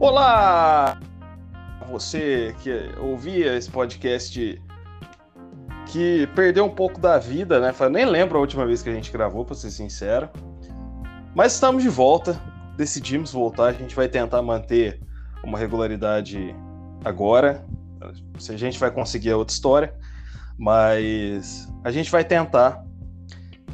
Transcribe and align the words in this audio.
Olá! 0.00 0.96
Você 1.90 2.54
que 2.62 2.70
ouvia 3.00 3.56
esse 3.56 3.68
podcast 3.68 4.62
que 5.86 6.24
perdeu 6.36 6.64
um 6.66 6.70
pouco 6.70 7.00
da 7.00 7.18
vida, 7.18 7.58
né? 7.58 7.74
Nem 7.90 8.04
lembro 8.04 8.38
a 8.38 8.40
última 8.40 8.64
vez 8.64 8.80
que 8.80 8.88
a 8.88 8.92
gente 8.92 9.10
gravou, 9.10 9.44
pra 9.44 9.56
ser 9.56 9.72
sincero. 9.72 10.28
Mas 11.34 11.54
estamos 11.54 11.82
de 11.82 11.88
volta, 11.88 12.40
decidimos 12.76 13.32
voltar, 13.32 13.64
a 13.64 13.72
gente 13.72 13.96
vai 13.96 14.08
tentar 14.08 14.40
manter 14.40 15.00
uma 15.42 15.58
regularidade 15.58 16.54
agora. 17.04 17.66
Se 18.38 18.52
a 18.52 18.56
gente 18.56 18.78
vai 18.78 18.92
conseguir 18.92 19.30
é 19.30 19.34
outra 19.34 19.52
história, 19.52 19.92
mas 20.56 21.68
a 21.82 21.90
gente 21.90 22.08
vai 22.08 22.22
tentar. 22.22 22.84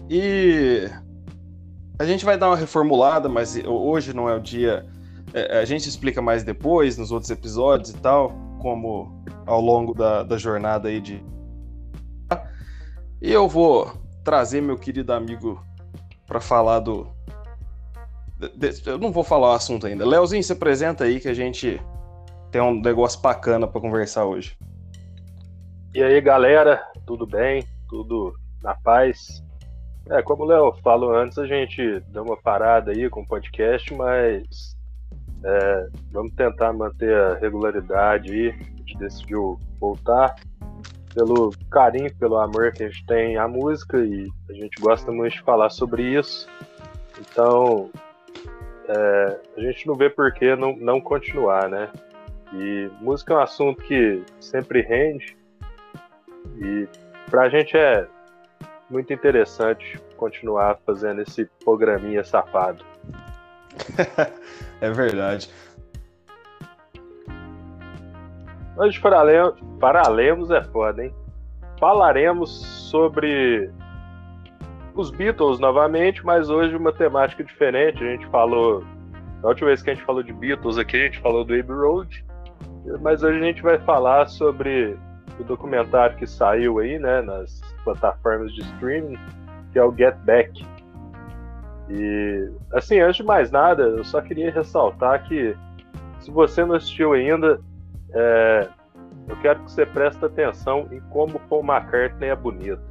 E 0.09 0.89
a 1.99 2.07
gente 2.07 2.25
vai 2.25 2.39
dar 2.39 2.49
uma 2.49 2.57
reformulada, 2.57 3.29
mas 3.29 3.57
hoje 3.67 4.15
não 4.15 4.27
é 4.27 4.35
o 4.35 4.41
dia. 4.41 4.94
É, 5.35 5.59
a 5.59 5.65
gente 5.65 5.89
explica 5.89 6.23
mais 6.23 6.45
depois, 6.45 6.97
nos 6.97 7.11
outros 7.11 7.29
episódios 7.29 7.91
e 7.91 7.97
tal, 7.99 8.33
como 8.63 9.25
ao 9.45 9.61
longo 9.61 9.93
da, 9.93 10.23
da 10.23 10.39
jornada 10.39 10.89
aí 10.89 11.01
de. 11.01 11.21
E 13.21 13.33
eu 13.33 13.49
vou 13.49 13.93
trazer 14.23 14.61
meu 14.61 14.79
querido 14.79 15.13
amigo 15.13 15.61
para 16.25 16.41
falar 16.41 16.79
do. 16.79 17.13
Eu 18.87 18.99
não 18.99 19.11
vou 19.11 19.25
falar 19.25 19.49
o 19.49 19.55
assunto 19.55 19.89
ainda. 19.89 20.07
Leozinho, 20.07 20.43
se 20.43 20.53
apresenta 20.53 21.03
aí 21.03 21.19
que 21.19 21.29
a 21.29 21.35
gente 21.35 21.81
tem 22.53 22.61
um 22.61 22.81
negócio 22.81 23.21
bacana 23.21 23.67
para 23.67 23.81
conversar 23.81 24.27
hoje. 24.27 24.57
E 25.93 26.03
aí, 26.03 26.21
galera, 26.21 26.81
tudo 27.07 27.27
bem? 27.27 27.67
Tudo 27.89 28.35
na 28.63 28.75
paz? 28.75 29.43
É, 30.11 30.23
como 30.23 30.45
o 30.45 30.47
Léo 30.47 30.73
falou 30.83 31.13
antes, 31.13 31.39
a 31.39 31.47
gente 31.47 32.01
deu 32.09 32.23
uma 32.23 32.37
parada 32.37 32.93
aí 32.93 33.09
com 33.09 33.23
o 33.23 33.27
podcast, 33.27 33.93
mas 33.95 34.74
é, 35.45 35.89
vamos 36.11 36.33
tentar 36.35 36.73
manter 36.73 37.15
a 37.15 37.35
regularidade 37.35 38.33
aí. 38.33 38.49
A 38.49 38.79
gente 38.79 38.99
decidiu 38.99 39.59
voltar 39.79 40.35
pelo 41.15 41.53
carinho, 41.71 42.13
pelo 42.17 42.37
amor 42.39 42.73
que 42.73 42.83
a 42.83 42.89
gente 42.89 43.05
tem 43.07 43.37
à 43.37 43.47
música 43.47 43.99
e 43.99 44.29
a 44.49 44.53
gente 44.53 44.81
gosta 44.81 45.13
muito 45.13 45.35
de 45.35 45.43
falar 45.43 45.71
sobre 45.71 46.03
isso. 46.03 46.49
Então, 47.21 47.91
é, 48.89 49.41
a 49.57 49.61
gente 49.61 49.87
não 49.87 49.95
vê 49.95 50.11
por 50.11 50.33
que 50.33 50.57
não, 50.57 50.75
não 50.77 51.01
continuar, 51.01 51.69
né? 51.69 51.91
E 52.53 52.91
música 53.01 53.35
é 53.35 53.37
um 53.37 53.41
assunto 53.41 53.83
que 53.83 54.23
sempre 54.41 54.81
rende 54.81 55.37
e 56.57 56.89
pra 57.31 57.49
gente 57.49 57.77
é 57.77 58.07
muito 58.89 59.13
interessante 59.13 60.01
continuar 60.17 60.79
fazendo 60.87 61.23
esse 61.23 61.47
programinha 61.65 62.25
safado. 62.25 62.85
é 64.81 64.91
verdade. 64.91 65.51
Hoje 68.77 69.01
paralemos, 69.01 69.55
paralemos 69.81 70.51
é 70.51 70.63
foda, 70.65 71.05
hein? 71.05 71.15
Falaremos 71.79 72.51
sobre 72.91 73.71
os 74.95 75.11
Beatles 75.11 75.59
novamente, 75.59 76.25
mas 76.25 76.51
hoje 76.51 76.75
uma 76.77 76.93
temática 76.93 77.45
diferente. 77.45 78.03
A 78.03 78.07
gente 78.13 78.27
falou. 78.27 78.85
A 79.43 79.49
última 79.49 79.69
vez 79.69 79.83
que 79.83 79.91
a 79.91 79.95
gente 79.95 80.05
falou 80.05 80.23
de 80.23 80.33
Beatles 80.33 80.79
aqui, 80.79 80.97
a 80.97 81.05
gente 81.05 81.21
falou 81.21 81.45
do 81.45 81.55
Abbey 81.55 81.77
Road. 81.77 82.25
Mas 83.01 83.23
hoje 83.23 83.39
a 83.39 83.43
gente 83.43 83.63
vai 83.63 83.79
falar 83.79 84.27
sobre 84.27 84.97
o 85.39 85.45
documentário 85.45 86.17
que 86.17 86.27
saiu 86.27 86.79
aí, 86.79 86.99
né, 86.99 87.21
nas 87.23 87.61
plataformas 87.83 88.53
de 88.55 88.63
streaming, 88.63 89.19
que 89.73 89.79
é 89.79 89.85
o 89.85 89.95
Get 89.95 90.17
Back. 90.25 90.65
E, 91.89 92.51
assim, 92.73 92.99
antes 93.01 93.17
de 93.17 93.23
mais 93.23 93.51
nada, 93.51 93.83
eu 93.83 94.05
só 94.05 94.21
queria 94.21 94.51
ressaltar 94.51 95.27
que, 95.29 95.55
se 96.21 96.31
você 96.31 96.65
não 96.65 96.75
assistiu 96.75 97.13
ainda, 97.13 97.61
é, 98.13 98.69
eu 99.29 99.37
quero 99.37 99.61
que 99.65 99.71
você 99.71 99.85
preste 99.85 100.25
atenção 100.25 100.89
em 100.91 101.01
como 101.11 101.39
Paul 101.41 101.65
McCartney 101.65 102.31
é 102.31 102.37
bonito. 102.37 102.83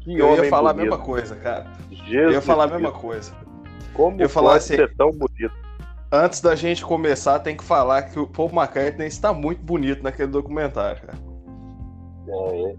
Que 0.00 0.18
eu 0.18 0.34
ia 0.36 0.48
falar 0.48 0.72
bonito. 0.72 0.92
a 0.92 0.96
mesma 0.96 1.04
coisa, 1.04 1.36
cara. 1.36 1.66
Jesus 1.90 2.12
eu 2.12 2.32
ia 2.32 2.42
falar 2.42 2.64
a 2.64 2.68
mesma 2.68 2.92
coisa. 2.92 3.32
Como 3.94 4.20
eu 4.20 4.28
pode 4.28 4.56
assim, 4.58 4.76
ser 4.76 4.94
tão 4.96 5.10
bonito? 5.10 5.54
Antes 6.12 6.40
da 6.40 6.54
gente 6.54 6.84
começar, 6.84 7.40
tem 7.40 7.56
que 7.56 7.64
falar 7.64 8.02
que 8.02 8.18
o 8.18 8.26
Paul 8.26 8.50
McCartney 8.50 9.08
está 9.08 9.32
muito 9.32 9.62
bonito 9.62 10.02
naquele 10.02 10.30
documentário, 10.30 11.02
cara. 11.02 11.18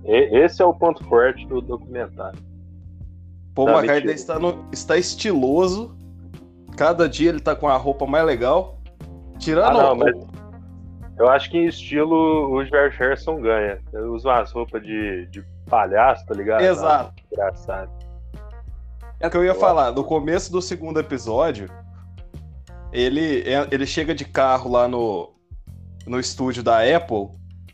É, 0.06 0.46
esse 0.46 0.62
é 0.62 0.66
o 0.66 0.73
ponto 0.73 1.03
forte 1.06 1.46
do 1.47 1.62
documentário. 1.62 2.40
Paul 3.57 3.69
tá 3.69 3.79
McCartney 3.79 4.13
está, 4.13 4.38
no, 4.38 4.69
está 4.72 4.97
estiloso. 4.97 5.97
Cada 6.78 7.09
dia 7.09 7.29
ele 7.29 7.40
tá 7.40 7.56
com 7.56 7.68
a 7.68 7.75
roupa 7.75 8.06
mais 8.06 8.23
legal. 8.23 8.79
Tirando. 9.40 9.79
Ah, 9.79 9.84
não, 9.84 9.95
mas 9.95 10.16
eu 11.18 11.28
acho 11.28 11.50
que 11.50 11.57
em 11.57 11.66
estilo 11.66 12.51
o 12.51 12.63
George 12.63 12.96
Harrison 13.00 13.41
ganha. 13.41 13.79
Eu 13.91 14.13
uso 14.13 14.29
umas 14.29 14.51
roupas 14.51 14.84
de, 14.84 15.25
de 15.31 15.44
palhaço, 15.67 16.23
tá 16.28 16.35
ligado? 16.35 16.62
Exato. 16.62 17.16
Ah, 17.17 17.23
engraçado. 17.34 17.91
É 19.19 19.25
o 19.25 19.31
que 19.31 19.38
eu 19.38 19.44
ia 19.44 19.50
eu 19.50 19.56
falar. 19.56 19.91
No 19.91 20.03
começo 20.03 20.51
do 20.51 20.62
segundo 20.62 21.00
episódio, 21.00 21.67
ele, 22.94 23.44
ele 23.72 23.88
chega 23.88 24.13
de 24.13 24.23
carro 24.23 24.72
lá 24.72 24.88
no, 24.88 25.34
no 26.06 26.19
estúdio 26.19 26.62
da 26.62 26.81
Apple 26.96 27.29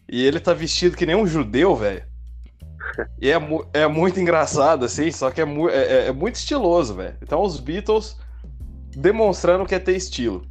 e 0.09 0.25
ele 0.25 0.39
tá 0.39 0.53
vestido 0.53 0.95
que 0.95 1.05
nem 1.05 1.15
um 1.17 1.27
judeu, 1.27 1.75
velho. 1.75 2.12
E 3.21 3.31
é, 3.31 3.39
é 3.73 3.87
muito 3.87 4.19
engraçado, 4.19 4.85
assim, 4.85 5.11
só 5.11 5.31
que 5.31 5.41
é, 5.41 5.45
mu 5.45 5.69
é, 5.69 5.73
é, 5.73 6.07
é 6.07 6.11
muito 6.11 6.35
estiloso, 6.35 6.95
velho. 6.95 7.15
Então 7.21 7.41
os 7.41 7.59
Beatles 7.59 8.19
demonstrando 8.95 9.65
que 9.65 9.75
é 9.75 9.79
ter 9.79 9.95
estilo. 9.95 10.45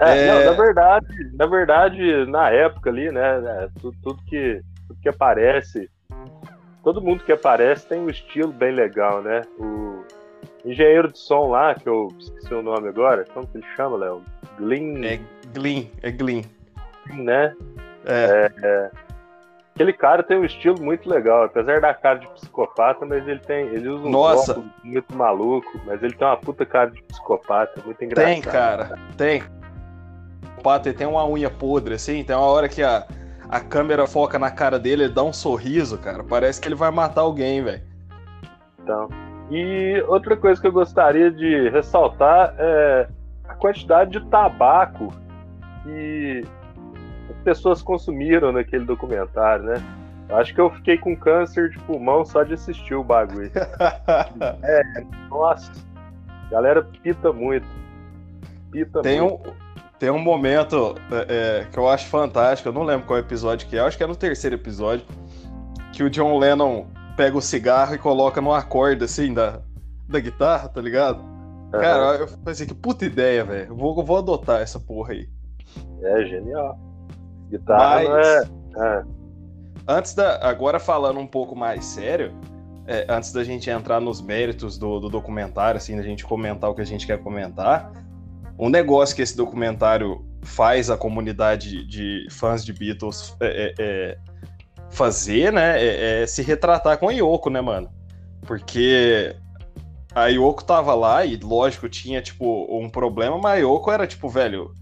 É, 0.00 0.18
é... 0.18 0.26
Não, 0.26 0.52
na 0.52 0.62
verdade, 0.62 1.06
na 1.34 1.46
verdade, 1.46 2.26
na 2.26 2.50
época 2.50 2.90
ali, 2.90 3.10
né, 3.10 3.40
né, 3.40 3.68
tudo, 3.80 3.96
tudo, 4.02 4.22
que, 4.24 4.60
tudo 4.86 5.00
que 5.00 5.08
aparece, 5.08 5.90
todo 6.82 7.00
mundo 7.00 7.24
que 7.24 7.32
aparece 7.32 7.86
tem 7.86 8.00
um 8.00 8.10
estilo 8.10 8.52
bem 8.52 8.74
legal, 8.74 9.22
né? 9.22 9.42
O 9.58 10.04
engenheiro 10.64 11.10
de 11.10 11.18
som 11.18 11.48
lá, 11.48 11.74
que 11.74 11.88
eu 11.88 12.08
esqueci 12.18 12.52
o 12.52 12.62
nome 12.62 12.88
agora, 12.88 13.24
como 13.32 13.46
que 13.46 13.58
ele 13.58 13.66
chama, 13.74 13.96
Léo? 13.96 14.22
Glyn. 14.58 15.04
É 15.04 15.20
Glyn, 15.54 15.90
é 16.02 16.10
Glyn. 16.10 16.44
Né? 17.14 17.54
É. 18.04 18.50
é. 18.62 18.90
Aquele 19.76 19.92
cara 19.92 20.22
tem 20.22 20.38
um 20.38 20.44
estilo 20.46 20.80
muito 20.80 21.06
legal, 21.06 21.44
apesar 21.44 21.82
da 21.82 21.92
cara 21.92 22.18
de 22.18 22.26
psicopata, 22.28 23.04
mas 23.04 23.28
ele 23.28 23.40
tem. 23.40 23.66
Ele 23.66 23.90
usa 23.90 24.06
um 24.06 24.10
Nossa. 24.10 24.64
muito 24.82 25.14
maluco, 25.14 25.78
mas 25.84 26.02
ele 26.02 26.14
tem 26.14 26.26
uma 26.26 26.38
puta 26.38 26.64
cara 26.64 26.90
de 26.90 27.02
psicopata, 27.02 27.82
muito 27.84 28.02
engraçado. 28.02 28.32
Tem, 28.32 28.40
cara, 28.40 28.98
tem. 29.18 29.42
O 30.56 30.62
Pato 30.62 30.90
tem 30.94 31.06
uma 31.06 31.28
unha 31.28 31.50
podre, 31.50 31.92
assim, 31.92 32.24
tem 32.24 32.34
uma 32.34 32.46
hora 32.46 32.70
que 32.70 32.82
a, 32.82 33.06
a 33.50 33.60
câmera 33.60 34.06
foca 34.06 34.38
na 34.38 34.50
cara 34.50 34.78
dele, 34.78 35.04
ele 35.04 35.12
dá 35.12 35.22
um 35.22 35.32
sorriso, 35.32 35.98
cara. 35.98 36.24
Parece 36.24 36.58
que 36.58 36.68
ele 36.68 36.74
vai 36.74 36.90
matar 36.90 37.20
alguém, 37.20 37.62
velho. 37.62 37.82
Então. 38.82 39.10
E 39.50 40.02
outra 40.08 40.38
coisa 40.38 40.58
que 40.58 40.66
eu 40.66 40.72
gostaria 40.72 41.30
de 41.30 41.68
ressaltar 41.68 42.54
é 42.56 43.08
a 43.46 43.54
quantidade 43.54 44.12
de 44.12 44.26
tabaco 44.30 45.12
que 45.82 46.44
pessoas 47.46 47.80
consumiram 47.80 48.50
naquele 48.50 48.84
documentário, 48.84 49.66
né? 49.66 49.74
Acho 50.30 50.52
que 50.52 50.60
eu 50.60 50.68
fiquei 50.68 50.98
com 50.98 51.16
câncer 51.16 51.70
de 51.70 51.78
pulmão 51.78 52.24
só 52.24 52.42
de 52.42 52.54
assistir 52.54 52.94
o 52.96 53.04
bagulho. 53.04 53.52
é, 54.64 54.82
nossa. 55.30 55.70
Galera 56.50 56.82
pita 56.82 57.32
muito. 57.32 57.66
Pita 58.72 59.00
tem 59.00 59.20
muito. 59.20 59.48
Um, 59.48 59.52
tem 59.96 60.10
um 60.10 60.18
momento 60.18 60.96
é, 61.12 61.60
é, 61.60 61.66
que 61.70 61.78
eu 61.78 61.88
acho 61.88 62.08
fantástico, 62.08 62.68
eu 62.68 62.72
não 62.72 62.82
lembro 62.82 63.06
qual 63.06 63.18
episódio 63.20 63.68
que 63.68 63.76
é, 63.76 63.80
acho 63.80 63.96
que 63.96 64.02
é 64.02 64.06
no 64.08 64.16
terceiro 64.16 64.56
episódio, 64.56 65.06
que 65.92 66.02
o 66.02 66.10
John 66.10 66.36
Lennon 66.38 66.86
pega 67.16 67.38
o 67.38 67.40
cigarro 67.40 67.94
e 67.94 67.98
coloca 67.98 68.40
numa 68.40 68.60
corda 68.60 69.04
assim 69.04 69.32
da, 69.32 69.60
da 70.08 70.18
guitarra, 70.18 70.68
tá 70.68 70.80
ligado? 70.80 71.20
Uhum. 71.20 71.70
Cara, 71.70 72.16
eu 72.16 72.28
pensei 72.44 72.66
que 72.66 72.74
puta 72.74 73.06
ideia, 73.06 73.44
velho. 73.44 73.74
Vou, 73.74 74.04
vou 74.04 74.18
adotar 74.18 74.60
essa 74.60 74.80
porra 74.80 75.12
aí. 75.12 75.28
É 76.02 76.24
genial. 76.26 76.85
Guitarra 77.50 78.08
Mas, 78.08 78.26
é, 78.26 78.50
é. 78.78 79.04
Antes 79.88 80.14
da. 80.14 80.38
Agora 80.46 80.78
falando 80.78 81.20
um 81.20 81.26
pouco 81.26 81.54
mais 81.54 81.84
sério, 81.84 82.32
é, 82.86 83.06
antes 83.08 83.32
da 83.32 83.44
gente 83.44 83.70
entrar 83.70 84.00
nos 84.00 84.20
méritos 84.20 84.78
do, 84.78 84.98
do 84.98 85.08
documentário, 85.08 85.78
assim, 85.78 85.96
da 85.96 86.02
gente 86.02 86.24
comentar 86.24 86.70
o 86.70 86.74
que 86.74 86.80
a 86.80 86.86
gente 86.86 87.06
quer 87.06 87.18
comentar, 87.22 87.92
um 88.58 88.68
negócio 88.68 89.14
que 89.14 89.22
esse 89.22 89.36
documentário 89.36 90.24
faz 90.42 90.90
a 90.90 90.96
comunidade 90.96 91.86
de 91.86 92.26
fãs 92.30 92.64
de 92.64 92.72
Beatles 92.72 93.36
é, 93.40 93.46
é, 93.46 93.74
é 93.78 94.18
fazer, 94.90 95.52
né, 95.52 95.82
é, 95.82 96.22
é, 96.22 96.26
se 96.26 96.42
retratar 96.42 96.98
com 96.98 97.08
a 97.08 97.12
Yoko, 97.12 97.50
né, 97.50 97.60
mano? 97.60 97.90
Porque 98.42 99.34
a 100.14 100.26
Yoko 100.28 100.64
tava 100.64 100.94
lá 100.94 101.24
e, 101.24 101.36
lógico, 101.36 101.88
tinha, 101.88 102.22
tipo, 102.22 102.66
um 102.70 102.88
problema, 102.88 103.36
mas 103.36 103.54
a 103.54 103.56
Yoko 103.56 103.90
era, 103.90 104.06
tipo, 104.06 104.28
velho, 104.28 104.72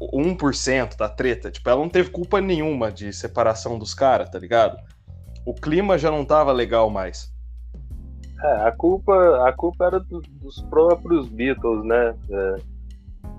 1% 0.00 0.96
da 0.96 1.08
treta. 1.08 1.50
Tipo, 1.50 1.68
ela 1.68 1.80
não 1.80 1.88
teve 1.88 2.10
culpa 2.10 2.40
nenhuma 2.40 2.90
de 2.90 3.12
separação 3.12 3.78
dos 3.78 3.94
caras, 3.94 4.30
tá 4.30 4.38
ligado? 4.38 4.78
O 5.44 5.54
clima 5.54 5.98
já 5.98 6.10
não 6.10 6.24
tava 6.24 6.52
legal 6.52 6.88
mais. 6.90 7.32
É, 8.42 8.68
a 8.68 8.72
culpa, 8.72 9.46
a 9.46 9.52
culpa 9.52 9.84
era 9.84 10.00
do, 10.00 10.20
dos 10.20 10.62
próprios 10.62 11.28
Beatles, 11.28 11.84
né? 11.84 12.14
É, 12.30 12.56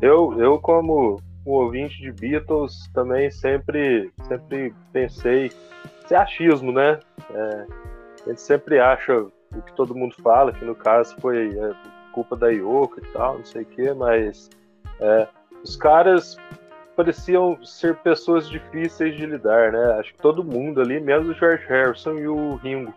eu, 0.01 0.39
eu 0.39 0.59
como 0.59 1.19
um 1.45 1.51
ouvinte 1.51 1.99
de 2.01 2.11
Beatles, 2.11 2.87
também 2.93 3.31
sempre, 3.31 4.11
sempre 4.27 4.73
pensei, 4.91 5.47
isso 5.47 6.13
é 6.13 6.17
achismo, 6.17 6.71
né? 6.71 6.99
É, 7.33 7.65
a 8.25 8.29
gente 8.29 8.41
sempre 8.41 8.79
acha 8.79 9.17
o 9.19 9.61
que 9.61 9.73
todo 9.73 9.95
mundo 9.95 10.15
fala, 10.21 10.53
que 10.53 10.63
no 10.63 10.75
caso 10.75 11.15
foi 11.19 11.57
é, 11.57 11.73
culpa 12.11 12.35
da 12.35 12.49
Yoko 12.49 12.99
e 12.99 13.07
tal, 13.13 13.39
não 13.39 13.45
sei 13.45 13.63
o 13.63 13.65
quê, 13.65 13.93
mas 13.93 14.49
é, 14.99 15.27
os 15.63 15.75
caras 15.75 16.37
pareciam 16.95 17.57
ser 17.63 17.95
pessoas 17.97 18.49
difíceis 18.49 19.15
de 19.15 19.25
lidar, 19.25 19.71
né? 19.71 19.99
Acho 19.99 20.13
que 20.13 20.21
todo 20.21 20.43
mundo 20.43 20.81
ali, 20.81 20.99
menos 20.99 21.29
o 21.29 21.33
George 21.33 21.65
Harrison 21.67 22.13
e 22.13 22.27
o 22.27 22.55
Ringo. 22.55 22.93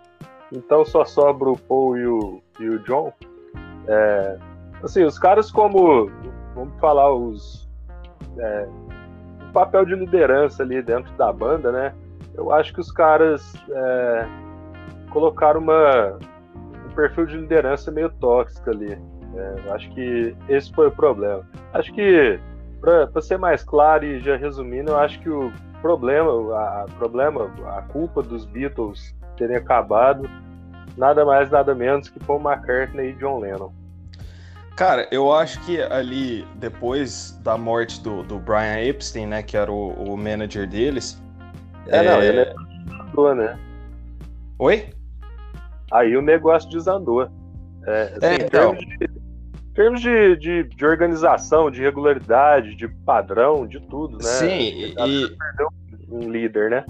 Então 0.52 0.84
só 0.84 1.04
sobra 1.04 1.50
o 1.50 1.58
Paul 1.58 1.96
e 1.96 2.06
o, 2.06 2.42
e 2.60 2.68
o 2.68 2.78
John. 2.80 3.12
É, 3.86 4.38
assim, 4.82 5.04
os 5.04 5.18
caras 5.18 5.50
como, 5.50 6.10
vamos 6.54 6.78
falar, 6.80 7.12
os 7.12 7.68
é, 8.38 8.68
o 9.48 9.52
papel 9.52 9.84
de 9.84 9.94
liderança 9.94 10.62
ali 10.62 10.82
dentro 10.82 11.12
da 11.14 11.32
banda, 11.32 11.70
né? 11.70 11.94
Eu 12.34 12.52
acho 12.52 12.72
que 12.74 12.80
os 12.80 12.90
caras 12.90 13.54
é, 13.70 14.26
colocaram 15.10 15.60
uma, 15.60 16.18
um 16.86 16.94
perfil 16.94 17.26
de 17.26 17.36
liderança 17.36 17.92
meio 17.92 18.10
tóxico 18.10 18.70
ali. 18.70 18.98
É, 19.36 19.72
acho 19.72 19.90
que 19.92 20.36
esse 20.48 20.72
foi 20.72 20.88
o 20.88 20.92
problema. 20.92 21.42
Acho 21.72 21.92
que 21.92 22.38
para 22.84 23.22
ser 23.22 23.38
mais 23.38 23.62
claro 23.62 24.04
e 24.04 24.20
já 24.20 24.36
resumindo, 24.36 24.90
eu 24.90 24.98
acho 24.98 25.18
que 25.20 25.30
o 25.30 25.52
problema, 25.80 26.30
a, 26.56 26.86
problema, 26.98 27.50
a 27.76 27.82
culpa 27.82 28.22
dos 28.22 28.44
Beatles 28.44 29.14
terem 29.36 29.56
acabado, 29.56 30.28
nada 30.96 31.24
mais, 31.24 31.50
nada 31.50 31.74
menos 31.74 32.08
que 32.08 32.20
Paul 32.20 32.40
McCartney 32.40 33.10
e 33.10 33.12
John 33.14 33.40
Lennon. 33.40 33.72
Cara, 34.76 35.06
eu 35.10 35.32
acho 35.32 35.60
que 35.64 35.80
ali, 35.80 36.44
depois 36.56 37.38
da 37.42 37.56
morte 37.56 38.02
do, 38.02 38.22
do 38.24 38.38
Brian 38.38 38.80
Epstein, 38.80 39.26
né, 39.26 39.42
que 39.42 39.56
era 39.56 39.70
o, 39.70 39.90
o 39.90 40.16
manager 40.16 40.68
deles. 40.68 41.22
É, 41.86 41.98
é... 41.98 42.02
não, 42.02 42.22
ele 42.22 42.44
desandou, 42.84 43.34
né? 43.34 43.58
Oi? 44.58 44.92
Aí 45.92 46.16
o 46.16 46.22
negócio 46.22 46.68
desandou. 46.70 47.30
É, 47.86 48.02
assim, 48.02 48.26
é, 48.26 48.34
então... 48.34 48.74
de, 48.74 49.13
termos 49.74 50.00
de, 50.00 50.36
de, 50.36 50.62
de, 50.64 50.86
organização, 50.86 51.70
de 51.70 51.82
regularidade, 51.82 52.74
de 52.74 52.88
padrão, 52.88 53.66
de 53.66 53.80
tudo, 53.80 54.18
né? 54.18 54.24
Sim, 54.24 54.94
e. 54.98 55.36
Um 56.08 56.30
líder, 56.30 56.70
né? 56.70 56.84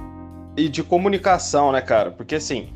E 0.57 0.69
de 0.69 0.83
comunicação, 0.83 1.73
né, 1.73 1.81
cara? 1.81 2.11
Porque 2.11 2.35
assim, 2.35 2.69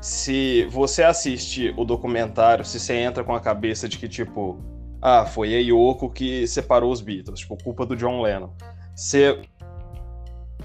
se 0.00 0.64
você 0.70 1.02
assiste 1.02 1.72
o 1.76 1.84
documentário, 1.84 2.64
se 2.64 2.80
você 2.80 2.94
entra 2.94 3.22
com 3.22 3.34
a 3.34 3.40
cabeça 3.40 3.88
de 3.88 3.98
que, 3.98 4.08
tipo, 4.08 4.58
ah, 5.00 5.24
foi 5.24 5.54
a 5.54 5.58
Yoko 5.58 6.10
que 6.10 6.46
separou 6.46 6.90
os 6.90 7.00
Beatles, 7.00 7.40
tipo, 7.40 7.56
culpa 7.62 7.86
do 7.86 7.96
John 7.96 8.22
Lennon. 8.22 8.50
Você. 8.94 9.40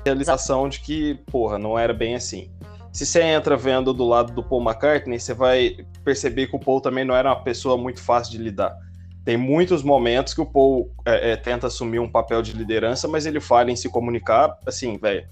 realização 0.06 0.68
de 0.68 0.80
que, 0.80 1.16
porra, 1.32 1.60
não 1.60 1.78
era 1.78 1.94
bem 1.94 2.16
assim. 2.16 2.50
Se 2.92 3.06
você 3.06 3.22
entra 3.22 3.56
vendo 3.56 3.94
do 3.94 4.06
lado 4.06 4.34
do 4.34 4.44
Paul 4.44 4.62
McCartney, 4.62 5.20
você 5.20 5.34
vai 5.34 5.78
perceber 6.04 6.48
que 6.48 6.56
o 6.56 6.60
Paul 6.60 6.82
também 6.82 7.06
não 7.06 7.16
era 7.16 7.30
uma 7.30 7.42
pessoa 7.42 7.78
muito 7.78 8.02
fácil 8.02 8.34
de 8.34 8.38
lidar. 8.38 8.78
Tem 9.24 9.38
muitos 9.38 9.84
momentos 9.84 10.34
que 10.34 10.42
o 10.42 10.46
Paul 10.46 10.92
é, 11.06 11.32
é, 11.32 11.36
tenta 11.38 11.68
assumir 11.68 12.00
um 12.00 12.10
papel 12.10 12.42
de 12.42 12.54
liderança, 12.54 13.08
mas 13.08 13.26
ele 13.26 13.40
falha 13.40 13.72
em 13.72 13.76
se 13.76 13.88
comunicar, 13.88 14.58
assim, 14.66 14.98
velho, 14.98 15.26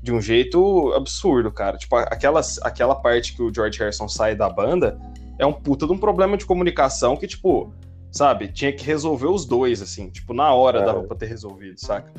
de 0.00 0.12
um 0.12 0.20
jeito 0.20 0.92
absurdo, 0.94 1.50
cara. 1.50 1.76
Tipo, 1.76 1.96
aquela, 1.96 2.40
aquela 2.62 2.94
parte 2.94 3.34
que 3.34 3.42
o 3.42 3.52
George 3.52 3.78
Harrison 3.78 4.08
sai 4.08 4.34
da 4.34 4.48
banda 4.48 4.98
é 5.38 5.44
um 5.44 5.52
puta 5.52 5.86
de 5.86 5.92
um 5.92 5.98
problema 5.98 6.36
de 6.36 6.46
comunicação 6.46 7.16
que, 7.16 7.26
tipo, 7.26 7.74
sabe, 8.10 8.48
tinha 8.48 8.72
que 8.72 8.84
resolver 8.84 9.26
os 9.26 9.44
dois, 9.44 9.82
assim, 9.82 10.08
tipo, 10.08 10.32
na 10.32 10.54
hora 10.54 10.78
é. 10.78 10.84
dava 10.84 11.02
pra 11.02 11.16
ter 11.16 11.26
resolvido, 11.26 11.78
saca? 11.78 12.10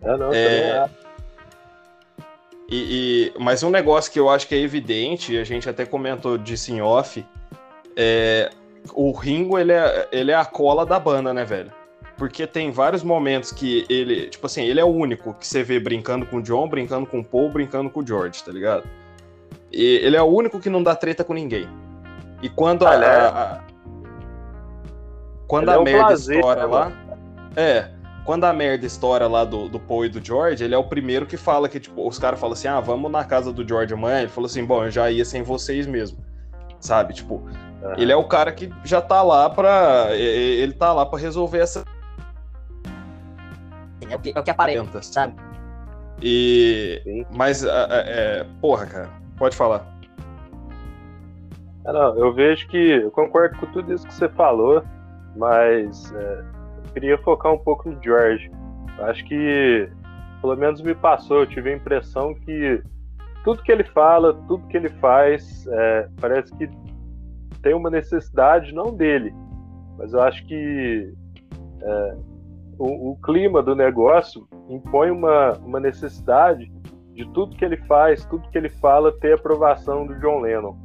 É, 0.00 0.16
não, 0.16 0.32
é... 0.32 0.88
E, 2.70 3.32
e, 3.34 3.40
mas 3.40 3.62
um 3.62 3.70
negócio 3.70 4.12
que 4.12 4.20
eu 4.20 4.28
acho 4.28 4.46
que 4.46 4.54
é 4.54 4.58
evidente, 4.58 5.32
e 5.32 5.38
a 5.38 5.44
gente 5.44 5.68
até 5.68 5.86
comentou 5.86 6.36
disso 6.36 6.70
em 6.70 6.82
off, 6.82 7.24
é, 7.96 8.50
o 8.92 9.10
Ringo 9.12 9.58
ele 9.58 9.72
é, 9.72 10.08
ele 10.12 10.30
é 10.30 10.34
a 10.34 10.44
cola 10.44 10.84
da 10.84 11.00
banda, 11.00 11.32
né, 11.32 11.44
velho? 11.44 11.72
Porque 12.16 12.46
tem 12.46 12.70
vários 12.70 13.02
momentos 13.02 13.52
que 13.52 13.86
ele, 13.88 14.28
tipo 14.28 14.44
assim, 14.44 14.64
ele 14.64 14.80
é 14.80 14.84
o 14.84 14.88
único 14.88 15.32
que 15.34 15.46
você 15.46 15.62
vê 15.62 15.80
brincando 15.80 16.26
com 16.26 16.38
o 16.38 16.42
John, 16.42 16.68
brincando 16.68 17.06
com 17.06 17.20
o 17.20 17.24
Paul, 17.24 17.48
brincando 17.48 17.88
com 17.88 18.00
o 18.00 18.06
George, 18.06 18.42
tá 18.44 18.52
ligado? 18.52 18.84
E 19.72 19.96
ele 20.02 20.16
é 20.16 20.22
o 20.22 20.26
único 20.26 20.60
que 20.60 20.68
não 20.68 20.82
dá 20.82 20.94
treta 20.94 21.24
com 21.24 21.32
ninguém. 21.32 21.68
E 22.42 22.48
quando 22.48 22.86
a, 22.86 22.90
a, 22.90 23.28
a, 23.28 23.60
quando 25.46 25.64
ele 25.64 25.70
a 25.70 25.74
é 25.74 25.78
um 25.78 25.84
merda 25.84 26.06
prazer, 26.06 26.36
estoura 26.36 26.60
né, 26.60 26.66
lá, 26.66 26.92
é, 27.56 27.88
quando 28.28 28.44
a 28.44 28.52
merda 28.52 28.84
estoura 28.84 29.26
lá 29.26 29.42
do, 29.42 29.70
do 29.70 29.80
Paul 29.80 30.04
e 30.04 30.10
do 30.10 30.22
George, 30.22 30.62
ele 30.62 30.74
é 30.74 30.76
o 30.76 30.84
primeiro 30.84 31.24
que 31.24 31.38
fala 31.38 31.66
que, 31.66 31.80
tipo, 31.80 32.06
os 32.06 32.18
caras 32.18 32.38
falam 32.38 32.52
assim, 32.52 32.68
ah, 32.68 32.78
vamos 32.78 33.10
na 33.10 33.24
casa 33.24 33.50
do 33.50 33.66
George 33.66 33.94
amanhã. 33.94 34.18
Ele 34.18 34.28
falou 34.28 34.44
assim, 34.44 34.62
bom, 34.66 34.84
eu 34.84 34.90
já 34.90 35.10
ia 35.10 35.24
sem 35.24 35.42
vocês 35.42 35.86
mesmo. 35.86 36.18
Sabe? 36.78 37.14
Tipo, 37.14 37.36
uhum. 37.36 37.94
ele 37.96 38.12
é 38.12 38.16
o 38.16 38.24
cara 38.24 38.52
que 38.52 38.70
já 38.84 39.00
tá 39.00 39.22
lá 39.22 39.48
pra. 39.48 40.08
Ele 40.10 40.74
tá 40.74 40.92
lá 40.92 41.06
pra 41.06 41.18
resolver 41.18 41.60
essa. 41.60 41.86
É 44.10 44.14
o 44.14 44.18
que, 44.18 44.34
é 44.36 44.38
o 44.38 44.44
que 44.44 44.50
aparenta, 44.50 45.00
sabe? 45.00 45.34
E. 46.20 47.00
Sim. 47.04 47.26
Mas, 47.34 47.64
é, 47.64 47.70
é, 47.70 48.46
porra, 48.60 48.84
cara, 48.84 49.08
pode 49.38 49.56
falar. 49.56 49.86
É, 51.86 51.92
não, 51.94 52.14
eu 52.18 52.34
vejo 52.34 52.68
que. 52.68 52.76
Eu 52.76 53.10
concordo 53.10 53.56
com 53.56 53.64
tudo 53.68 53.90
isso 53.90 54.06
que 54.06 54.12
você 54.12 54.28
falou, 54.28 54.84
mas. 55.34 56.12
É 56.14 56.57
queria 56.98 57.16
focar 57.18 57.52
um 57.52 57.58
pouco 57.58 57.88
no 57.88 58.02
George. 58.02 58.50
Acho 58.98 59.24
que, 59.24 59.88
pelo 60.40 60.56
menos 60.56 60.82
me 60.82 60.94
passou, 60.94 61.40
eu 61.40 61.46
tive 61.46 61.70
a 61.70 61.76
impressão 61.76 62.34
que 62.34 62.82
tudo 63.44 63.62
que 63.62 63.70
ele 63.70 63.84
fala, 63.84 64.34
tudo 64.48 64.66
que 64.66 64.76
ele 64.76 64.88
faz, 64.88 65.66
é, 65.68 66.08
parece 66.20 66.52
que 66.56 66.68
tem 67.62 67.72
uma 67.72 67.88
necessidade, 67.88 68.74
não 68.74 68.94
dele, 68.94 69.32
mas 69.96 70.12
eu 70.12 70.20
acho 70.20 70.44
que 70.46 71.12
é, 71.80 72.16
o, 72.78 73.12
o, 73.12 73.16
clima 73.22 73.62
do 73.62 73.76
negócio 73.76 74.46
impõe 74.68 75.10
uma, 75.10 75.52
uma 75.58 75.78
necessidade 75.78 76.70
de 77.14 77.24
tudo 77.32 77.56
que 77.56 77.64
ele 77.64 77.76
faz, 77.76 78.24
tudo 78.26 78.48
que 78.50 78.58
ele 78.58 78.68
fala 78.68 79.12
ter 79.18 79.34
aprovação 79.34 80.04
do 80.04 80.18
John 80.18 80.40
Lennon. 80.40 80.76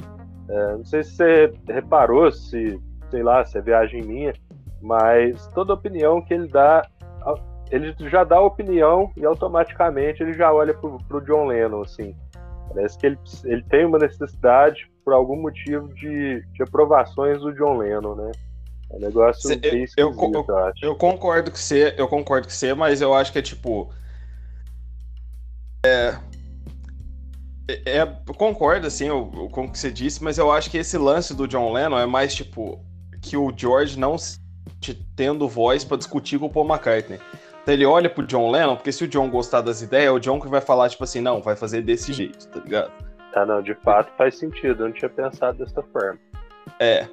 É, 0.47 0.71
não 0.73 0.85
sei 0.85 1.03
se 1.03 1.15
você 1.15 1.53
reparou, 1.67 2.31
se 2.31 2.79
sei 3.13 3.21
lá, 3.21 3.45
se 3.45 3.59
é 3.59 3.61
viagem 3.61 4.01
minha, 4.01 4.33
mas 4.83 5.47
toda 5.53 5.73
opinião 5.73 6.21
que 6.21 6.33
ele 6.33 6.47
dá, 6.49 6.85
ele 7.71 7.95
já 8.09 8.25
dá 8.25 8.41
opinião 8.41 9.09
e 9.15 9.25
automaticamente 9.25 10.21
ele 10.21 10.33
já 10.33 10.53
olha 10.53 10.73
pro, 10.73 10.97
pro 11.07 11.21
John 11.21 11.45
Lennon, 11.45 11.81
assim. 11.81 12.13
Parece 12.67 12.97
que 12.97 13.05
ele, 13.05 13.17
ele 13.45 13.63
tem 13.63 13.85
uma 13.85 13.97
necessidade, 13.97 14.91
por 15.05 15.13
algum 15.13 15.41
motivo, 15.41 15.87
de, 15.93 16.41
de 16.51 16.63
aprovações 16.63 17.39
do 17.39 17.53
John 17.53 17.77
Lennon, 17.77 18.13
né? 18.13 18.31
É 18.91 18.97
um 18.97 18.99
negócio 18.99 19.47
Cê, 19.47 19.55
bem 19.55 19.85
eu, 19.95 20.11
eu, 20.11 20.31
eu, 20.33 20.45
eu, 20.47 20.57
acho. 20.57 20.85
Eu 20.85 20.95
concordo 20.95 21.49
que 21.49 21.59
você, 21.59 21.95
eu 21.97 22.07
concordo 22.07 22.47
que 22.47 22.53
você, 22.53 22.73
mas 22.73 23.01
eu 23.01 23.13
acho 23.13 23.31
que 23.31 23.39
é 23.39 23.41
tipo. 23.41 23.89
É, 25.85 26.17
é, 27.69 27.99
é 27.99 28.01
eu 28.01 28.33
concordo, 28.33 28.85
assim, 28.85 29.07
com 29.51 29.65
o 29.65 29.71
que 29.71 29.79
você 29.79 29.89
disse, 29.89 30.21
mas 30.21 30.37
eu 30.37 30.51
acho 30.51 30.69
que 30.69 30.77
esse 30.77 30.97
lance 30.97 31.33
do 31.33 31.47
John 31.47 31.71
Lennon 31.71 31.97
é 31.97 32.05
mais 32.05 32.35
tipo 32.35 32.83
que 33.21 33.37
o 33.37 33.53
George 33.55 33.97
não 33.97 34.17
tendo 35.15 35.47
voz 35.47 35.83
para 35.83 35.97
discutir 35.97 36.39
com 36.39 36.45
o 36.45 36.49
Paul 36.49 36.67
McCartney. 36.67 37.19
Então 37.61 37.73
ele 37.73 37.85
olha 37.85 38.09
pro 38.09 38.25
John 38.25 38.51
Lennon, 38.51 38.75
porque 38.75 38.91
se 38.91 39.05
o 39.05 39.07
John 39.07 39.29
gostar 39.29 39.61
das 39.61 39.81
ideias, 39.81 40.07
é 40.07 40.11
o 40.11 40.19
John 40.19 40.39
que 40.39 40.47
vai 40.47 40.61
falar, 40.61 40.89
tipo 40.89 41.03
assim, 41.03 41.21
não, 41.21 41.41
vai 41.41 41.55
fazer 41.55 41.81
desse 41.81 42.11
jeito, 42.11 42.47
tá 42.49 42.59
ligado? 42.59 42.91
Ah, 43.33 43.45
não, 43.45 43.61
de 43.61 43.73
fato 43.75 44.11
faz 44.17 44.37
sentido, 44.37 44.83
eu 44.83 44.87
não 44.87 44.93
tinha 44.93 45.09
pensado 45.09 45.57
dessa 45.57 45.81
forma. 45.81 46.19
É, 46.79 47.07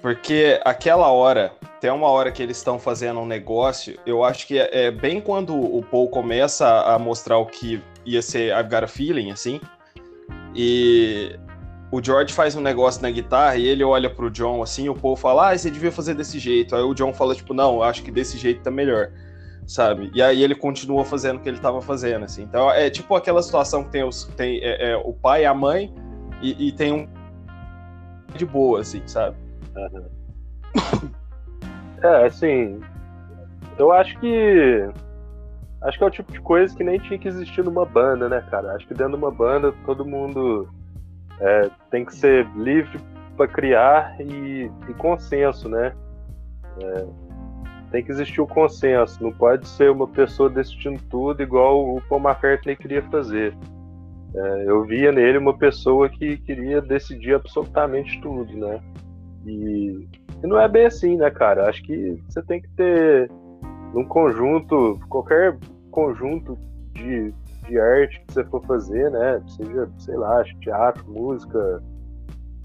porque 0.00 0.60
aquela 0.64 1.12
hora, 1.12 1.52
tem 1.80 1.90
uma 1.90 2.08
hora 2.08 2.32
que 2.32 2.42
eles 2.42 2.56
estão 2.56 2.78
fazendo 2.78 3.20
um 3.20 3.26
negócio, 3.26 3.98
eu 4.04 4.24
acho 4.24 4.46
que 4.46 4.58
é, 4.58 4.86
é, 4.86 4.90
bem 4.90 5.20
quando 5.20 5.54
o 5.54 5.82
Paul 5.82 6.08
começa 6.08 6.68
a 6.82 6.98
mostrar 6.98 7.38
o 7.38 7.46
que 7.46 7.80
ia 8.04 8.22
ser 8.22 8.52
I've 8.58 8.68
Got 8.68 8.84
a 8.84 8.88
Feeling, 8.88 9.30
assim, 9.30 9.60
e 10.54 11.38
o 11.92 12.02
George 12.02 12.32
faz 12.32 12.56
um 12.56 12.60
negócio 12.62 13.02
na 13.02 13.10
guitarra 13.10 13.56
e 13.56 13.66
ele 13.66 13.84
olha 13.84 14.08
pro 14.08 14.30
John 14.30 14.62
assim, 14.62 14.88
o 14.88 14.94
Paul 14.94 15.14
fala, 15.14 15.50
ah, 15.50 15.58
você 15.58 15.70
devia 15.70 15.92
fazer 15.92 16.14
desse 16.14 16.38
jeito. 16.38 16.74
Aí 16.74 16.82
o 16.82 16.94
John 16.94 17.12
fala, 17.12 17.34
tipo, 17.34 17.52
não, 17.52 17.82
acho 17.82 18.02
que 18.02 18.10
desse 18.10 18.38
jeito 18.38 18.62
tá 18.62 18.70
melhor, 18.70 19.10
sabe? 19.66 20.10
E 20.14 20.22
aí 20.22 20.42
ele 20.42 20.54
continua 20.54 21.04
fazendo 21.04 21.36
o 21.36 21.40
que 21.40 21.50
ele 21.50 21.58
tava 21.58 21.82
fazendo, 21.82 22.24
assim. 22.24 22.44
Então 22.44 22.70
é 22.70 22.88
tipo 22.88 23.14
aquela 23.14 23.42
situação 23.42 23.84
que 23.84 23.90
tem, 23.90 24.02
os, 24.02 24.24
tem 24.38 24.58
é, 24.62 24.92
é, 24.92 24.96
o 24.96 25.12
pai 25.12 25.42
e 25.42 25.44
a 25.44 25.52
mãe 25.52 25.94
e, 26.40 26.68
e, 26.68 26.72
tem 26.72 26.92
um 26.94 27.08
de 28.34 28.46
boa, 28.46 28.80
assim, 28.80 29.02
sabe? 29.06 29.36
Uhum. 29.76 31.10
é, 32.02 32.24
assim, 32.24 32.80
eu 33.78 33.92
acho 33.92 34.18
que 34.18 34.88
acho 35.82 35.98
que 35.98 36.04
é 36.04 36.06
o 36.06 36.10
tipo 36.10 36.32
de 36.32 36.40
coisa 36.40 36.74
que 36.74 36.82
nem 36.82 36.98
tinha 36.98 37.18
que 37.18 37.28
existir 37.28 37.62
numa 37.62 37.84
banda, 37.84 38.30
né, 38.30 38.42
cara? 38.50 38.72
Acho 38.72 38.88
que 38.88 38.94
dentro 38.94 39.12
de 39.12 39.18
uma 39.18 39.30
banda 39.30 39.74
todo 39.84 40.06
mundo 40.06 40.70
é, 41.42 41.70
tem 41.90 42.04
que 42.04 42.14
ser 42.14 42.46
livre 42.56 43.00
para 43.36 43.48
criar 43.48 44.14
e, 44.20 44.70
e, 44.88 44.94
consenso, 44.94 45.68
né? 45.68 45.92
É, 46.80 47.06
tem 47.90 48.04
que 48.04 48.12
existir 48.12 48.40
o 48.40 48.46
consenso. 48.46 49.22
Não 49.22 49.32
pode 49.32 49.68
ser 49.68 49.90
uma 49.90 50.06
pessoa 50.06 50.48
decidindo 50.48 51.02
tudo 51.10 51.42
igual 51.42 51.96
o 51.96 52.00
Paul 52.02 52.22
McCartney 52.22 52.76
queria 52.76 53.02
fazer. 53.02 53.54
É, 54.34 54.64
eu 54.68 54.84
via 54.84 55.10
nele 55.10 55.36
uma 55.36 55.56
pessoa 55.56 56.08
que 56.08 56.38
queria 56.38 56.80
decidir 56.80 57.34
absolutamente 57.34 58.20
tudo, 58.20 58.56
né? 58.56 58.80
E, 59.44 60.08
e, 60.42 60.46
não 60.46 60.60
é 60.60 60.68
bem 60.68 60.86
assim, 60.86 61.16
né, 61.16 61.28
cara? 61.28 61.68
Acho 61.68 61.82
que 61.82 62.22
você 62.28 62.40
tem 62.42 62.62
que 62.62 62.68
ter 62.70 63.28
num 63.92 64.04
conjunto, 64.04 64.98
qualquer 65.08 65.58
conjunto 65.90 66.56
de, 66.92 67.34
de 67.72 67.80
arte 67.80 68.20
que 68.20 68.34
você 68.34 68.44
for 68.44 68.64
fazer, 68.66 69.10
né? 69.10 69.42
Seja, 69.48 69.88
sei 69.98 70.16
lá, 70.16 70.44
teatro, 70.60 71.04
música, 71.10 71.82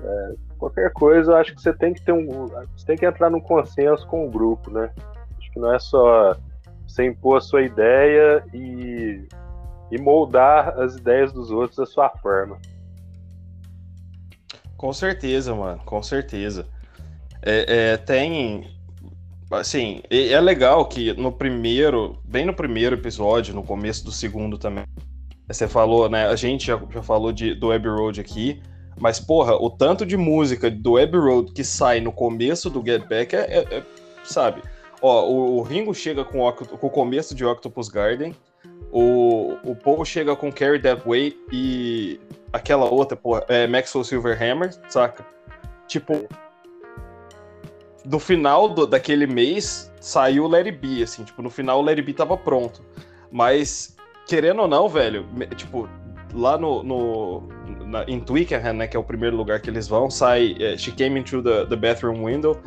é, 0.03 0.33
qualquer 0.57 0.91
coisa, 0.91 1.31
eu 1.31 1.35
acho 1.37 1.55
que 1.55 1.61
você 1.61 1.73
tem 1.73 1.93
que 1.93 2.01
ter 2.01 2.11
um. 2.11 2.47
Você 2.75 2.85
tem 2.85 2.97
que 2.97 3.05
entrar 3.05 3.29
num 3.29 3.39
consenso 3.39 4.05
com 4.07 4.27
o 4.27 4.29
grupo, 4.29 4.69
né? 4.69 4.91
Acho 5.37 5.51
que 5.51 5.59
não 5.59 5.73
é 5.73 5.79
só 5.79 6.35
você 6.85 7.05
impor 7.05 7.37
a 7.37 7.41
sua 7.41 7.61
ideia 7.61 8.43
e, 8.53 9.27
e 9.91 10.01
moldar 10.01 10.77
as 10.79 10.95
ideias 10.95 11.31
dos 11.31 11.51
outros 11.51 11.77
da 11.77 11.85
sua 11.85 12.09
forma. 12.09 12.57
Com 14.75 14.93
certeza, 14.93 15.55
mano, 15.55 15.81
com 15.85 16.03
certeza. 16.03 16.67
É, 17.41 17.91
é, 17.93 17.97
tem. 17.97 18.76
Assim, 19.49 20.01
é 20.09 20.39
legal 20.41 20.85
que 20.85 21.13
no 21.13 21.31
primeiro, 21.31 22.17
bem 22.25 22.45
no 22.45 22.53
primeiro 22.53 22.95
episódio, 22.95 23.55
no 23.55 23.63
começo 23.63 24.03
do 24.03 24.11
segundo 24.11 24.57
também, 24.57 24.83
você 25.47 25.67
falou, 25.67 26.09
né? 26.09 26.27
A 26.27 26.35
gente 26.35 26.67
já, 26.67 26.79
já 26.91 27.01
falou 27.01 27.31
de, 27.31 27.55
do 27.55 27.67
Web 27.67 27.87
Road 27.87 28.19
aqui, 28.19 28.61
mas, 28.99 29.19
porra, 29.19 29.55
o 29.55 29.69
tanto 29.69 30.05
de 30.05 30.17
música 30.17 30.69
do 30.69 30.93
Web 30.93 31.17
Road 31.17 31.53
que 31.53 31.63
sai 31.63 32.01
no 32.01 32.11
começo 32.11 32.69
do 32.69 32.83
Get 32.85 33.07
Back 33.07 33.35
é, 33.35 33.39
é, 33.39 33.77
é 33.77 33.83
sabe? 34.23 34.61
Ó, 35.01 35.29
o, 35.29 35.57
o, 35.59 35.61
Ringo 35.61 35.93
chega 35.93 36.25
com 36.25 36.41
o, 36.41 36.51
com 36.51 36.87
o 36.87 36.89
começo 36.89 37.33
de 37.33 37.45
Octopus 37.45 37.87
Garden, 37.87 38.35
o, 38.91 39.57
o 39.63 39.75
Paul 39.75 40.03
chega 40.03 40.35
com 40.35 40.51
Carry 40.51 40.81
That 40.81 41.03
Way 41.07 41.37
e 41.51 42.19
aquela 42.51 42.85
outra, 42.85 43.15
porra, 43.15 43.45
é 43.47 43.67
Maxwell 43.67 44.03
Silverhammer, 44.03 44.73
saca? 44.89 45.25
Tipo, 45.87 46.27
no 48.09 48.19
final 48.19 48.69
do, 48.69 48.87
daquele 48.87 49.27
mês 49.27 49.93
saiu 49.99 50.45
o 50.45 50.47
Larry 50.47 50.71
B, 50.71 51.03
assim, 51.03 51.23
tipo, 51.23 51.41
no 51.41 51.49
final 51.49 51.79
o 51.79 51.81
Larry 51.81 52.01
B 52.01 52.13
tava 52.13 52.37
pronto. 52.37 52.81
Mas, 53.31 53.97
querendo 54.25 54.61
ou 54.61 54.67
não, 54.67 54.87
velho, 54.87 55.25
tipo, 55.55 55.89
lá 56.33 56.57
no, 56.57 56.83
no 56.83 57.43
na, 57.85 58.03
em 58.05 58.19
Twickenham, 58.19 58.73
né, 58.73 58.87
que 58.87 58.95
é 58.95 58.99
o 58.99 59.03
primeiro 59.03 59.35
lugar 59.35 59.59
que 59.59 59.69
eles 59.69 59.87
vão, 59.87 60.09
sai 60.09 60.55
é, 60.59 60.77
She 60.77 60.91
Came 60.91 61.19
Into 61.19 61.41
the, 61.43 61.65
the 61.65 61.75
Bathroom 61.75 62.25
Window. 62.25 62.57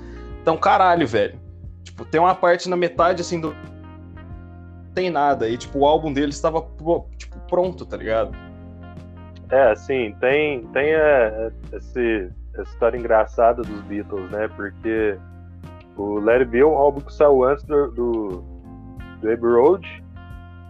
Então, 0.42 0.56
caralho, 0.56 1.06
velho. 1.06 1.38
Tipo, 1.82 2.04
tem 2.04 2.20
uma 2.20 2.34
parte 2.34 2.68
na 2.68 2.76
metade, 2.76 3.22
assim, 3.22 3.40
do... 3.40 3.54
tem 4.94 5.08
nada. 5.08 5.48
E, 5.48 5.56
tipo, 5.56 5.78
o 5.78 5.86
álbum 5.86 6.12
deles 6.12 6.34
estava, 6.34 6.66
tipo, 7.16 7.38
pronto, 7.48 7.86
tá 7.86 7.96
ligado? 7.96 8.36
É, 9.50 9.72
assim, 9.72 10.14
tem, 10.20 10.66
tem 10.66 10.94
é, 10.94 11.50
esse, 11.72 12.30
essa 12.54 12.70
história 12.70 12.98
engraçada 12.98 13.62
dos 13.62 13.80
Beatles, 13.82 14.30
né? 14.30 14.48
Porque 14.48 15.18
o 16.00 16.30
It 16.30 16.44
Be 16.46 16.60
é 16.60 16.66
um 16.66 16.76
álbum 16.76 17.00
que 17.00 17.12
saiu 17.12 17.44
antes 17.44 17.64
do, 17.64 17.90
do, 17.90 18.28
do 19.20 19.30
Abbey 19.30 19.50
Road, 19.50 20.04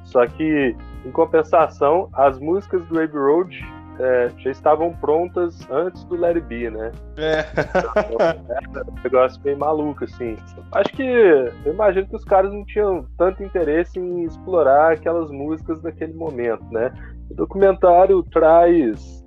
só 0.04 0.26
que, 0.26 0.76
em 1.04 1.10
compensação, 1.12 2.08
as 2.12 2.38
músicas 2.38 2.84
do 2.86 3.00
Abbey 3.00 3.16
Road 3.16 3.80
é, 4.00 4.30
já 4.38 4.50
estavam 4.50 4.92
prontas 4.94 5.60
antes 5.70 6.02
do 6.04 6.16
Larry 6.16 6.40
B, 6.40 6.70
né? 6.70 6.90
É. 7.16 7.44
Então, 7.52 8.18
é 8.20 8.90
um 8.90 9.02
negócio 9.04 9.40
bem 9.42 9.54
maluco, 9.56 10.04
assim. 10.04 10.36
Acho 10.72 10.92
que 10.94 11.02
eu 11.02 11.72
imagino 11.72 12.06
que 12.08 12.16
os 12.16 12.24
caras 12.24 12.52
não 12.52 12.64
tinham 12.64 13.06
tanto 13.18 13.44
interesse 13.44 14.00
em 14.00 14.24
explorar 14.24 14.92
aquelas 14.92 15.30
músicas 15.30 15.82
naquele 15.82 16.14
momento, 16.14 16.64
né? 16.72 16.92
O 17.30 17.34
documentário 17.34 18.22
traz 18.24 19.24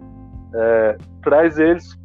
é, 0.56 0.98
traz 1.22 1.58
eles 1.58 1.98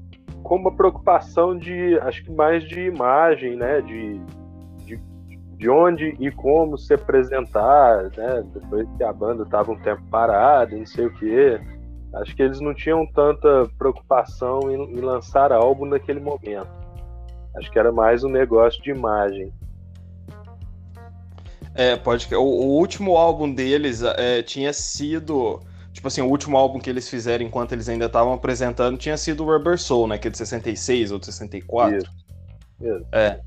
com 0.49 0.57
uma 0.57 0.73
preocupação 0.73 1.59
de, 1.59 1.99
acho 2.01 2.25
que 2.25 2.33
mais 2.33 2.67
de 2.67 2.81
imagem, 2.81 3.55
né? 3.55 3.83
De, 3.83 4.19
de, 4.79 4.97
de 5.59 5.69
onde 5.69 6.17
e 6.19 6.31
como 6.31 6.79
se 6.79 6.95
apresentar, 6.95 8.05
né? 8.17 8.43
Depois 8.55 8.89
que 8.97 9.05
a 9.05 9.13
banda 9.13 9.43
estava 9.43 9.71
um 9.71 9.79
tempo 9.79 10.03
parada, 10.11 10.75
não 10.75 10.87
sei 10.87 11.05
o 11.05 11.13
quê. 11.13 11.61
Acho 12.15 12.35
que 12.35 12.43
eles 12.43 12.61
não 12.61 12.73
tinham 12.73 13.07
tanta 13.09 13.69
preocupação 13.77 14.71
em, 14.71 14.95
em 14.95 15.01
lançar 15.03 15.53
álbum 15.53 15.85
naquele 15.85 16.19
momento. 16.19 16.71
Acho 17.55 17.71
que 17.71 17.79
era 17.79 17.93
mais 17.93 18.25
um 18.25 18.31
negócio 18.31 18.83
de 18.83 18.91
imagem. 18.91 19.53
É, 21.75 21.95
pode 21.95 22.35
o, 22.35 22.41
o 22.41 22.79
último 22.79 23.19
álbum 23.19 23.53
deles 23.53 24.03
é, 24.03 24.43
tinha 24.43 24.73
sido. 24.73 25.61
Tipo 25.99 26.07
assim, 26.07 26.21
o 26.21 26.29
último 26.29 26.57
álbum 26.57 26.79
que 26.79 26.89
eles 26.89 27.09
fizeram 27.09 27.45
enquanto 27.45 27.73
eles 27.73 27.89
ainda 27.89 28.05
estavam 28.05 28.33
apresentando 28.33 28.97
tinha 28.97 29.17
sido 29.17 29.43
o 29.43 29.47
Rubber 29.53 29.77
Soul, 29.77 30.07
né? 30.07 30.17
Que 30.17 30.29
é 30.29 30.31
de 30.31 30.39
66 30.39 31.11
ou 31.11 31.19
de 31.19 31.27
64. 31.27 31.97
Isso. 31.97 32.07
Isso. 32.81 33.05
É. 33.11 33.41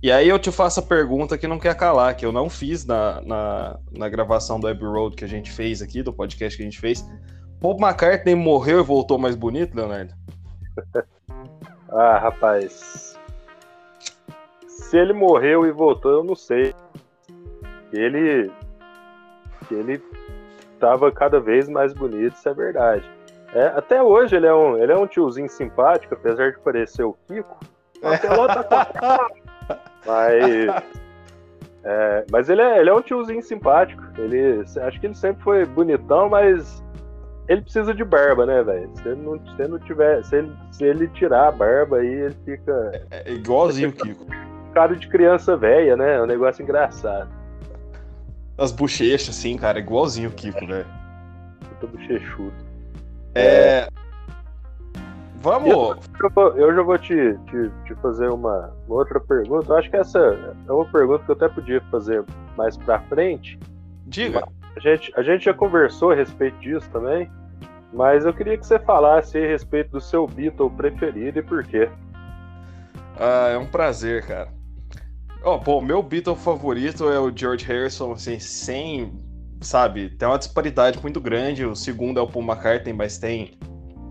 E 0.00 0.12
aí 0.12 0.28
eu 0.28 0.38
te 0.38 0.52
faço 0.52 0.78
a 0.78 0.82
pergunta 0.84 1.36
que 1.36 1.48
não 1.48 1.58
quer 1.58 1.74
calar, 1.74 2.14
que 2.14 2.24
eu 2.24 2.30
não 2.30 2.48
fiz 2.48 2.86
na, 2.86 3.20
na, 3.22 3.80
na 3.90 4.08
gravação 4.08 4.60
do 4.60 4.68
Abbey 4.68 4.86
Road 4.86 5.16
que 5.16 5.24
a 5.24 5.28
gente 5.28 5.50
fez 5.50 5.82
aqui, 5.82 6.00
do 6.00 6.12
podcast 6.12 6.56
que 6.56 6.62
a 6.62 6.66
gente 6.66 6.78
fez. 6.78 7.04
Paul 7.60 7.76
McCartney 7.76 8.36
morreu 8.36 8.78
e 8.78 8.84
voltou 8.84 9.18
mais 9.18 9.34
bonito, 9.34 9.74
Leonardo? 9.74 10.14
ah, 11.90 12.16
rapaz. 12.18 13.18
Se 14.68 14.96
ele 14.96 15.14
morreu 15.14 15.66
e 15.66 15.72
voltou, 15.72 16.12
eu 16.12 16.22
não 16.22 16.36
sei. 16.36 16.72
Ele. 17.92 18.52
Ele 19.68 20.00
tava 20.78 21.10
cada 21.12 21.40
vez 21.40 21.68
mais 21.68 21.92
bonito, 21.92 22.34
isso 22.34 22.48
é 22.48 22.54
verdade. 22.54 23.08
É, 23.54 23.66
até 23.68 24.02
hoje 24.02 24.36
ele 24.36 24.46
é, 24.46 24.54
um, 24.54 24.76
ele 24.76 24.92
é 24.92 24.96
um 24.96 25.06
tiozinho 25.06 25.48
simpático, 25.48 26.14
apesar 26.14 26.52
de 26.52 26.58
parecer 26.58 27.02
o 27.02 27.16
Kiko. 27.26 27.58
Tá 28.00 29.28
mas. 30.06 30.84
É, 31.84 32.24
mas 32.30 32.50
ele 32.50 32.60
é, 32.60 32.78
ele 32.80 32.90
é 32.90 32.94
um 32.94 33.00
tiozinho 33.00 33.42
simpático. 33.42 34.02
Ele, 34.18 34.64
acho 34.82 35.00
que 35.00 35.06
ele 35.06 35.14
sempre 35.14 35.42
foi 35.42 35.64
bonitão, 35.64 36.28
mas 36.28 36.84
ele 37.48 37.62
precisa 37.62 37.94
de 37.94 38.04
barba, 38.04 38.44
né, 38.44 38.62
velho? 38.62 38.90
Se 38.94 39.08
ele 39.08 39.22
não, 39.22 39.38
se 39.38 39.62
ele 39.62 39.68
não 39.68 39.78
tiver. 39.78 40.22
Se 40.24 40.36
ele, 40.36 40.52
se 40.70 40.84
ele 40.84 41.08
tirar 41.08 41.48
a 41.48 41.52
barba 41.52 41.98
aí, 41.98 42.06
ele 42.06 42.36
fica. 42.44 42.92
É, 43.10 43.30
é 43.30 43.32
igualzinho 43.32 43.88
o 43.88 43.92
Kiko. 43.92 44.26
Cara 44.74 44.94
de 44.94 45.08
criança 45.08 45.56
velha, 45.56 45.96
né? 45.96 46.16
É 46.16 46.22
um 46.22 46.26
negócio 46.26 46.62
engraçado. 46.62 47.37
As 48.58 48.72
bochechas, 48.72 49.38
assim, 49.38 49.56
cara, 49.56 49.78
igualzinho 49.78 50.30
o 50.30 50.32
Kiko, 50.32 50.66
velho. 50.66 50.86
Puta 51.60 51.86
bochechudo. 51.86 52.52
É. 53.34 53.42
é... 53.42 53.88
Vamos. 55.40 55.70
Eu, 55.70 55.96
eu, 56.36 56.56
eu, 56.56 56.74
já 56.74 56.82
vou 56.82 56.98
te, 56.98 57.14
te, 57.14 57.70
te 57.86 57.94
fazer 58.02 58.28
uma, 58.28 58.74
uma, 58.88 58.98
outra 58.98 59.20
pergunta. 59.20 59.72
Eu 59.72 59.76
acho 59.76 59.88
que 59.88 59.96
essa 59.96 60.18
é 60.66 60.72
uma 60.72 60.84
pergunta 60.86 61.24
que 61.24 61.30
eu 61.30 61.36
até 61.36 61.48
podia 61.48 61.80
fazer 61.92 62.24
mais 62.56 62.76
pra 62.76 62.98
frente. 63.02 63.56
Diga. 64.04 64.48
A 64.76 64.80
gente, 64.80 65.12
a 65.16 65.22
gente 65.22 65.44
já 65.44 65.54
conversou 65.54 66.10
a 66.10 66.14
respeito 66.16 66.58
disso 66.58 66.90
também, 66.90 67.30
mas 67.92 68.24
eu 68.24 68.34
queria 68.34 68.58
que 68.58 68.66
você 68.66 68.80
falasse 68.80 69.38
a 69.38 69.46
respeito 69.46 69.92
do 69.92 70.00
seu 70.00 70.26
Beatle 70.26 70.70
preferido 70.70 71.38
e 71.38 71.42
por 71.42 71.62
quê. 71.62 71.88
Ah, 73.16 73.50
é 73.50 73.58
um 73.58 73.66
prazer, 73.66 74.26
cara. 74.26 74.57
Oh, 75.44 75.58
pô, 75.58 75.80
meu 75.80 76.02
Beatle 76.02 76.34
favorito 76.34 77.08
é 77.08 77.18
o 77.18 77.34
George 77.34 77.64
Harrison, 77.64 78.12
assim, 78.12 78.38
sem, 78.40 79.12
sabe, 79.60 80.10
tem 80.10 80.26
uma 80.26 80.38
disparidade 80.38 81.00
muito 81.00 81.20
grande. 81.20 81.64
O 81.64 81.76
segundo 81.76 82.18
é 82.18 82.22
o 82.22 82.26
Paul 82.26 82.44
McCartney, 82.44 82.92
mas 82.92 83.18
tem. 83.18 83.58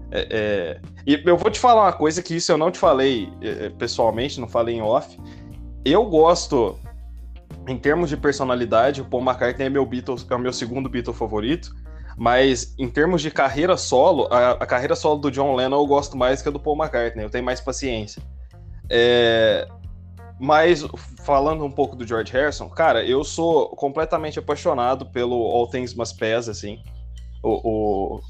É, 0.09 0.27
é... 0.29 0.81
E 1.05 1.21
eu 1.25 1.37
vou 1.37 1.51
te 1.51 1.59
falar 1.59 1.83
uma 1.83 1.93
coisa 1.93 2.21
que 2.21 2.35
isso 2.35 2.51
eu 2.51 2.57
não 2.57 2.71
te 2.71 2.79
falei 2.79 3.29
é, 3.41 3.65
é 3.65 3.69
pessoalmente, 3.69 4.39
não 4.39 4.47
falei 4.47 4.75
em 4.75 4.81
off. 4.81 5.17
Eu 5.83 6.05
gosto 6.05 6.79
em 7.67 7.77
termos 7.77 8.09
de 8.09 8.15
personalidade, 8.15 9.01
o 9.01 9.05
Paul 9.05 9.23
McCartney 9.23 9.67
é 9.67 9.69
meu 9.69 9.85
Beatles, 9.85 10.25
é 10.29 10.35
o 10.35 10.39
meu 10.39 10.53
segundo 10.53 10.89
Beatle 10.89 11.13
favorito. 11.13 11.75
Mas 12.17 12.73
em 12.79 12.89
termos 12.89 13.21
de 13.21 13.29
carreira 13.29 13.77
solo, 13.77 14.27
a, 14.31 14.51
a, 14.51 14.65
carreira 14.65 14.95
solo 14.95 15.19
do 15.19 15.29
John 15.29 15.53
Lennon 15.53 15.77
eu 15.77 15.85
gosto 15.85 16.17
mais 16.17 16.41
que 16.41 16.49
a 16.49 16.51
do 16.51 16.59
Paul 16.59 16.75
McCartney, 16.75 17.23
eu 17.23 17.29
tenho 17.29 17.43
mais 17.43 17.61
paciência. 17.61 18.23
É, 18.89 19.67
mas 20.39 20.85
falando 21.25 21.63
um 21.65 21.71
pouco 21.71 21.95
do 21.95 22.05
George 22.05 22.31
Harrison, 22.31 22.69
cara, 22.69 23.03
eu 23.03 23.23
sou 23.23 23.69
completamente 23.69 24.37
apaixonado 24.37 25.05
pelo 25.07 25.35
All 25.35 25.67
Things 25.67 25.93
Must 25.93 26.15
Pass, 26.17 26.47
assim. 26.47 26.81
O, 27.43 27.61
o, 27.63 28.21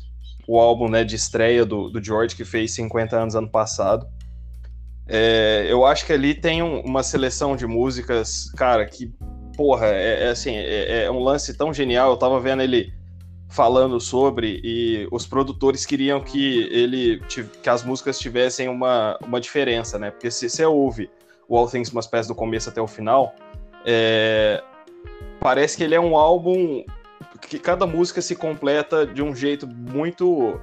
o 0.48 0.60
álbum 0.60 0.88
né, 0.88 1.04
de 1.04 1.16
estreia 1.16 1.66
do, 1.66 1.90
do 1.90 2.04
George, 2.04 2.36
que 2.36 2.46
fez 2.46 2.72
50 2.74 3.16
anos 3.16 3.36
ano 3.36 3.50
passado. 3.50 4.08
É, 5.06 5.66
eu 5.70 5.86
acho 5.86 6.06
que 6.06 6.14
ali 6.14 6.34
tem 6.34 6.62
um, 6.62 6.82
uma 6.82 7.04
seleção 7.04 7.56
de 7.56 7.66
músicas, 7.66 8.52
cara, 8.52 8.86
que, 8.86 9.14
porra, 9.56 9.88
é, 9.88 10.26
é 10.26 10.30
assim, 10.30 10.56
é, 10.56 11.04
é, 11.04 11.12
um 11.12 11.20
lance 11.20 11.58
tão 11.58 11.74
genial. 11.74 12.12
Eu 12.12 12.18
tava 12.18 12.40
vendo 12.40 12.62
ele 12.62 12.94
falando 13.50 14.00
sobre 14.00 14.60
e 14.64 15.08
os 15.12 15.26
produtores 15.26 15.86
queriam 15.86 16.22
que 16.22 16.64
ele 16.70 17.22
que 17.30 17.70
as 17.70 17.82
músicas 17.82 18.20
tivessem 18.20 18.68
uma, 18.68 19.18
uma 19.26 19.40
diferença, 19.40 19.98
né? 19.98 20.12
Porque 20.12 20.30
se 20.30 20.50
você 20.50 20.66
ouve 20.66 21.10
o 21.48 21.58
All 21.58 21.68
Things 21.68 21.92
Must 21.92 22.10
Pass 22.10 22.28
do 22.28 22.36
começo 22.36 22.70
até 22.70 22.82
o 22.82 22.88
final, 22.88 23.34
é, 23.86 24.64
parece 25.40 25.78
que 25.78 25.84
ele 25.84 25.96
é 25.96 26.00
um 26.00 26.18
álbum 26.18 26.84
que 27.42 27.60
cada 27.60 27.86
música 27.86 28.22
se 28.22 28.36
completa 28.36 29.06
de 29.06 29.22
um 29.22 29.36
jeito 29.36 29.68
muito 29.68 30.60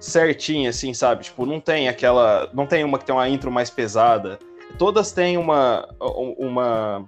certinho, 0.00 0.68
assim, 0.68 0.92
sabe? 0.92 1.24
Tipo, 1.24 1.46
não 1.46 1.60
tem 1.60 1.88
aquela. 1.88 2.50
Não 2.52 2.66
tem 2.66 2.84
uma 2.84 2.98
que 2.98 3.04
tem 3.04 3.14
uma 3.14 3.28
intro 3.28 3.50
mais 3.50 3.70
pesada. 3.70 4.38
Todas 4.78 5.12
têm 5.12 5.36
uma. 5.36 5.88
uma 6.00 7.04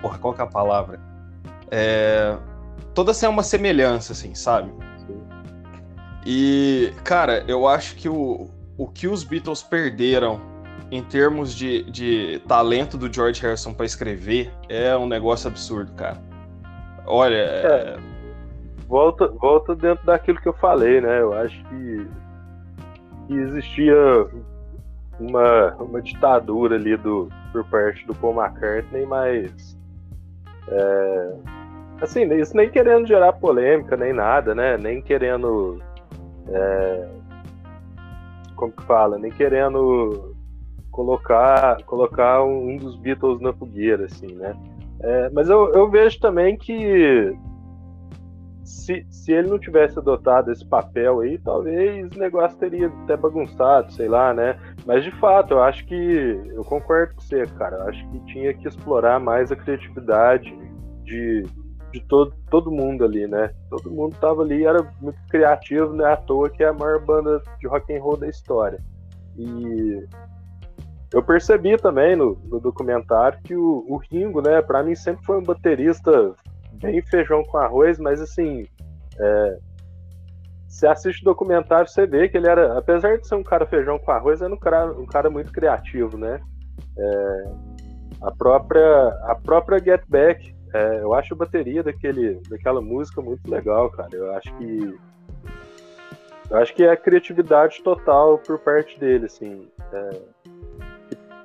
porra, 0.00 0.18
qual 0.18 0.34
que 0.34 0.40
é 0.40 0.44
a 0.44 0.46
palavra? 0.46 1.00
É, 1.70 2.36
todas 2.94 3.18
têm 3.18 3.28
uma 3.28 3.42
semelhança, 3.42 4.12
assim, 4.12 4.34
sabe? 4.34 4.72
E, 6.24 6.92
cara, 7.04 7.44
eu 7.48 7.66
acho 7.66 7.96
que 7.96 8.08
o, 8.08 8.48
o 8.76 8.86
que 8.86 9.08
os 9.08 9.24
Beatles 9.24 9.62
perderam 9.62 10.40
em 10.90 11.02
termos 11.02 11.54
de, 11.54 11.82
de 11.90 12.40
talento 12.46 12.96
do 12.96 13.12
George 13.12 13.42
Harrison 13.42 13.74
para 13.74 13.86
escrever 13.86 14.50
é 14.68 14.96
um 14.96 15.06
negócio 15.06 15.48
absurdo, 15.48 15.92
cara. 15.92 16.18
Olha. 17.06 17.36
É, 17.36 17.98
volta, 18.86 19.28
volta 19.28 19.74
dentro 19.74 20.04
daquilo 20.06 20.40
que 20.40 20.48
eu 20.48 20.54
falei, 20.54 21.00
né? 21.00 21.20
Eu 21.20 21.34
acho 21.34 21.62
que, 21.64 22.08
que 23.26 23.34
existia 23.34 23.96
uma, 25.20 25.74
uma 25.74 26.00
ditadura 26.00 26.76
ali 26.76 26.96
do, 26.96 27.28
por 27.52 27.64
parte 27.64 28.06
do 28.06 28.14
Paul 28.14 28.42
McCartney, 28.42 29.04
mas. 29.06 29.76
É, 30.68 31.34
assim, 32.00 32.32
isso 32.34 32.56
nem 32.56 32.70
querendo 32.70 33.06
gerar 33.06 33.32
polêmica, 33.34 33.96
nem 33.96 34.12
nada, 34.12 34.54
né? 34.54 34.76
Nem 34.78 35.02
querendo. 35.02 35.82
É, 36.48 37.08
como 38.56 38.72
que 38.72 38.82
fala? 38.84 39.18
Nem 39.18 39.30
querendo 39.30 40.37
colocar, 40.98 41.80
colocar 41.84 42.42
um 42.42 42.76
dos 42.76 42.96
Beatles 42.96 43.40
na 43.40 43.52
fogueira, 43.52 44.06
assim, 44.06 44.34
né? 44.34 44.52
É, 44.98 45.30
mas 45.30 45.48
eu, 45.48 45.72
eu 45.72 45.88
vejo 45.88 46.18
também 46.18 46.56
que 46.56 47.32
se, 48.64 49.06
se 49.08 49.32
ele 49.32 49.48
não 49.48 49.60
tivesse 49.60 49.96
adotado 49.96 50.50
esse 50.50 50.66
papel 50.66 51.20
aí, 51.20 51.38
talvez 51.38 52.10
o 52.10 52.18
negócio 52.18 52.58
teria 52.58 52.88
até 52.88 53.16
bagunçado, 53.16 53.92
sei 53.92 54.08
lá, 54.08 54.34
né? 54.34 54.58
Mas 54.84 55.04
de 55.04 55.12
fato, 55.20 55.52
eu 55.52 55.62
acho 55.62 55.86
que 55.86 55.94
eu 55.94 56.64
concordo 56.64 57.14
com 57.14 57.20
você, 57.20 57.46
cara. 57.46 57.76
Eu 57.76 57.88
acho 57.90 58.10
que 58.10 58.18
tinha 58.32 58.52
que 58.52 58.66
explorar 58.66 59.20
mais 59.20 59.52
a 59.52 59.56
criatividade 59.56 60.52
de, 61.04 61.44
de 61.92 62.00
todo, 62.08 62.34
todo 62.50 62.72
mundo 62.72 63.04
ali, 63.04 63.28
né? 63.28 63.52
Todo 63.70 63.88
mundo 63.88 64.16
tava 64.20 64.42
ali, 64.42 64.64
era 64.64 64.82
muito 65.00 65.18
criativo, 65.30 65.92
né? 65.92 66.06
À 66.06 66.16
toa 66.16 66.50
que 66.50 66.64
é 66.64 66.66
a 66.66 66.72
maior 66.72 67.00
banda 67.04 67.40
de 67.60 67.68
rock 67.68 67.96
and 67.96 68.02
roll 68.02 68.16
da 68.16 68.26
história. 68.26 68.80
E 69.36 70.04
eu 71.12 71.22
percebi 71.22 71.76
também 71.76 72.14
no, 72.16 72.38
no 72.44 72.60
documentário 72.60 73.38
que 73.42 73.54
o, 73.54 73.84
o 73.88 73.96
Ringo, 73.96 74.42
né, 74.42 74.60
para 74.60 74.82
mim 74.82 74.94
sempre 74.94 75.24
foi 75.24 75.38
um 75.38 75.42
baterista 75.42 76.34
bem 76.72 77.00
feijão 77.02 77.42
com 77.44 77.56
arroz, 77.56 77.98
mas 77.98 78.20
assim, 78.20 78.66
é, 79.18 79.58
você 80.68 80.86
assiste 80.86 81.22
o 81.22 81.24
documentário, 81.24 81.88
você 81.88 82.06
vê 82.06 82.28
que 82.28 82.36
ele 82.36 82.48
era, 82.48 82.78
apesar 82.78 83.18
de 83.18 83.26
ser 83.26 83.34
um 83.34 83.42
cara 83.42 83.66
feijão 83.66 83.98
com 83.98 84.10
arroz, 84.10 84.42
era 84.42 84.52
um 84.52 84.58
cara, 84.58 84.92
um 84.92 85.06
cara 85.06 85.30
muito 85.30 85.50
criativo, 85.50 86.18
né? 86.18 86.40
É, 86.96 87.44
a 88.22 88.30
própria, 88.30 89.08
a 89.24 89.34
própria 89.42 89.78
Get 89.78 90.02
Back, 90.08 90.54
é, 90.74 91.00
eu 91.00 91.14
acho 91.14 91.32
a 91.32 91.36
bateria 91.36 91.82
daquele, 91.82 92.40
daquela 92.50 92.80
música 92.80 93.22
muito 93.22 93.50
legal, 93.50 93.90
cara. 93.90 94.10
Eu 94.12 94.34
acho 94.34 94.54
que 94.56 94.98
eu 96.50 96.56
acho 96.56 96.74
que 96.74 96.82
é 96.82 96.96
criatividade 96.96 97.82
total 97.82 98.38
por 98.38 98.58
parte 98.58 98.98
dele, 98.98 99.26
assim. 99.26 99.68
É, 99.92 100.10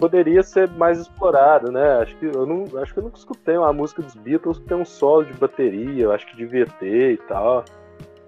poderia 0.03 0.43
ser 0.43 0.69
mais 0.71 0.99
explorado, 0.99 1.71
né? 1.71 2.01
Acho 2.01 2.13
que 2.17 2.25
eu 2.25 2.45
não, 2.45 2.65
acho 2.81 2.93
que 2.93 2.99
eu 2.99 3.03
nunca 3.03 3.17
escutei 3.17 3.55
uma 3.55 3.71
música 3.71 4.01
dos 4.01 4.13
Beatles 4.15 4.57
que 4.57 4.65
tem 4.65 4.75
um 4.75 4.83
solo 4.83 5.23
de 5.23 5.31
bateria, 5.31 6.03
eu 6.03 6.11
acho 6.11 6.27
que 6.27 6.35
devia 6.35 6.65
ter 6.65 7.13
e 7.13 7.17
tal. 7.17 7.63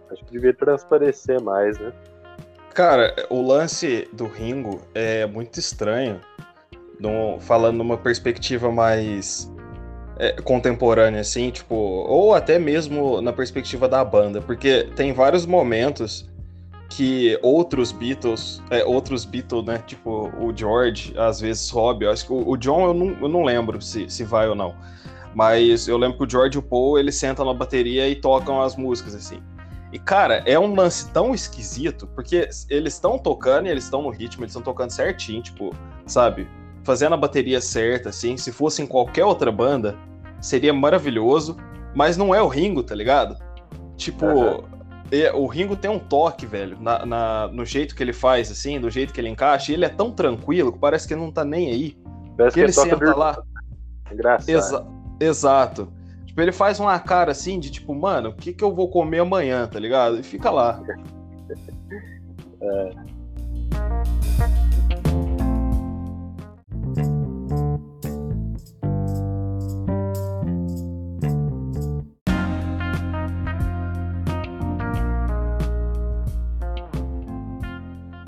Acho 0.09 0.23
que 0.23 0.31
devia 0.31 0.53
transparecer 0.53 1.41
mais, 1.41 1.77
né? 1.77 1.91
Cara, 2.73 3.13
o 3.29 3.41
lance 3.41 4.07
do 4.13 4.25
Ringo 4.25 4.79
é 4.93 5.25
muito 5.25 5.59
estranho, 5.59 6.21
falando 7.41 7.75
numa 7.75 7.97
perspectiva 7.97 8.71
mais 8.71 9.51
é, 10.17 10.31
contemporânea, 10.43 11.19
assim, 11.19 11.51
tipo, 11.51 11.75
ou 11.75 12.33
até 12.33 12.57
mesmo 12.57 13.19
na 13.21 13.33
perspectiva 13.33 13.89
da 13.89 14.01
banda, 14.05 14.39
porque 14.39 14.85
tem 14.95 15.11
vários 15.11 15.45
momentos 15.45 16.25
que 16.89 17.37
outros 17.41 17.91
Beatles, 17.91 18.61
é, 18.69 18.83
outros 18.83 19.25
Beatles, 19.25 19.65
né? 19.65 19.77
Tipo, 19.85 20.31
o 20.39 20.55
George, 20.55 21.13
às 21.17 21.39
vezes 21.39 21.69
Rob, 21.69 22.03
eu 22.03 22.11
acho 22.11 22.25
que 22.25 22.33
o, 22.33 22.49
o 22.49 22.57
John 22.57 22.87
eu 22.87 22.93
não, 22.93 23.07
eu 23.21 23.27
não 23.27 23.43
lembro 23.43 23.81
se, 23.81 24.09
se 24.09 24.23
vai 24.23 24.47
ou 24.47 24.55
não. 24.55 24.75
Mas 25.33 25.87
eu 25.87 25.97
lembro 25.97 26.17
que 26.17 26.23
o 26.23 26.29
George 26.29 26.57
e 26.57 26.59
o 26.59 26.61
Paul, 26.61 26.97
eles 26.97 27.15
sentam 27.15 27.45
na 27.45 27.53
bateria 27.53 28.07
e 28.07 28.15
tocam 28.15 28.61
as 28.61 28.75
músicas, 28.75 29.13
assim. 29.13 29.41
E, 29.91 29.99
cara, 29.99 30.41
é 30.45 30.57
um 30.57 30.73
lance 30.73 31.09
tão 31.11 31.33
esquisito, 31.33 32.07
porque 32.07 32.49
eles 32.69 32.93
estão 32.93 33.17
tocando 33.17 33.67
e 33.67 33.69
eles 33.69 33.83
estão 33.83 34.01
no 34.01 34.09
ritmo, 34.09 34.43
eles 34.43 34.51
estão 34.51 34.61
tocando 34.61 34.91
certinho, 34.91 35.41
tipo, 35.41 35.75
sabe? 36.05 36.47
Fazendo 36.83 37.13
a 37.13 37.17
bateria 37.17 37.59
certa, 37.59 38.09
assim. 38.09 38.37
Se 38.37 38.51
fosse 38.51 38.81
em 38.81 38.87
qualquer 38.87 39.25
outra 39.25 39.51
banda, 39.51 39.97
seria 40.39 40.73
maravilhoso, 40.73 41.57
mas 41.93 42.15
não 42.15 42.33
é 42.33 42.41
o 42.41 42.47
Ringo, 42.47 42.83
tá 42.83 42.95
ligado? 42.95 43.37
Tipo, 43.97 44.25
uhum 44.25 44.74
o 45.33 45.45
Ringo 45.45 45.75
tem 45.75 45.89
um 45.89 45.99
toque, 45.99 46.45
velho, 46.45 46.77
na, 46.79 47.05
na, 47.05 47.47
no 47.47 47.63
jeito 47.65 47.95
que 47.95 48.01
ele 48.01 48.13
faz, 48.13 48.51
assim, 48.51 48.79
do 48.79 48.89
jeito 48.89 49.13
que 49.13 49.21
ele 49.21 49.29
encaixa, 49.29 49.71
e 49.71 49.75
ele 49.75 49.85
é 49.85 49.89
tão 49.89 50.11
tranquilo 50.11 50.73
que 50.73 50.79
parece 50.79 51.07
que 51.07 51.15
não 51.15 51.31
tá 51.31 51.45
nem 51.45 51.69
aí. 51.69 51.97
Parece 52.35 52.55
que, 52.55 52.59
ele 52.61 52.71
senta 52.71 53.15
lá. 53.15 53.41
Engraçado. 54.11 54.49
Exa 54.49 54.85
exato. 55.19 55.93
Tipo, 56.25 56.41
ele 56.41 56.51
faz 56.51 56.79
uma 56.79 56.99
cara 56.99 57.31
assim 57.31 57.59
de 57.59 57.69
tipo, 57.71 57.93
mano, 57.95 58.29
o 58.29 58.33
que, 58.33 58.51
que 58.51 58.63
eu 58.63 58.73
vou 58.73 58.89
comer 58.89 59.19
amanhã, 59.19 59.67
tá 59.67 59.79
ligado? 59.79 60.19
E 60.19 60.23
fica 60.23 60.49
lá. 60.49 60.81
é. 62.61 62.89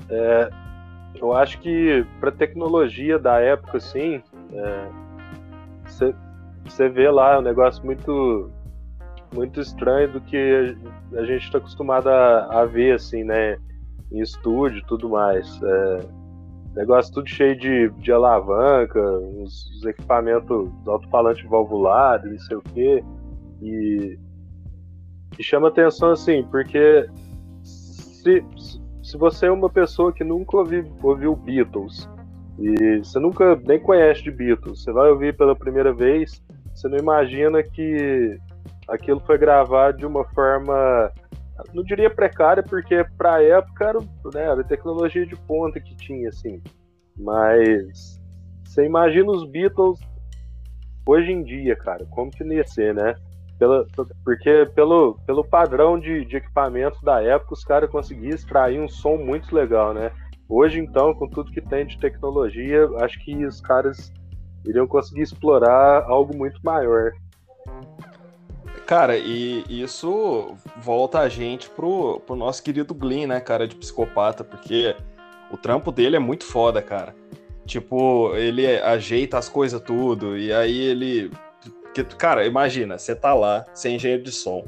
É, 0.09 0.49
eu 1.19 1.33
acho 1.33 1.59
que 1.59 2.05
para 2.19 2.31
tecnologia 2.31 3.17
da 3.17 3.39
época, 3.39 3.77
assim, 3.77 4.21
você 6.65 6.83
é, 6.83 6.89
vê 6.89 7.09
lá 7.09 7.39
um 7.39 7.41
negócio 7.41 7.83
muito 7.85 8.51
muito 9.33 9.59
estranho 9.59 10.09
do 10.13 10.21
que 10.21 10.75
a 11.13 11.23
gente 11.25 11.43
está 11.43 11.57
acostumado 11.57 12.07
a, 12.07 12.61
a, 12.61 12.65
ver, 12.65 12.95
assim, 12.95 13.25
né, 13.25 13.57
em 14.11 14.21
estúdio 14.21 14.79
e 14.79 14.85
tudo 14.85 15.09
mais. 15.09 15.61
É, 15.61 15.99
negócio 16.75 17.13
tudo 17.13 17.27
cheio 17.27 17.57
de, 17.57 17.89
de 17.89 18.11
alavanca, 18.11 19.01
os, 19.01 19.69
os 19.71 19.85
equipamentos 19.85 20.69
alto-falante 20.87 21.45
valvular, 21.47 22.23
não 22.25 22.39
sei 22.39 22.57
o 22.57 22.61
quê. 22.61 23.03
E, 23.61 24.17
e 25.37 25.43
chama 25.43 25.67
atenção, 25.67 26.11
assim, 26.11 26.43
porque 26.49 27.09
se, 27.63 28.45
se 28.55 28.86
você 29.15 29.45
é 29.45 29.51
uma 29.51 29.69
pessoa 29.69 30.11
que 30.11 30.23
nunca 30.23 30.57
ouviu, 30.57 30.83
ouviu 31.03 31.35
Beatles 31.35 32.09
e 32.59 32.97
você 32.97 33.19
nunca 33.19 33.55
nem 33.55 33.79
conhece 33.79 34.23
de 34.23 34.31
Beatles, 34.31 34.83
você 34.83 34.91
vai 34.91 35.11
ouvir 35.11 35.37
pela 35.37 35.55
primeira 35.55 35.93
vez, 35.93 36.43
você 36.73 36.87
não 36.87 36.97
imagina 36.97 37.61
que 37.61 38.37
aquilo 38.87 39.19
foi 39.19 39.37
gravado 39.37 39.97
de 39.97 40.05
uma 40.05 40.25
forma, 40.29 41.11
não 41.73 41.83
diria 41.83 42.09
precária, 42.09 42.63
porque 42.63 43.05
para 43.17 43.43
época 43.43 43.85
era, 43.85 43.99
né, 44.33 44.51
era 44.51 44.63
tecnologia 44.63 45.25
de 45.25 45.35
ponta 45.35 45.79
que 45.79 45.95
tinha, 45.95 46.29
assim. 46.29 46.61
Mas 47.15 48.19
você 48.65 48.85
imagina 48.85 49.31
os 49.31 49.47
Beatles 49.49 49.99
hoje 51.05 51.31
em 51.31 51.43
dia, 51.43 51.75
cara, 51.75 52.05
como 52.09 52.31
que 52.31 52.43
ia 52.43 52.65
ser, 52.65 52.93
né? 52.93 53.15
Pela, 53.57 53.87
porque 54.23 54.67
pelo, 54.75 55.17
pelo 55.25 55.43
padrão 55.43 55.99
de, 55.99 56.23
de 56.25 56.37
equipamento 56.37 57.03
da 57.03 57.21
época, 57.21 57.53
os 57.53 57.63
caras 57.63 57.89
conseguiam 57.89 58.35
extrair 58.35 58.79
um 58.79 58.87
som 58.87 59.17
muito 59.17 59.55
legal, 59.55 59.93
né? 59.93 60.11
Hoje, 60.47 60.79
então, 60.79 61.13
com 61.13 61.27
tudo 61.27 61.51
que 61.51 61.61
tem 61.61 61.85
de 61.85 61.99
tecnologia, 61.99 62.87
acho 63.01 63.19
que 63.23 63.45
os 63.45 63.59
caras 63.59 64.13
iriam 64.65 64.87
conseguir 64.87 65.21
explorar 65.21 66.03
algo 66.03 66.37
muito 66.37 66.59
maior. 66.63 67.11
Cara, 68.85 69.17
e 69.17 69.65
isso 69.67 70.55
volta 70.77 71.19
a 71.19 71.27
gente 71.27 71.69
pro, 71.69 72.21
pro 72.21 72.37
nosso 72.37 72.63
querido 72.63 72.93
Glenn, 72.93 73.27
né, 73.27 73.41
cara, 73.41 73.67
de 73.67 73.75
psicopata, 73.75 74.45
porque 74.45 74.95
o 75.51 75.57
trampo 75.57 75.91
dele 75.91 76.15
é 76.15 76.19
muito 76.19 76.45
foda, 76.45 76.81
cara. 76.81 77.13
Tipo, 77.65 78.33
ele 78.35 78.65
ajeita 78.65 79.37
as 79.37 79.49
coisas 79.49 79.81
tudo, 79.81 80.37
e 80.37 80.53
aí 80.53 80.79
ele 80.79 81.29
porque, 82.03 82.15
cara, 82.15 82.45
imagina, 82.45 82.97
você 82.97 83.15
tá 83.15 83.33
lá, 83.33 83.65
você 83.73 83.89
é 83.89 83.91
engenheiro 83.91 84.23
de 84.23 84.31
som, 84.31 84.65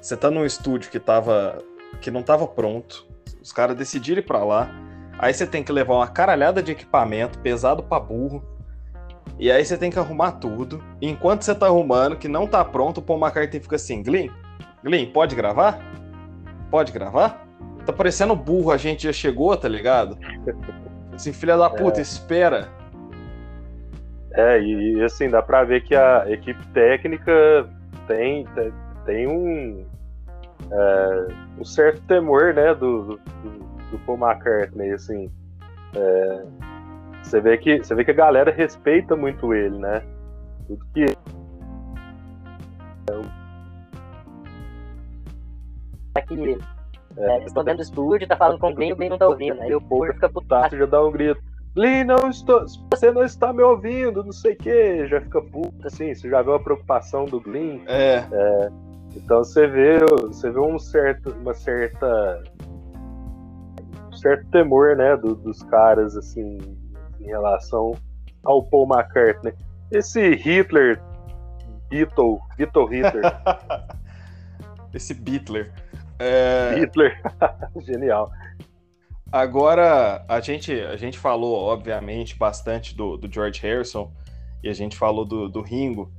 você 0.00 0.16
tá 0.16 0.30
num 0.30 0.44
estúdio 0.44 0.90
que 0.90 0.98
tava. 0.98 1.58
que 2.00 2.10
não 2.10 2.22
tava 2.22 2.46
pronto, 2.46 3.06
os 3.42 3.52
caras 3.52 3.76
decidiram 3.76 4.20
ir 4.20 4.24
pra 4.24 4.44
lá, 4.44 4.70
aí 5.18 5.32
você 5.32 5.46
tem 5.46 5.62
que 5.62 5.72
levar 5.72 5.94
uma 5.94 6.08
caralhada 6.08 6.62
de 6.62 6.72
equipamento 6.72 7.38
pesado 7.40 7.82
pra 7.82 8.00
burro. 8.00 8.42
E 9.38 9.52
aí 9.52 9.64
você 9.64 9.76
tem 9.76 9.88
que 9.88 9.98
arrumar 9.98 10.32
tudo. 10.32 10.82
E 11.00 11.08
enquanto 11.08 11.42
você 11.42 11.54
tá 11.54 11.66
arrumando, 11.66 12.16
que 12.16 12.26
não 12.26 12.44
tá 12.44 12.64
pronto, 12.64 12.98
o 12.98 13.02
Paul 13.02 13.20
McCartney 13.20 13.60
fica 13.60 13.76
assim, 13.76 14.02
Glyn, 14.02 14.30
Glyn, 14.82 15.12
pode 15.12 15.36
gravar? 15.36 15.78
Pode 16.70 16.90
gravar? 16.90 17.46
Tá 17.86 17.92
parecendo 17.92 18.34
burro, 18.34 18.72
a 18.72 18.76
gente 18.76 19.04
já 19.04 19.12
chegou, 19.12 19.56
tá 19.56 19.68
ligado? 19.68 20.18
Assim, 21.14 21.32
filha 21.32 21.56
da 21.56 21.70
puta, 21.70 22.00
é. 22.00 22.02
espera. 22.02 22.68
É, 24.38 24.62
e 24.62 25.02
assim, 25.02 25.28
dá 25.28 25.42
pra 25.42 25.64
ver 25.64 25.82
que 25.82 25.96
a 25.96 26.24
equipe 26.30 26.64
técnica 26.68 27.68
tem, 28.06 28.46
tem 29.04 29.26
um, 29.26 29.84
é, 30.70 31.26
um 31.58 31.64
certo 31.64 32.00
temor, 32.02 32.54
né, 32.54 32.72
do, 32.72 33.02
do, 33.02 33.18
do 33.90 33.98
Paul 34.06 34.16
McCartney, 34.16 34.92
assim. 34.92 35.28
É, 35.92 36.44
você 37.20 37.40
vê 37.40 37.58
que 37.58 37.78
você 37.78 37.96
vê 37.96 38.04
que 38.04 38.12
a 38.12 38.14
galera 38.14 38.52
respeita 38.52 39.16
muito 39.16 39.52
ele, 39.52 39.76
né? 39.76 40.04
Tudo 40.68 40.86
que 40.94 41.06
aqui 46.14 46.58
é, 47.16 47.44
estou 47.44 47.64
dentro 47.64 47.78
do 47.78 47.82
estúdio, 47.82 48.28
tá 48.28 48.36
falando 48.36 48.60
com 48.60 48.70
o 48.70 48.74
Glenn, 48.74 48.92
o 48.92 48.96
Glenn 48.96 49.10
não 49.10 49.18
tá 49.18 49.26
ouvindo, 49.26 49.56
né? 49.56 49.68
E 49.68 49.74
o 49.74 49.80
povo 49.80 50.12
fica 50.12 50.28
putaço, 50.28 50.76
já 50.76 50.86
dá 50.86 51.04
um 51.04 51.10
grito. 51.10 51.42
Lee, 51.76 52.04
não 52.04 52.30
estou. 52.30 52.64
Você 52.90 53.10
não 53.10 53.22
está 53.22 53.52
me 53.52 53.62
ouvindo, 53.62 54.24
não 54.24 54.32
sei 54.32 54.54
o 54.54 54.56
que. 54.56 55.06
Já 55.06 55.20
fica 55.20 55.40
puto, 55.40 55.86
assim, 55.86 56.14
você 56.14 56.28
já 56.28 56.42
vê 56.42 56.54
a 56.54 56.58
preocupação 56.58 57.24
do 57.24 57.40
Glenn. 57.40 57.80
É. 57.86 58.26
é. 58.30 58.70
Então 59.16 59.38
você 59.38 59.66
vê, 59.66 59.98
você 59.98 60.50
vê 60.50 60.60
um 60.60 60.78
certo, 60.78 61.30
uma 61.40 61.54
certa. 61.54 62.42
Um 64.08 64.16
certo 64.16 64.46
temor, 64.50 64.96
né, 64.96 65.16
do, 65.16 65.34
dos 65.34 65.62
caras, 65.64 66.16
assim, 66.16 66.58
em 67.20 67.26
relação 67.26 67.94
ao 68.44 68.62
Paul 68.64 68.88
McCartney. 68.88 69.54
Esse 69.90 70.34
Hitler, 70.34 71.00
Beatle, 71.88 72.38
Beatle 72.56 72.86
Hitler. 72.86 73.22
Esse 74.92 75.14
Beatler. 75.14 75.72
É... 76.18 76.74
Hitler, 76.76 77.20
genial. 77.80 78.30
Agora, 79.30 80.24
a 80.26 80.40
gente, 80.40 80.72
a 80.72 80.96
gente 80.96 81.18
falou, 81.18 81.54
obviamente, 81.54 82.36
bastante 82.36 82.94
do, 82.94 83.16
do 83.18 83.30
George 83.30 83.60
Harrison 83.60 84.10
e 84.62 84.68
a 84.68 84.72
gente 84.72 84.96
falou 84.96 85.24
do, 85.24 85.48
do 85.48 85.60
Ringo. 85.60 86.10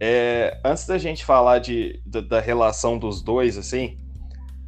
É, 0.00 0.58
antes 0.64 0.86
da 0.86 0.98
gente 0.98 1.24
falar 1.24 1.60
de, 1.60 2.02
da, 2.04 2.20
da, 2.20 2.40
relação 2.40 2.98
dos 2.98 3.22
dois, 3.22 3.56
assim, 3.56 3.98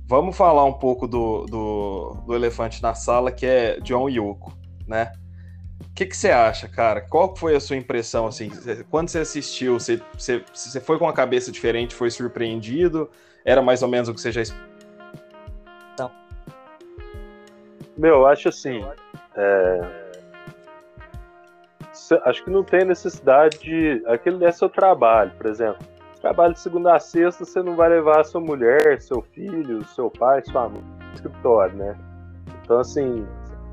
vamos 0.06 0.36
falar 0.36 0.64
um 0.64 0.74
pouco 0.74 1.08
do, 1.08 1.44
do, 1.46 2.16
do 2.26 2.34
elefante 2.34 2.80
na 2.82 2.94
sala, 2.94 3.32
que 3.32 3.46
é 3.46 3.80
John 3.80 4.08
Yoko, 4.08 4.56
né? 4.86 5.12
O 5.80 5.94
que, 5.94 6.06
que 6.06 6.16
você 6.16 6.30
acha, 6.30 6.68
cara? 6.68 7.00
Qual 7.00 7.34
foi 7.36 7.56
a 7.56 7.60
sua 7.60 7.76
impressão, 7.76 8.26
assim? 8.26 8.50
Quando 8.90 9.08
você 9.08 9.18
assistiu, 9.18 9.80
você, 9.80 10.00
você, 10.16 10.44
você 10.54 10.80
foi 10.80 10.98
com 10.98 11.04
uma 11.04 11.12
cabeça 11.12 11.50
diferente, 11.50 11.94
foi 11.94 12.10
surpreendido? 12.10 13.10
Era 13.44 13.60
mais 13.60 13.82
ou 13.82 13.88
menos 13.88 14.08
o 14.08 14.14
que 14.14 14.20
você 14.20 14.30
já 14.30 14.42
Meu, 17.96 18.16
eu 18.16 18.26
acho 18.26 18.48
assim. 18.48 18.84
É... 19.36 20.02
Acho 22.24 22.44
que 22.44 22.50
não 22.50 22.62
tem 22.62 22.84
necessidade 22.84 23.58
de. 23.58 24.02
Aquele 24.06 24.44
é 24.44 24.50
seu 24.50 24.68
trabalho, 24.68 25.30
por 25.36 25.46
exemplo. 25.46 25.86
Trabalho 26.20 26.54
de 26.54 26.60
segunda 26.60 26.94
a 26.94 27.00
sexta, 27.00 27.44
você 27.44 27.62
não 27.62 27.74
vai 27.74 27.88
levar 27.88 28.24
sua 28.24 28.40
mulher, 28.40 29.00
seu 29.00 29.22
filho, 29.22 29.84
seu 29.86 30.08
pai, 30.08 30.42
sua 30.44 30.68
mãe 30.68 30.82
escritório, 31.14 31.76
né? 31.76 31.96
Então, 32.62 32.78
assim, 32.78 33.26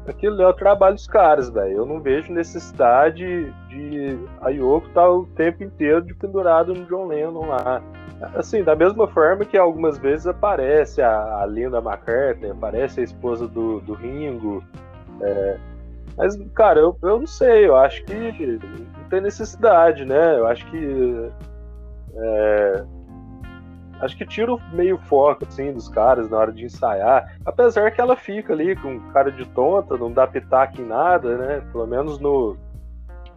aquilo 0.07 0.41
é 0.41 0.47
o 0.47 0.53
trabalho 0.53 0.95
dos 0.95 1.07
caras, 1.07 1.49
velho. 1.49 1.77
Eu 1.77 1.85
não 1.85 1.99
vejo 1.99 2.31
necessidade 2.31 3.53
de 3.69 4.19
a 4.41 4.49
Yoko 4.49 4.87
estar 4.87 5.01
tá 5.01 5.11
o 5.11 5.25
tempo 5.25 5.63
inteiro 5.63 6.01
de 6.01 6.13
pendurado 6.13 6.73
no 6.73 6.85
John 6.85 7.07
Lennon 7.07 7.47
lá. 7.47 7.81
Assim, 8.35 8.63
da 8.63 8.75
mesma 8.75 9.07
forma 9.07 9.45
que 9.45 9.57
algumas 9.57 9.97
vezes 9.97 10.27
aparece 10.27 11.01
a, 11.01 11.41
a 11.41 11.45
Linda 11.45 11.77
McCartney, 11.77 12.51
aparece 12.51 12.99
a 12.99 13.03
esposa 13.03 13.47
do, 13.47 13.79
do 13.81 13.93
Ringo. 13.93 14.63
É, 15.21 15.57
mas, 16.17 16.37
cara, 16.53 16.81
eu, 16.81 16.97
eu 17.01 17.19
não 17.19 17.27
sei, 17.27 17.65
eu 17.65 17.77
acho 17.77 18.03
que 18.03 18.13
não 18.13 19.09
tem 19.09 19.21
necessidade, 19.21 20.03
né? 20.03 20.37
Eu 20.37 20.47
acho 20.47 20.69
que. 20.69 21.31
É, 22.13 22.83
acho 24.01 24.17
que 24.17 24.25
tira 24.25 24.53
o 24.53 24.61
meio 24.71 24.97
foco, 24.97 25.45
assim, 25.45 25.73
dos 25.73 25.89
caras 25.89 26.29
na 26.29 26.37
hora 26.37 26.51
de 26.51 26.65
ensaiar. 26.65 27.37
Apesar 27.45 27.91
que 27.91 28.01
ela 28.01 28.15
fica 28.15 28.53
ali 28.53 28.75
com 28.75 28.99
cara 29.11 29.31
de 29.31 29.45
tonta, 29.49 29.97
não 29.97 30.11
dá 30.11 30.27
pitaco 30.27 30.81
em 30.81 30.85
nada, 30.85 31.37
né? 31.37 31.61
Pelo 31.71 31.85
menos 31.85 32.19
no, 32.19 32.55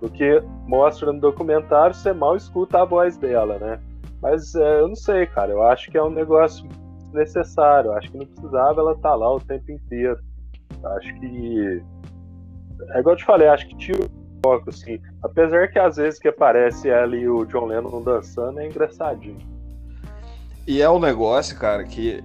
no 0.00 0.10
que 0.10 0.40
mostra 0.66 1.12
no 1.12 1.20
documentário, 1.20 1.94
você 1.94 2.12
mal 2.12 2.36
escuta 2.36 2.82
a 2.82 2.84
voz 2.84 3.16
dela, 3.16 3.58
né? 3.58 3.80
Mas 4.20 4.54
é, 4.54 4.80
eu 4.80 4.88
não 4.88 4.96
sei, 4.96 5.26
cara. 5.26 5.50
Eu 5.50 5.62
acho 5.62 5.90
que 5.90 5.98
é 5.98 6.02
um 6.02 6.10
negócio 6.10 6.68
necessário. 7.12 7.92
Acho 7.92 8.10
que 8.10 8.18
não 8.18 8.26
precisava 8.26 8.80
ela 8.80 8.92
estar 8.92 9.10
tá 9.10 9.14
lá 9.14 9.34
o 9.34 9.40
tempo 9.40 9.70
inteiro. 9.72 10.18
Acho 10.96 11.14
que. 11.20 11.82
É 12.90 13.00
igual 13.00 13.14
eu 13.14 13.16
te 13.16 13.24
falei, 13.24 13.48
acho 13.48 13.68
que 13.68 13.76
tira 13.76 14.08
foco, 14.44 14.70
assim. 14.70 14.98
Apesar 15.22 15.68
que 15.68 15.78
às 15.78 15.96
vezes 15.96 16.18
que 16.18 16.28
aparece 16.28 16.88
ela 16.88 17.16
e 17.16 17.28
o 17.28 17.44
John 17.46 17.66
Lennon 17.66 18.02
dançando 18.02 18.60
é 18.60 18.66
engraçadinho. 18.66 19.51
E 20.66 20.80
é 20.80 20.88
um 20.88 21.00
negócio, 21.00 21.56
cara, 21.58 21.84
que 21.84 22.22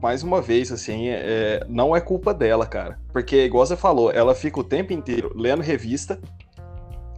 mais 0.00 0.22
uma 0.22 0.40
vez, 0.40 0.70
assim, 0.70 1.08
é, 1.08 1.64
não 1.68 1.94
é 1.94 2.00
culpa 2.00 2.32
dela, 2.32 2.66
cara. 2.66 2.98
Porque, 3.12 3.44
igual 3.44 3.66
você 3.66 3.76
falou, 3.76 4.12
ela 4.12 4.34
fica 4.34 4.60
o 4.60 4.64
tempo 4.64 4.92
inteiro 4.92 5.32
lendo 5.34 5.62
revista, 5.62 6.20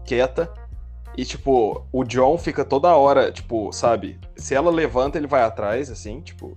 quieta, 0.05 0.53
e, 1.17 1.25
tipo, 1.25 1.87
o 1.93 2.05
John 2.05 2.39
fica 2.39 2.65
toda 2.65 2.95
hora, 2.95 3.31
tipo, 3.33 3.73
sabe? 3.73 4.19
Se 4.37 4.55
ela 4.55 4.71
levanta, 4.71 5.19
ele 5.19 5.27
vai 5.27 5.43
atrás, 5.43 5.91
assim, 5.91 6.21
tipo. 6.21 6.57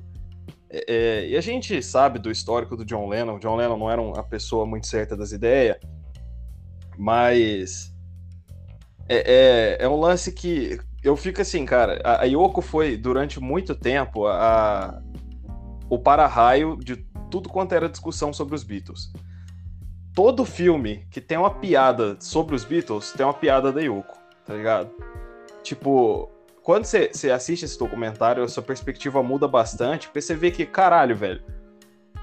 É, 0.69 0.85
é, 0.87 1.27
e 1.29 1.37
a 1.37 1.41
gente 1.41 1.81
sabe 1.81 2.19
do 2.19 2.31
histórico 2.31 2.77
do 2.77 2.85
John 2.85 3.07
Lennon. 3.07 3.35
O 3.35 3.39
John 3.39 3.55
Lennon 3.55 3.77
não 3.77 3.89
era 3.89 4.01
uma 4.01 4.23
pessoa 4.23 4.65
muito 4.65 4.87
certa 4.87 5.17
das 5.17 5.31
ideias, 5.31 5.77
mas. 6.97 7.91
É, 9.09 9.77
é, 9.79 9.85
é 9.85 9.89
um 9.89 9.99
lance 9.99 10.31
que 10.31 10.79
eu 11.03 11.15
fico 11.15 11.41
assim, 11.41 11.65
cara. 11.65 12.01
A, 12.03 12.25
Yoko 12.25 12.61
foi, 12.61 12.95
durante 12.97 13.39
muito 13.39 13.75
tempo, 13.75 14.25
a, 14.27 15.01
o 15.89 15.99
para-raio 15.99 16.77
de 16.77 16.97
tudo 17.29 17.49
quanto 17.49 17.73
era 17.73 17.89
discussão 17.89 18.31
sobre 18.31 18.55
os 18.55 18.63
Beatles. 18.63 19.11
Todo 20.15 20.45
filme 20.45 21.07
que 21.09 21.19
tem 21.19 21.37
uma 21.37 21.49
piada 21.49 22.17
sobre 22.19 22.55
os 22.55 22.63
Beatles 22.63 23.11
tem 23.11 23.25
uma 23.25 23.33
piada 23.33 23.71
da 23.71 23.81
Yoko 23.81 24.23
tá 24.45 24.53
ligado? 24.53 24.89
Tipo, 25.61 26.29
quando 26.61 26.85
você, 26.85 27.09
assiste 27.31 27.65
esse 27.65 27.77
documentário, 27.77 28.43
a 28.43 28.47
sua 28.47 28.63
perspectiva 28.63 29.23
muda 29.23 29.47
bastante, 29.47 30.07
porque 30.07 30.21
você 30.21 30.35
vê 30.35 30.51
que, 30.51 30.65
caralho, 30.65 31.15
velho, 31.15 31.43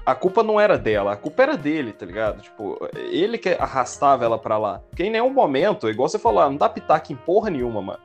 a 0.05 0.15
culpa 0.15 0.41
não 0.43 0.59
era 0.59 0.77
dela, 0.77 1.13
a 1.13 1.17
culpa 1.17 1.43
era 1.43 1.57
dele, 1.57 1.93
tá 1.93 2.05
ligado? 2.05 2.41
Tipo, 2.41 2.77
ele 2.95 3.37
que 3.37 3.49
arrastava 3.49 4.25
ela 4.25 4.37
pra 4.37 4.57
lá. 4.57 4.79
Porque 4.89 5.03
em 5.03 5.11
nenhum 5.11 5.31
momento, 5.31 5.89
igual 5.89 6.09
você 6.09 6.19
falou, 6.19 6.41
ah, 6.41 6.49
não 6.49 6.57
dá 6.57 6.69
pitaco 6.69 7.11
em 7.13 7.15
porra 7.15 7.49
nenhuma, 7.49 7.81
mano. 7.81 7.99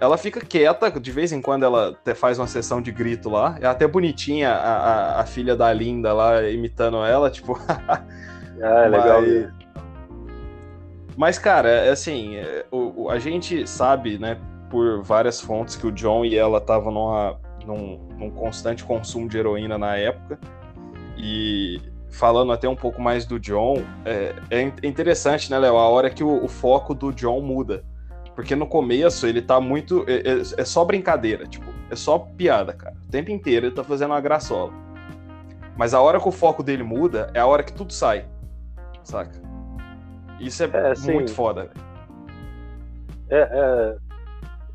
Ela 0.00 0.18
fica 0.18 0.40
quieta, 0.40 0.90
de 0.90 1.10
vez 1.12 1.32
em 1.32 1.40
quando 1.40 1.64
ela 1.64 1.90
até 1.90 2.14
faz 2.14 2.38
uma 2.38 2.46
sessão 2.46 2.82
de 2.82 2.90
grito 2.90 3.30
lá. 3.30 3.56
É 3.60 3.66
até 3.66 3.86
bonitinha 3.86 4.50
a, 4.50 4.76
a, 4.76 5.20
a 5.20 5.26
filha 5.26 5.54
da 5.54 5.72
Linda 5.72 6.12
lá 6.12 6.42
imitando 6.48 7.04
ela, 7.04 7.30
tipo. 7.30 7.58
ah, 7.68 8.02
é 8.60 8.88
legal. 8.88 9.22
Mas... 9.22 9.64
Mas, 11.16 11.38
cara, 11.38 11.68
é, 11.68 11.90
assim, 11.90 12.36
é, 12.36 12.66
o, 12.70 13.08
a 13.08 13.18
gente 13.18 13.66
sabe, 13.66 14.18
né, 14.18 14.36
por 14.68 15.02
várias 15.02 15.40
fontes 15.40 15.76
que 15.76 15.86
o 15.86 15.92
John 15.92 16.24
e 16.24 16.36
ela 16.36 16.58
estavam 16.58 16.92
num, 17.64 17.98
num 18.18 18.30
constante 18.30 18.84
consumo 18.84 19.28
de 19.28 19.38
heroína 19.38 19.78
na 19.78 19.96
época. 19.96 20.38
E 21.16 21.80
falando 22.10 22.52
até 22.52 22.68
um 22.68 22.76
pouco 22.76 23.00
mais 23.00 23.24
do 23.24 23.38
John, 23.38 23.82
é, 24.04 24.34
é 24.50 24.62
interessante, 24.86 25.50
né, 25.50 25.58
Léo, 25.58 25.76
a 25.76 25.88
hora 25.88 26.10
que 26.10 26.24
o, 26.24 26.44
o, 26.44 26.48
foco 26.48 26.94
do 26.94 27.12
John 27.12 27.40
muda. 27.40 27.84
Porque 28.34 28.56
no 28.56 28.66
começo 28.66 29.26
ele 29.26 29.40
tá 29.40 29.60
muito. 29.60 30.04
É, 30.08 30.14
é, 30.14 30.40
é, 30.58 30.64
só 30.64 30.84
brincadeira, 30.84 31.46
tipo, 31.46 31.72
é 31.90 31.96
só 31.96 32.18
piada, 32.18 32.72
cara. 32.72 32.96
O 33.06 33.10
tempo 33.10 33.30
inteiro 33.30 33.66
ele 33.66 33.74
tá 33.74 33.84
fazendo 33.84 34.10
uma 34.10 34.20
graçola. 34.20 34.72
Mas 35.76 35.94
a 35.94 36.00
hora 36.00 36.20
que 36.20 36.28
o 36.28 36.32
foco 36.32 36.62
dele 36.62 36.82
muda 36.82 37.30
é 37.34 37.40
a 37.40 37.46
hora 37.46 37.62
que 37.62 37.72
tudo 37.72 37.92
sai, 37.92 38.26
saca? 39.02 39.40
Isso 40.40 40.62
é, 40.62 40.66
é 40.66 41.12
muito 41.12 41.32
foda. 41.32 41.70
É, 43.30 43.38
é, 43.38 43.96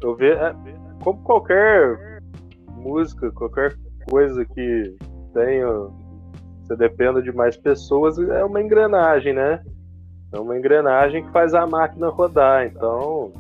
eu 0.02 0.16
vejo, 0.16 0.40
é, 0.40 0.56
como 1.02 1.22
qualquer 1.24 2.22
música, 2.70 3.32
qualquer 3.32 3.76
coisa 4.10 4.46
que 4.46 4.96
tenha, 5.34 5.68
você 6.64 6.76
dependa 6.76 7.22
de 7.22 7.32
mais 7.32 7.56
pessoas, 7.58 8.18
é 8.18 8.44
uma 8.44 8.62
engrenagem, 8.62 9.34
né? 9.34 9.62
É 10.32 10.40
uma 10.40 10.58
engrenagem 10.58 11.24
que 11.24 11.32
faz 11.32 11.54
a 11.54 11.66
máquina 11.66 12.10
rodar. 12.10 12.66
Então, 12.66 13.32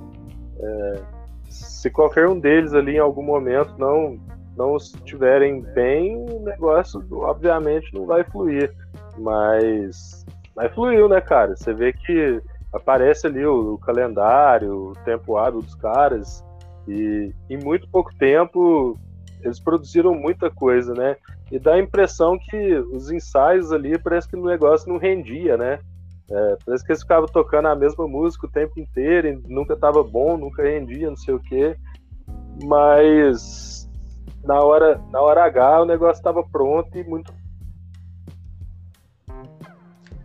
é, 0.60 1.02
se 1.50 1.90
qualquer 1.90 2.28
um 2.28 2.40
deles 2.40 2.74
ali 2.74 2.96
em 2.96 3.00
algum 3.00 3.24
momento 3.24 3.76
não 3.78 4.20
não 4.58 4.76
estiverem 4.76 5.62
bem, 5.62 6.18
o 6.18 6.42
negócio 6.42 7.02
obviamente 7.12 7.94
não 7.94 8.06
vai 8.06 8.26
fluir. 8.26 8.74
Mas 9.18 10.26
mas 10.56 10.74
fluiu, 10.74 11.08
né, 11.08 11.22
cara? 11.22 11.56
Você 11.56 11.74
vê 11.74 11.94
que 11.94 12.42
aparece 12.74 13.26
ali 13.26 13.46
o, 13.46 13.76
o 13.76 13.78
calendário, 13.78 14.90
o 14.90 14.94
tempo 15.06 15.38
hábil 15.38 15.62
dos 15.62 15.76
caras, 15.76 16.44
e 16.88 17.34
em 17.50 17.58
muito 17.58 17.90
pouco 17.90 18.14
tempo 18.16 18.98
eles 19.42 19.60
produziram 19.60 20.14
muita 20.14 20.50
coisa, 20.50 20.94
né? 20.94 21.16
E 21.52 21.58
dá 21.58 21.76
a 21.76 21.80
impressão 21.80 22.38
que 22.38 22.74
os 22.92 23.10
ensaios 23.10 23.72
ali 23.72 23.98
parece 23.98 24.28
que 24.28 24.36
o 24.36 24.46
negócio 24.46 24.90
não 24.90 24.98
rendia, 24.98 25.56
né? 25.56 25.80
É, 26.32 26.58
parece 26.64 26.86
que 26.86 26.92
eles 26.92 27.02
ficavam 27.02 27.28
tocando 27.28 27.68
a 27.68 27.76
mesma 27.76 28.08
música 28.08 28.46
o 28.46 28.52
tempo 28.52 28.80
inteiro, 28.80 29.28
e 29.28 29.36
nunca 29.48 29.74
estava 29.74 30.04
bom, 30.04 30.38
nunca 30.38 30.64
rendia, 30.64 31.10
não 31.10 31.18
sei 31.18 31.34
o 31.34 31.40
quê. 31.40 31.76
Mas 32.64 33.90
na 34.44 34.62
hora, 34.62 35.02
na 35.12 35.22
hora 35.22 35.46
H 35.46 35.82
o 35.82 35.86
negócio 35.86 36.20
estava 36.20 36.44
pronto 36.44 36.98
e 36.98 37.04
muito. 37.04 37.34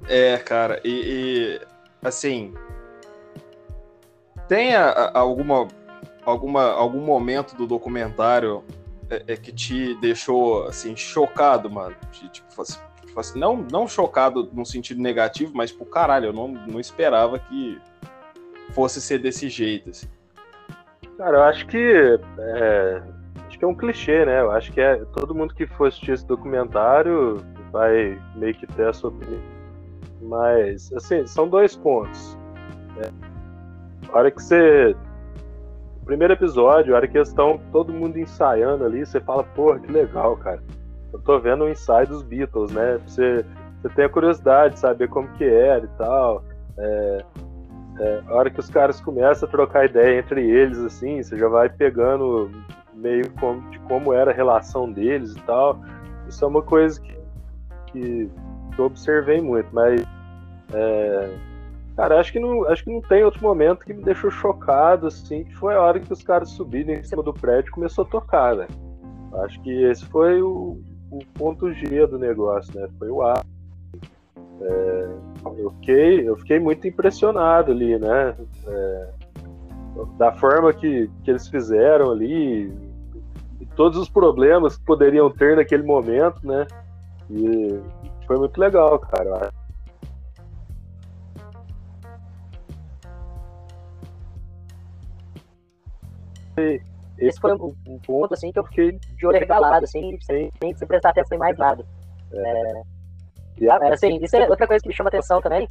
É, 0.08 0.36
cara, 0.38 0.80
e, 0.84 1.60
e 1.60 2.06
assim. 2.06 2.52
Tem 4.46 4.74
a, 4.74 4.90
a, 4.90 5.18
alguma, 5.18 5.66
alguma, 6.24 6.64
algum 6.72 7.00
momento 7.00 7.56
do 7.56 7.66
documentário 7.66 8.62
é, 9.08 9.32
é, 9.32 9.36
que 9.36 9.50
te 9.50 9.94
deixou 10.00 10.66
assim 10.66 10.94
chocado, 10.94 11.70
mano? 11.70 11.96
De, 12.12 12.28
tipo, 12.28 12.60
assim, 12.60 12.78
assim, 13.20 13.38
não, 13.38 13.64
não 13.70 13.86
chocado 13.86 14.48
no 14.52 14.64
sentido 14.64 15.00
negativo, 15.00 15.52
mas 15.54 15.70
tipo, 15.70 15.84
caralho, 15.84 16.26
eu 16.26 16.32
não, 16.32 16.48
não 16.48 16.80
esperava 16.80 17.38
que 17.38 17.80
fosse 18.72 19.00
ser 19.00 19.18
desse 19.18 19.48
jeito. 19.48 19.90
Assim. 19.90 20.06
Cara, 21.16 21.38
eu 21.38 21.42
acho 21.44 21.66
que 21.66 22.18
é, 22.38 23.02
acho 23.46 23.58
que 23.58 23.64
é 23.64 23.68
um 23.68 23.74
clichê, 23.74 24.24
né? 24.24 24.40
Eu 24.40 24.50
acho 24.50 24.72
que 24.72 24.80
é 24.80 24.96
todo 25.12 25.34
mundo 25.34 25.54
que 25.54 25.66
for 25.66 25.88
assistir 25.88 26.12
esse 26.12 26.26
documentário 26.26 27.44
vai 27.70 28.20
meio 28.36 28.54
que 28.54 28.66
ter 28.66 28.88
a 28.88 28.92
sua 28.92 29.10
opinião. 29.10 29.40
Mas 30.22 30.92
assim, 30.92 31.26
são 31.26 31.48
dois 31.48 31.76
pontos. 31.76 32.36
É, 32.98 33.10
a 34.12 34.18
hora 34.18 34.30
que 34.30 34.42
você 34.42 34.96
primeiro 36.04 36.34
episódio, 36.34 36.94
a 36.94 36.98
hora 36.98 37.08
que 37.08 37.16
eles 37.16 37.28
estão 37.28 37.58
todo 37.72 37.92
mundo 37.92 38.18
ensaiando 38.18 38.84
ali, 38.84 39.04
você 39.04 39.20
fala, 39.20 39.42
porra, 39.42 39.80
que 39.80 39.90
legal, 39.90 40.36
cara. 40.36 40.62
Eu 41.14 41.20
tô 41.20 41.38
vendo 41.38 41.62
o 41.62 41.68
ensaio 41.68 42.08
dos 42.08 42.24
Beatles, 42.24 42.72
né? 42.72 42.98
Você, 43.06 43.46
você 43.80 43.88
tem 43.90 44.04
a 44.04 44.08
curiosidade 44.08 44.74
de 44.74 44.80
saber 44.80 45.08
como 45.08 45.28
que 45.34 45.44
era 45.44 45.84
e 45.84 45.88
tal. 45.96 46.44
É, 46.76 47.24
é, 48.00 48.22
a 48.26 48.34
hora 48.34 48.50
que 48.50 48.58
os 48.58 48.68
caras 48.68 49.00
começam 49.00 49.48
a 49.48 49.52
trocar 49.52 49.84
ideia 49.84 50.18
entre 50.18 50.44
eles, 50.44 50.78
assim, 50.78 51.22
você 51.22 51.38
já 51.38 51.46
vai 51.46 51.68
pegando 51.68 52.50
meio 52.92 53.30
como, 53.38 53.70
de 53.70 53.78
como 53.78 54.12
era 54.12 54.32
a 54.32 54.34
relação 54.34 54.90
deles 54.90 55.36
e 55.36 55.40
tal. 55.42 55.78
Isso 56.28 56.44
é 56.44 56.48
uma 56.48 56.62
coisa 56.62 57.00
que, 57.00 57.16
que 57.92 58.28
eu 58.76 58.84
observei 58.84 59.40
muito, 59.40 59.68
mas 59.72 60.04
é, 60.72 61.30
Cara, 61.96 62.18
acho 62.18 62.32
que, 62.32 62.40
não, 62.40 62.68
acho 62.68 62.82
que 62.82 62.92
não 62.92 63.00
tem 63.00 63.22
outro 63.22 63.40
momento 63.40 63.84
que 63.84 63.94
me 63.94 64.02
deixou 64.02 64.28
chocado, 64.28 65.06
assim, 65.06 65.44
que 65.44 65.54
foi 65.54 65.74
a 65.76 65.80
hora 65.80 66.00
que 66.00 66.12
os 66.12 66.24
caras 66.24 66.50
subiram 66.50 66.92
em 66.92 67.04
cima 67.04 67.22
do 67.22 67.32
prédio 67.32 67.68
e 67.68 67.72
começou 67.72 68.04
a 68.04 68.08
tocar, 68.08 68.56
né? 68.56 68.66
Acho 69.44 69.62
que 69.62 69.70
esse 69.84 70.04
foi 70.06 70.42
o, 70.42 70.82
o 71.18 71.24
ponto 71.34 71.72
G 71.72 72.06
do 72.06 72.18
negócio, 72.18 72.78
né? 72.78 72.88
Foi 72.98 73.10
o 73.10 73.22
A. 73.22 73.42
É, 74.60 75.08
eu, 75.58 75.70
fiquei, 75.70 76.28
eu 76.28 76.36
fiquei 76.36 76.58
muito 76.58 76.86
impressionado 76.86 77.72
ali, 77.72 77.98
né? 77.98 78.34
É, 78.66 79.08
da 80.18 80.32
forma 80.32 80.72
que, 80.72 81.10
que 81.22 81.30
eles 81.30 81.48
fizeram 81.48 82.10
ali, 82.10 82.72
e 83.60 83.66
todos 83.76 83.98
os 83.98 84.08
problemas 84.08 84.76
que 84.76 84.84
poderiam 84.84 85.30
ter 85.30 85.56
naquele 85.56 85.82
momento, 85.82 86.44
né? 86.46 86.66
E 87.30 87.80
foi 88.26 88.38
muito 88.38 88.58
legal, 88.58 88.98
cara. 88.98 89.52
Esse 97.18 97.40
foi 97.40 97.54
um, 97.54 97.74
um, 97.86 97.98
ponto 97.98 98.34
assim 98.34 98.50
que 98.50 98.58
eu 98.58 98.64
fiquei 98.64 98.92
de 98.92 99.26
olho 99.26 99.38
regalado, 99.38 99.84
assim, 99.84 100.18
sem, 100.20 100.50
sem, 100.58 100.86
prestar 100.86 101.10
atenção 101.10 101.36
em 101.36 101.38
mais 101.38 101.56
nada. 101.56 101.84
É, 102.32 102.82
é, 103.60 103.92
assim, 103.92 104.18
isso 104.22 104.36
é 104.36 104.48
outra 104.48 104.66
coisa 104.66 104.82
que 104.82 104.88
me 104.88 104.94
chama 104.94 105.08
atenção 105.08 105.40
também. 105.40 105.68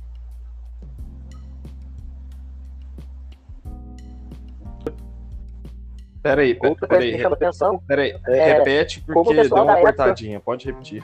Peraí, 6.22 6.58
outra 6.64 6.88
peraí, 6.88 6.88
coisa 6.88 7.06
que 7.06 7.18
me 7.18 7.22
chama 7.22 7.36
atenção. 7.36 7.80
Peraí, 7.86 8.18
é, 8.28 8.54
repete 8.54 9.02
porque 9.02 9.34
deu 9.34 9.64
uma 9.64 9.76
cortadinha, 9.76 10.38
época... 10.38 10.46
pode 10.46 10.66
repetir. 10.66 11.04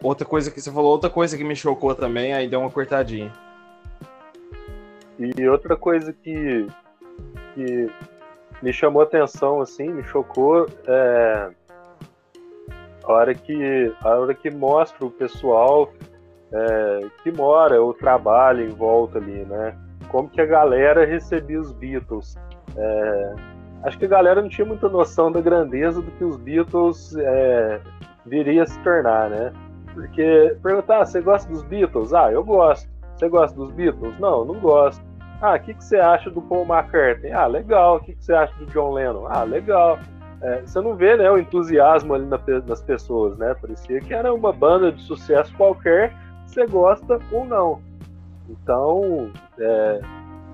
Outra 0.00 0.24
coisa 0.24 0.50
que 0.52 0.60
você 0.60 0.70
falou, 0.70 0.92
outra 0.92 1.10
coisa 1.10 1.36
que 1.36 1.42
me 1.42 1.56
chocou 1.56 1.92
também, 1.96 2.32
aí 2.32 2.48
deu 2.48 2.60
uma 2.60 2.70
cortadinha. 2.70 3.32
E 5.18 5.48
outra 5.48 5.76
coisa 5.76 6.12
que, 6.12 6.66
que 7.54 7.90
me 8.62 8.72
chamou 8.72 9.02
atenção, 9.02 9.60
assim, 9.60 9.88
me 9.88 10.02
chocou, 10.04 10.66
é 10.86 11.50
a 13.06 13.12
hora 13.12 13.34
que, 13.34 13.94
a 14.02 14.18
hora 14.18 14.34
que 14.34 14.50
mostra 14.50 15.06
o 15.06 15.10
pessoal 15.10 15.92
é, 16.52 17.00
que 17.22 17.30
mora 17.30 17.80
ou 17.80 17.94
trabalha 17.94 18.62
em 18.62 18.68
volta 18.68 19.18
ali, 19.18 19.44
né? 19.44 19.76
Como 20.08 20.28
que 20.28 20.40
a 20.40 20.46
galera 20.46 21.04
recebia 21.04 21.60
os 21.60 21.72
Beatles. 21.72 22.36
É, 22.76 23.34
acho 23.84 23.98
que 23.98 24.04
a 24.04 24.08
galera 24.08 24.42
não 24.42 24.48
tinha 24.48 24.66
muita 24.66 24.88
noção 24.88 25.30
da 25.30 25.40
grandeza 25.40 26.00
do 26.02 26.10
que 26.12 26.24
os 26.24 26.36
Beatles 26.36 27.16
é, 27.16 27.80
viria 28.24 28.64
a 28.64 28.66
se 28.66 28.78
tornar, 28.80 29.30
né? 29.30 29.52
Porque 29.94 30.56
perguntar, 30.62 31.00
ah, 31.00 31.06
você 31.06 31.20
gosta 31.20 31.50
dos 31.50 31.62
Beatles? 31.62 32.12
Ah, 32.12 32.30
eu 32.30 32.44
gosto. 32.44 32.88
Você 33.16 33.28
gosta 33.28 33.56
dos 33.56 33.72
Beatles? 33.72 34.18
Não, 34.18 34.44
não 34.44 34.60
gosto. 34.60 35.02
Ah, 35.40 35.54
o 35.54 35.60
que, 35.60 35.74
que 35.74 35.84
você 35.84 35.96
acha 35.96 36.30
do 36.30 36.40
Paul 36.42 36.66
McCartney? 36.66 37.32
Ah, 37.32 37.46
legal. 37.46 37.96
O 37.96 38.00
que, 38.00 38.14
que 38.14 38.24
você 38.24 38.32
acha 38.32 38.54
do 38.58 38.66
John 38.66 38.92
Lennon? 38.92 39.26
Ah, 39.26 39.42
legal. 39.42 39.98
É, 40.42 40.60
você 40.60 40.80
não 40.80 40.94
vê 40.94 41.16
né, 41.16 41.30
o 41.30 41.38
entusiasmo 41.38 42.14
ali 42.14 42.26
na, 42.26 42.38
nas 42.66 42.82
pessoas, 42.82 43.38
né? 43.38 43.54
Parecia 43.54 44.00
que 44.00 44.12
era 44.12 44.32
uma 44.32 44.52
banda 44.52 44.92
de 44.92 45.02
sucesso 45.02 45.52
qualquer, 45.56 46.14
você 46.46 46.66
gosta 46.66 47.18
ou 47.32 47.44
não. 47.44 47.80
Então, 48.48 49.30
é, 49.58 50.00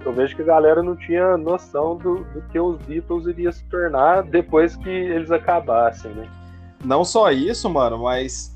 eu 0.04 0.12
vejo 0.12 0.36
que 0.36 0.42
a 0.42 0.46
galera 0.46 0.82
não 0.82 0.96
tinha 0.96 1.36
noção 1.36 1.96
do, 1.96 2.24
do 2.32 2.42
que 2.50 2.58
os 2.58 2.78
Beatles 2.84 3.26
iriam 3.26 3.52
se 3.52 3.64
tornar 3.64 4.22
depois 4.22 4.76
que 4.76 4.88
eles 4.88 5.30
acabassem, 5.30 6.12
né? 6.12 6.28
Não 6.84 7.04
só 7.04 7.30
isso, 7.30 7.68
mano, 7.68 7.98
mas 7.98 8.51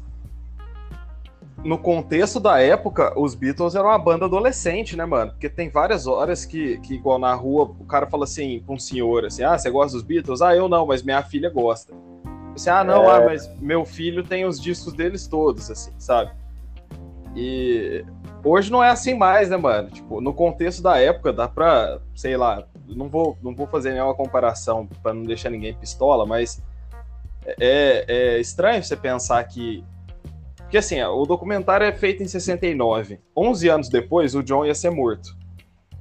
no 1.65 1.79
contexto 1.79 2.39
da 2.39 2.61
época, 2.61 3.19
os 3.19 3.35
Beatles 3.35 3.75
eram 3.75 3.89
uma 3.89 3.99
banda 3.99 4.27
adolescente, 4.27 4.97
né, 4.97 5.05
mano? 5.05 5.33
Porque 5.33 5.49
tem 5.49 5.71
várias 5.71 6.07
horas 6.07 6.45
que, 6.45 6.79
que 6.79 6.95
igual 6.95 7.19
na 7.19 7.35
rua, 7.35 7.65
o 7.65 7.85
cara 7.85 8.07
fala 8.07 8.25
assim 8.25 8.63
pra 8.65 8.75
um 8.75 8.79
senhor, 8.79 9.25
assim, 9.25 9.43
ah, 9.43 9.57
você 9.57 9.71
gosta 9.71 9.97
dos 9.97 10.03
Beatles? 10.03 10.43
Ah, 10.43 10.55
eu 10.55 10.69
não, 10.69 10.87
mas 10.87 11.03
minha 11.03 11.23
filha 11.23 11.51
gosta. 11.51 11.95
Assim, 12.55 12.71
ah, 12.71 12.85
não, 12.85 13.05
é... 13.05 13.17
ah, 13.17 13.25
mas 13.25 13.51
meu 13.61 13.85
filho 13.85 14.23
tem 14.23 14.45
os 14.45 14.61
discos 14.61 14.93
deles 14.93 15.27
todos, 15.27 15.71
assim, 15.71 15.93
sabe? 15.99 16.31
E 17.35 18.05
hoje 18.45 18.71
não 18.71 18.83
é 18.83 18.91
assim 18.91 19.15
mais, 19.15 19.51
né, 19.51 19.57
mano? 19.57 19.91
Tipo, 19.91 20.21
no 20.21 20.33
contexto 20.33 20.83
da 20.83 20.99
época, 20.99 21.33
dá 21.33 21.49
pra, 21.49 22.01
sei 22.15 22.37
lá, 22.37 22.67
não 22.87 23.09
vou, 23.09 23.37
não 23.43 23.55
vou 23.55 23.67
fazer 23.67 23.93
nenhuma 23.93 24.15
comparação 24.15 24.87
para 25.03 25.13
não 25.13 25.23
deixar 25.23 25.51
ninguém 25.51 25.75
pistola, 25.75 26.25
mas 26.25 26.63
é, 27.61 28.05
é 28.09 28.41
estranho 28.41 28.83
você 28.83 28.97
pensar 28.97 29.43
que 29.45 29.85
porque 30.67 30.79
assim, 30.79 31.01
o 31.01 31.25
documentário 31.25 31.87
é 31.87 31.93
feito 31.93 32.25
em 32.25 32.29
69. 32.29 33.21
11 33.37 33.69
anos 33.69 33.89
depois, 33.89 34.35
o 34.35 34.43
John 34.43 34.67
ia 34.67 34.75
ser 34.75 34.91
morto. 34.91 35.37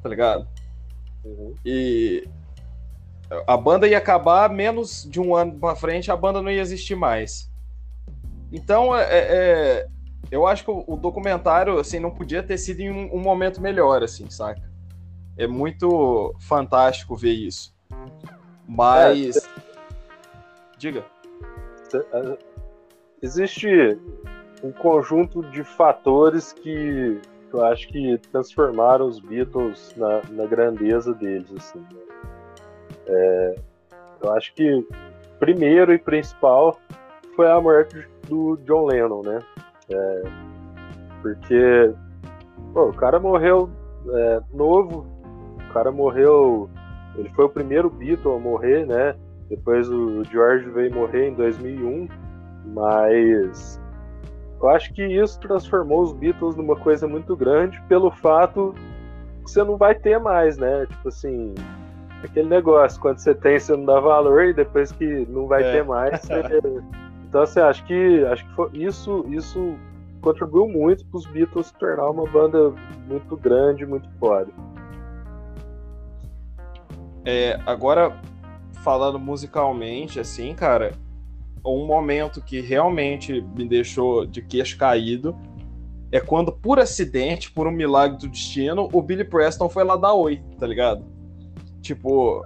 Tá 0.01 0.09
ligado? 0.09 0.47
Uhum. 1.23 1.53
E 1.63 2.27
a 3.45 3.55
banda 3.55 3.87
ia 3.87 3.99
acabar 3.99 4.49
menos 4.49 5.07
de 5.07 5.21
um 5.21 5.35
ano 5.35 5.59
pra 5.59 5.75
frente, 5.75 6.11
a 6.11 6.17
banda 6.17 6.41
não 6.41 6.49
ia 6.49 6.61
existir 6.61 6.95
mais. 6.95 7.51
Então, 8.51 8.95
é, 8.95 9.03
é, 9.03 9.19
é 9.19 9.87
eu 10.31 10.47
acho 10.47 10.65
que 10.65 10.71
o, 10.71 10.97
documentário 10.97 11.77
assim 11.77 11.99
não 11.99 12.09
podia 12.09 12.41
ter 12.41 12.57
sido 12.57 12.79
em 12.79 12.89
um, 12.89 13.15
um, 13.15 13.19
momento 13.19 13.61
melhor, 13.61 14.03
assim, 14.03 14.27
saca? 14.31 14.67
É 15.37 15.45
muito 15.45 16.33
fantástico 16.39 17.15
ver 17.15 17.33
isso. 17.33 17.75
Mas, 18.67 19.37
é, 19.37 19.41
diga. 20.75 21.05
Existe 23.21 23.99
um 24.63 24.71
conjunto 24.71 25.41
de 25.43 25.63
fatores 25.63 26.53
que 26.53 27.19
eu 27.53 27.63
acho 27.63 27.87
que 27.87 28.17
transformaram 28.31 29.07
os 29.07 29.19
Beatles 29.19 29.93
na, 29.95 30.21
na 30.31 30.45
grandeza 30.45 31.13
deles. 31.13 31.51
Assim. 31.57 31.83
É, 33.07 33.55
eu 34.21 34.33
acho 34.33 34.53
que 34.53 34.85
primeiro 35.39 35.93
e 35.93 35.99
principal 35.99 36.79
foi 37.35 37.49
a 37.49 37.59
morte 37.59 38.07
do 38.27 38.57
John 38.65 38.85
Lennon, 38.85 39.21
né? 39.21 39.39
É, 39.89 40.23
porque 41.21 41.93
pô, 42.73 42.89
o 42.89 42.93
cara 42.93 43.19
morreu 43.19 43.69
é, 44.09 44.41
novo, 44.53 45.05
o 45.57 45.73
cara 45.73 45.91
morreu, 45.91 46.69
ele 47.15 47.29
foi 47.29 47.45
o 47.45 47.49
primeiro 47.49 47.89
Beatle 47.89 48.35
a 48.35 48.39
morrer, 48.39 48.85
né? 48.85 49.15
Depois 49.49 49.89
o 49.89 50.23
George 50.23 50.69
veio 50.71 50.93
morrer 50.93 51.29
em 51.29 51.33
2001, 51.35 52.07
mas 52.73 53.79
eu 54.65 54.69
acho 54.69 54.91
que 54.93 55.03
isso 55.05 55.39
transformou 55.39 56.01
os 56.01 56.11
Beatles 56.11 56.55
numa 56.55 56.75
coisa 56.75 57.07
muito 57.07 57.35
grande 57.35 57.79
pelo 57.87 58.09
fato 58.09 58.73
que 59.43 59.51
você 59.51 59.63
não 59.63 59.77
vai 59.77 59.93
ter 59.93 60.19
mais, 60.19 60.57
né? 60.57 60.87
Tipo 60.87 61.09
assim, 61.09 61.53
aquele 62.23 62.49
negócio, 62.49 62.99
quando 62.99 63.19
você 63.19 63.35
tem, 63.35 63.59
você 63.59 63.75
não 63.75 63.85
dá 63.85 63.99
valor 63.99 64.45
e 64.45 64.53
depois 64.53 64.91
que 64.91 65.05
não 65.29 65.45
vai 65.45 65.63
é. 65.63 65.71
ter 65.71 65.83
mais, 65.83 66.19
você... 66.21 66.61
Então, 67.27 67.41
assim, 67.41 67.59
acho 67.59 67.85
que, 67.85 68.23
acho 68.25 68.47
que 68.47 68.53
foi, 68.53 68.69
isso, 68.73 69.25
isso 69.27 69.75
contribuiu 70.21 70.69
muito 70.69 71.05
para 71.05 71.17
os 71.17 71.25
Beatles 71.25 71.67
se 71.67 71.73
tornar 71.73 72.09
uma 72.09 72.25
banda 72.25 72.73
muito 73.07 73.35
grande, 73.35 73.85
muito 73.85 74.09
foda. 74.17 74.47
É, 77.25 77.59
agora, 77.65 78.17
falando 78.83 79.19
musicalmente, 79.19 80.17
assim, 80.17 80.55
cara, 80.55 80.93
um 81.65 81.85
momento 81.85 82.41
que 82.41 82.61
realmente 82.61 83.41
me 83.55 83.67
deixou 83.67 84.25
de 84.25 84.41
queixo 84.41 84.77
caído 84.77 85.35
é 86.11 86.19
quando, 86.19 86.51
por 86.51 86.79
acidente, 86.79 87.51
por 87.51 87.67
um 87.67 87.71
milagre 87.71 88.17
do 88.17 88.29
destino, 88.29 88.87
o 88.93 89.01
Billy 89.01 89.23
Preston 89.23 89.67
foi 89.67 89.83
lá 89.83 89.95
dar 89.95 90.13
oi, 90.13 90.41
tá 90.59 90.67
ligado? 90.67 91.03
Tipo, 91.81 92.45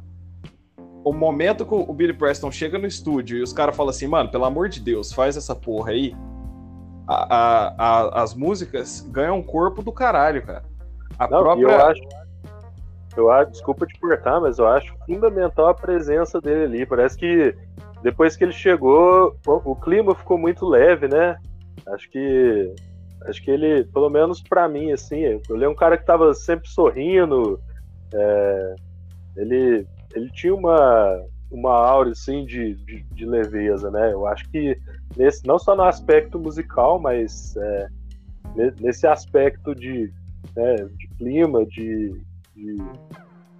o 1.03 1.13
momento 1.13 1.65
que 1.65 1.73
o 1.73 1.93
Billy 1.93 2.13
Preston 2.13 2.51
chega 2.51 2.77
no 2.77 2.87
estúdio 2.87 3.37
e 3.37 3.41
os 3.43 3.53
caras 3.53 3.75
falam 3.75 3.89
assim, 3.89 4.07
mano, 4.07 4.29
pelo 4.29 4.45
amor 4.45 4.69
de 4.69 4.79
Deus, 4.79 5.11
faz 5.11 5.37
essa 5.37 5.55
porra 5.55 5.91
aí. 5.91 6.15
A, 7.07 7.35
a, 7.35 7.75
a, 7.77 8.23
as 8.23 8.33
músicas 8.33 9.01
ganham 9.11 9.37
um 9.37 9.43
corpo 9.43 9.81
do 9.81 9.91
caralho, 9.91 10.45
cara. 10.45 10.63
A 11.17 11.27
Não, 11.27 11.39
própria. 11.39 11.65
Eu 11.65 11.85
acho, 11.85 12.01
eu 13.17 13.31
acho, 13.31 13.51
desculpa 13.51 13.85
te 13.85 13.99
cortar, 13.99 14.39
mas 14.39 14.59
eu 14.59 14.67
acho 14.67 14.93
fundamental 15.05 15.67
a 15.67 15.73
presença 15.73 16.39
dele 16.39 16.63
ali. 16.63 16.85
Parece 16.85 17.17
que 17.17 17.55
depois 18.01 18.35
que 18.35 18.43
ele 18.43 18.53
chegou, 18.53 19.35
o, 19.45 19.75
clima 19.75 20.15
ficou 20.15 20.37
muito 20.37 20.65
leve, 20.65 21.07
né? 21.07 21.37
Acho 21.87 22.09
que 22.09 22.73
acho 23.25 23.43
que 23.43 23.51
ele, 23.51 23.83
pelo 23.85 24.09
menos 24.09 24.41
para 24.41 24.67
mim, 24.69 24.91
assim, 24.91 25.17
ele 25.49 25.65
é 25.65 25.69
um 25.69 25.75
cara 25.75 25.97
que 25.97 26.05
tava 26.05 26.33
sempre 26.33 26.69
sorrindo. 26.69 27.59
É, 28.13 28.75
ele, 29.35 29.85
ele 30.15 30.31
tinha 30.31 30.55
uma, 30.55 31.21
uma 31.51 31.73
aura 31.73 32.11
assim 32.11 32.45
de, 32.45 32.75
de, 32.75 33.03
de, 33.03 33.25
leveza, 33.25 33.91
né? 33.91 34.13
Eu 34.13 34.25
acho 34.25 34.49
que 34.49 34.77
nesse, 35.17 35.45
não 35.45 35.59
só 35.59 35.75
no 35.75 35.83
aspecto 35.83 36.39
musical, 36.39 36.99
mas 36.99 37.55
é, 37.57 37.87
nesse 38.79 39.05
aspecto 39.05 39.75
de, 39.75 40.11
né, 40.55 40.75
de 40.75 41.07
clima, 41.17 41.65
de, 41.65 42.21
de, 42.55 42.77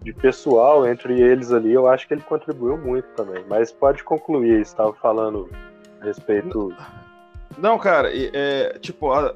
de, 0.01 0.13
pessoal 0.13 0.87
entre 0.87 1.19
eles 1.19 1.51
ali, 1.51 1.71
eu 1.71 1.87
acho 1.87 2.07
que 2.07 2.13
ele 2.13 2.21
contribuiu 2.21 2.77
muito 2.77 3.07
também. 3.15 3.43
Mas 3.47 3.71
pode 3.71 4.03
concluir, 4.03 4.61
estava 4.61 4.93
falando 4.93 5.49
a 6.01 6.05
respeito. 6.05 6.73
Não, 7.57 7.77
cara, 7.77 8.09
é, 8.13 8.77
tipo, 8.79 9.11
a, 9.11 9.35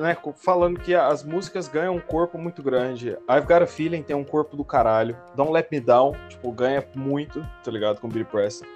né, 0.00 0.16
falando 0.36 0.78
que 0.78 0.94
as 0.94 1.24
músicas 1.24 1.68
ganham 1.68 1.96
um 1.96 2.00
corpo 2.00 2.38
muito 2.38 2.62
grande. 2.62 3.10
I've 3.28 3.46
Got 3.46 3.62
a 3.62 3.66
Feeling 3.66 4.02
tem 4.02 4.14
um 4.14 4.24
corpo 4.24 4.56
do 4.56 4.64
caralho. 4.64 5.16
Don't 5.34 5.52
Let 5.52 5.68
Me 5.70 5.80
Down, 5.80 6.12
tipo, 6.28 6.52
ganha 6.52 6.84
muito, 6.94 7.46
tá 7.64 7.70
ligado? 7.70 8.00
Com 8.00 8.08
Billy 8.08 8.24
Preston. 8.24 8.66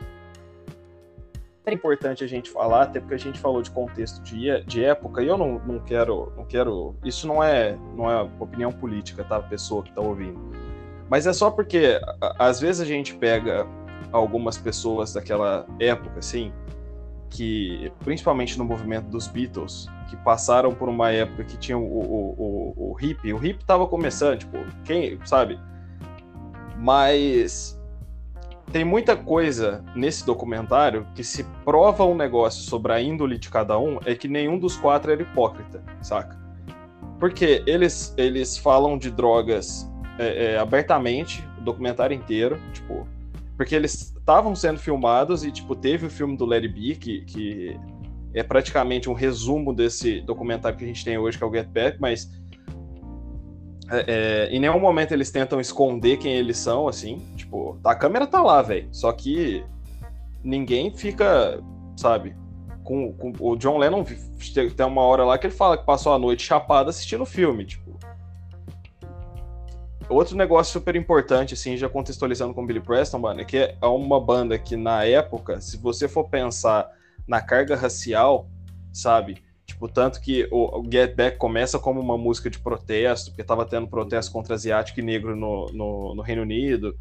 É 1.65 1.73
importante 1.73 2.23
a 2.23 2.29
gente 2.29 2.49
falar, 2.49 2.83
até 2.83 3.01
porque 3.01 3.15
a 3.15 3.19
gente 3.19 3.41
falou 3.41 3.61
de 3.61 3.73
contexto 3.73 4.23
de, 4.23 4.63
de 4.65 4.85
época, 4.85 5.21
e 5.21 5.27
eu 5.27 5.37
não, 5.37 5.59
não 5.59 5.81
quero. 5.81 6.33
não 6.37 6.45
quero. 6.45 6.95
Isso 7.05 7.27
não 7.27 7.43
é, 7.43 7.77
não 7.97 8.11
é 8.11 8.23
opinião 8.39 8.71
política, 8.71 9.25
tá? 9.25 9.41
Pessoa 9.41 9.83
que 9.83 9.93
tá 9.93 10.01
ouvindo. 10.01 10.39
Mas 11.09 11.27
é 11.27 11.33
só 11.33 11.51
porque, 11.51 12.01
às 12.38 12.61
vezes, 12.61 12.81
a 12.81 12.85
gente 12.85 13.14
pega 13.14 13.66
algumas 14.12 14.59
pessoas 14.59 15.12
daquela 15.12 15.66
época, 15.79 16.19
assim, 16.19 16.53
que, 17.31 17.92
principalmente 18.05 18.59
no 18.59 18.64
movimento 18.64 19.07
dos 19.09 19.29
Beatles, 19.29 19.88
que 20.09 20.16
passaram 20.16 20.73
por 20.73 20.88
uma 20.88 21.11
época 21.11 21.45
que 21.45 21.57
tinha 21.57 21.79
o, 21.79 21.83
o, 21.83 22.75
o, 22.77 22.92
o 22.92 22.97
hip, 23.01 23.33
o 23.33 23.45
hip 23.45 23.64
tava 23.64 23.87
começando, 23.87 24.38
tipo, 24.38 24.57
quem, 24.85 25.19
sabe? 25.25 25.59
Mas 26.77 27.79
tem 28.73 28.85
muita 28.85 29.16
coisa 29.16 29.85
nesse 29.95 30.25
documentário 30.27 31.07
que 31.14 31.23
se 31.23 31.45
prova 31.64 32.05
um 32.05 32.14
negócio 32.14 32.62
sobre 32.62 32.92
a 32.92 33.01
índole 33.01 33.38
de 33.38 33.49
cada 33.49 33.79
um 33.79 33.99
é 34.05 34.14
que 34.14 34.29
nenhum 34.29 34.59
dos 34.59 34.77
quatro 34.77 35.12
era 35.12 35.23
hipócrita, 35.23 35.83
saca? 36.03 36.37
Porque 37.19 37.62
eles, 37.66 38.12
eles 38.16 38.59
falam 38.59 38.99
de 38.99 39.11
drogas 39.11 39.90
é, 40.19 40.55
é, 40.55 40.59
abertamente, 40.59 41.47
o 41.59 41.63
documentário 41.63 42.15
inteiro, 42.15 42.59
tipo, 42.73 43.07
porque 43.57 43.75
eles 43.75 44.15
estavam 44.17 44.55
sendo 44.55 44.79
filmados 44.79 45.45
e, 45.45 45.51
tipo, 45.51 45.75
teve 45.75 46.07
o 46.07 46.11
filme 46.11 46.37
do 46.37 46.45
Larry 46.45 46.69
B, 46.69 46.95
que, 46.97 47.23
que 47.23 47.81
é 48.35 48.43
praticamente 48.43 49.09
um 49.09 49.15
resumo 49.15 49.73
desse 49.73 50.21
documentário 50.21 50.77
que 50.77 50.85
a 50.85 50.87
gente 50.87 51.05
tem 51.05 51.17
hoje, 51.17 51.39
que 51.39 51.45
é 51.45 51.47
o 51.47 51.53
Get 51.53 51.69
Back, 51.69 51.99
mas 52.01 52.31
é, 53.91 54.05
é, 54.49 54.55
em 54.55 54.59
nenhum 54.59 54.81
momento 54.81 55.13
eles 55.13 55.31
tentam 55.31 55.61
esconder 55.61 56.19
quem 56.19 56.33
eles 56.33 56.59
são, 56.59 56.89
assim. 56.89 57.23
Tipo, 57.37 57.79
a 57.85 57.95
câmera 57.95 58.27
tá 58.27 58.43
lá, 58.43 58.61
velho. 58.61 58.89
Só 58.93 59.13
que 59.13 59.65
ninguém 60.43 60.91
fica, 60.91 61.63
sabe? 61.97 62.37
Com, 62.83 63.13
com, 63.15 63.33
o 63.41 63.57
John 63.57 63.79
Lennon 63.79 64.05
tem 64.05 64.87
uma 64.87 65.03
hora 65.03 65.25
lá 65.25 65.39
que 65.39 65.47
ele 65.47 65.55
fala 65.55 65.77
que 65.77 65.85
passou 65.85 66.13
a 66.13 66.19
noite 66.19 66.43
chapado 66.43 66.91
assistindo 66.91 67.23
o 67.23 67.27
filme, 67.27 67.65
tipo. 67.65 67.96
Outro 70.09 70.37
negócio 70.37 70.73
super 70.73 70.95
importante, 70.95 71.55
assim, 71.55 71.77
já 71.77 71.88
contextualizando 71.88 72.55
com 72.55 72.62
o 72.62 72.66
Billy 72.66 72.81
Preston, 72.81 73.19
mano, 73.19 73.40
é 73.40 73.45
que 73.45 73.57
é 73.57 73.87
uma 73.87 74.21
banda 74.21 74.57
que 74.57 74.77
na 74.77 75.05
época, 75.05 75.61
se 75.61 75.77
você 75.77 76.07
for 76.07 76.29
pensar 76.29 76.88
na 77.27 77.40
carga 77.40 77.75
racial, 77.75 78.49
sabe? 78.92 79.42
Tipo, 79.66 79.88
tanto 79.88 80.21
que 80.21 80.49
o 80.53 80.83
Get 80.90 81.16
Back 81.16 81.38
começa 81.38 81.77
como 81.77 82.01
uma 82.01 82.16
música 82.16 82.49
de 82.49 82.59
protesto, 82.59 83.31
porque 83.31 83.42
tava 83.42 83.66
tendo 83.66 83.88
protesto 83.88 84.33
contra 84.33 84.55
asiático 84.55 85.01
e 85.01 85.03
negro 85.03 85.35
no, 85.35 85.66
no, 85.73 86.14
no 86.14 86.23
Reino 86.23 86.42
Unido. 86.42 86.97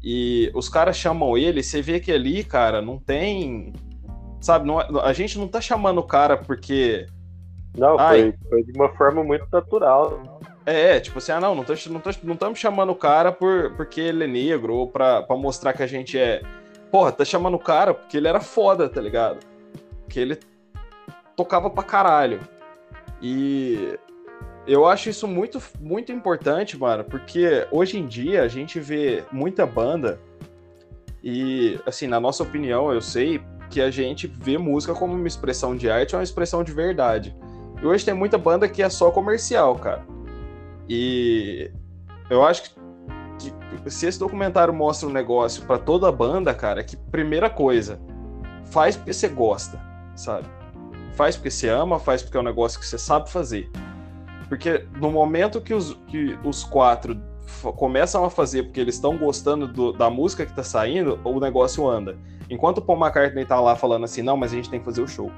E 0.00 0.52
os 0.54 0.68
caras 0.68 0.96
chamam 0.96 1.36
ele, 1.36 1.64
você 1.64 1.82
vê 1.82 1.98
que 1.98 2.12
ali, 2.12 2.44
cara, 2.44 2.80
não 2.80 2.96
tem. 2.96 3.72
Sabe, 4.40 4.68
não, 4.68 4.80
é, 4.80 4.86
a 5.02 5.12
gente 5.12 5.36
não 5.36 5.48
tá 5.48 5.60
chamando 5.60 5.98
o 5.98 6.06
cara 6.06 6.36
porque. 6.36 7.06
Não, 7.76 7.98
foi, 7.98 8.32
foi 8.48 8.62
de 8.62 8.72
uma 8.72 8.88
forma 8.90 9.24
muito 9.24 9.46
natural. 9.52 10.40
É, 10.66 10.98
tipo 10.98 11.18
assim, 11.18 11.32
ah, 11.32 11.40
não, 11.40 11.54
não 11.54 11.62
estamos 11.62 11.86
não 11.86 12.02
não 12.24 12.36
não 12.40 12.54
chamando 12.54 12.90
o 12.90 12.96
cara 12.96 13.30
por, 13.30 13.74
porque 13.76 14.00
ele 14.00 14.24
é 14.24 14.26
negro 14.26 14.74
ou 14.74 14.88
pra, 14.88 15.22
pra 15.22 15.36
mostrar 15.36 15.72
que 15.72 15.82
a 15.82 15.86
gente 15.86 16.18
é. 16.18 16.42
Porra, 16.90 17.12
tá 17.12 17.24
chamando 17.24 17.54
o 17.54 17.58
cara 17.58 17.94
porque 17.94 18.16
ele 18.16 18.26
era 18.26 18.40
foda, 18.40 18.88
tá 18.88 19.00
ligado? 19.00 19.38
que 20.08 20.20
ele 20.20 20.38
tocava 21.36 21.68
pra 21.68 21.82
caralho. 21.82 22.40
E 23.20 23.98
eu 24.66 24.86
acho 24.86 25.10
isso 25.10 25.26
muito, 25.28 25.62
muito 25.80 26.12
importante, 26.12 26.76
mano, 26.78 27.04
porque 27.04 27.66
hoje 27.70 27.98
em 27.98 28.06
dia 28.06 28.42
a 28.42 28.48
gente 28.48 28.80
vê 28.80 29.24
muita 29.30 29.66
banda 29.66 30.20
e, 31.22 31.78
assim, 31.84 32.06
na 32.06 32.20
nossa 32.20 32.42
opinião, 32.42 32.92
eu 32.92 33.00
sei 33.00 33.40
que 33.68 33.80
a 33.80 33.90
gente 33.90 34.26
vê 34.26 34.56
música 34.56 34.94
como 34.94 35.14
uma 35.14 35.26
expressão 35.26 35.76
de 35.76 35.90
arte, 35.90 36.14
uma 36.14 36.22
expressão 36.22 36.62
de 36.62 36.72
verdade. 36.72 37.34
E 37.82 37.86
hoje 37.86 38.04
tem 38.04 38.14
muita 38.14 38.38
banda 38.38 38.68
que 38.68 38.82
é 38.82 38.88
só 38.88 39.10
comercial, 39.10 39.74
cara. 39.76 40.06
E 40.88 41.70
eu 42.30 42.44
acho 42.44 42.62
que, 42.62 42.70
que 43.82 43.90
se 43.90 44.06
esse 44.06 44.18
documentário 44.18 44.72
mostra 44.72 45.08
um 45.08 45.12
negócio 45.12 45.64
para 45.64 45.78
toda 45.78 46.08
a 46.08 46.12
banda, 46.12 46.54
cara, 46.54 46.80
é 46.80 46.84
que 46.84 46.96
primeira 46.96 47.50
coisa, 47.50 48.00
faz 48.64 48.96
porque 48.96 49.12
você 49.12 49.28
gosta 49.28 49.86
sabe? 50.16 50.48
Faz 51.12 51.36
porque 51.36 51.50
você 51.50 51.68
ama, 51.68 51.98
faz 51.98 52.22
porque 52.22 52.36
é 52.36 52.40
um 52.40 52.44
negócio 52.44 52.80
que 52.80 52.86
você 52.86 52.98
sabe 52.98 53.30
fazer. 53.30 53.70
Porque 54.48 54.86
no 54.96 55.10
momento 55.10 55.60
que 55.60 55.74
os, 55.74 55.94
que 56.06 56.38
os 56.44 56.64
quatro 56.64 57.20
começam 57.76 58.24
a 58.24 58.30
fazer 58.30 58.64
porque 58.64 58.80
eles 58.80 58.96
estão 58.96 59.16
gostando 59.16 59.66
do, 59.66 59.92
da 59.92 60.10
música 60.10 60.44
que 60.44 60.52
tá 60.52 60.62
saindo, 60.62 61.20
o 61.24 61.38
negócio 61.40 61.88
anda. 61.88 62.18
Enquanto 62.50 62.78
o 62.78 62.82
Paul 62.82 62.98
McCartney 62.98 63.44
tá 63.44 63.60
lá 63.60 63.76
falando 63.76 64.04
assim, 64.04 64.22
não, 64.22 64.36
mas 64.36 64.52
a 64.52 64.56
gente 64.56 64.70
tem 64.70 64.78
que 64.78 64.84
fazer 64.84 65.02
o 65.02 65.08
show. 65.08 65.30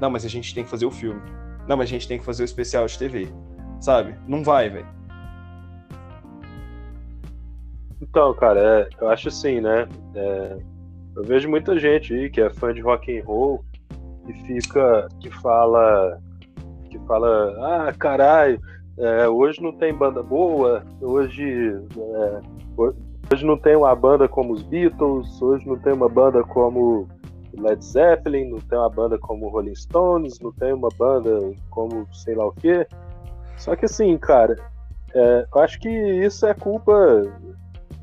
Não, 0.00 0.10
mas 0.10 0.24
a 0.24 0.28
gente 0.28 0.54
tem 0.54 0.64
que 0.64 0.70
fazer 0.70 0.86
o 0.86 0.90
filme. 0.90 1.20
Não, 1.68 1.76
mas 1.76 1.88
a 1.88 1.90
gente 1.90 2.08
tem 2.08 2.18
que 2.18 2.24
fazer 2.24 2.42
o 2.42 2.44
especial 2.44 2.86
de 2.86 2.98
TV. 2.98 3.28
Sabe? 3.80 4.16
Não 4.26 4.44
vai, 4.44 4.68
velho. 4.68 4.86
Então, 8.12 8.34
cara, 8.34 8.60
é, 8.60 8.88
eu 9.00 9.08
acho 9.08 9.28
assim, 9.28 9.62
né? 9.62 9.88
É, 10.14 10.58
eu 11.16 11.24
vejo 11.24 11.48
muita 11.48 11.78
gente 11.78 12.12
aí 12.12 12.28
que 12.28 12.42
é 12.42 12.50
fã 12.50 12.70
de 12.74 12.82
rock 12.82 13.18
and 13.18 13.24
roll 13.24 13.64
que 14.26 14.34
fica, 14.42 15.08
que 15.18 15.30
fala, 15.30 16.20
que 16.90 16.98
fala, 17.06 17.56
ah, 17.88 17.92
caralho, 17.94 18.60
é, 18.98 19.26
hoje 19.26 19.62
não 19.62 19.72
tem 19.72 19.94
banda 19.94 20.22
boa, 20.22 20.84
hoje, 21.00 21.42
é, 21.96 22.40
hoje 23.32 23.46
não 23.46 23.56
tem 23.56 23.76
uma 23.76 23.96
banda 23.96 24.28
como 24.28 24.52
os 24.52 24.62
Beatles, 24.62 25.40
hoje 25.40 25.66
não 25.66 25.78
tem 25.78 25.94
uma 25.94 26.10
banda 26.10 26.44
como 26.44 27.08
Led 27.58 27.82
Zeppelin, 27.82 28.50
não 28.50 28.60
tem 28.60 28.78
uma 28.78 28.90
banda 28.90 29.18
como 29.18 29.48
Rolling 29.48 29.74
Stones, 29.74 30.38
não 30.38 30.52
tem 30.52 30.74
uma 30.74 30.90
banda 30.98 31.40
como 31.70 32.06
sei 32.12 32.34
lá 32.34 32.46
o 32.46 32.52
quê. 32.52 32.86
Só 33.56 33.74
que 33.74 33.86
assim, 33.86 34.18
cara, 34.18 34.54
é, 35.14 35.46
eu 35.50 35.62
acho 35.62 35.80
que 35.80 35.88
isso 35.88 36.44
é 36.44 36.52
culpa 36.52 36.92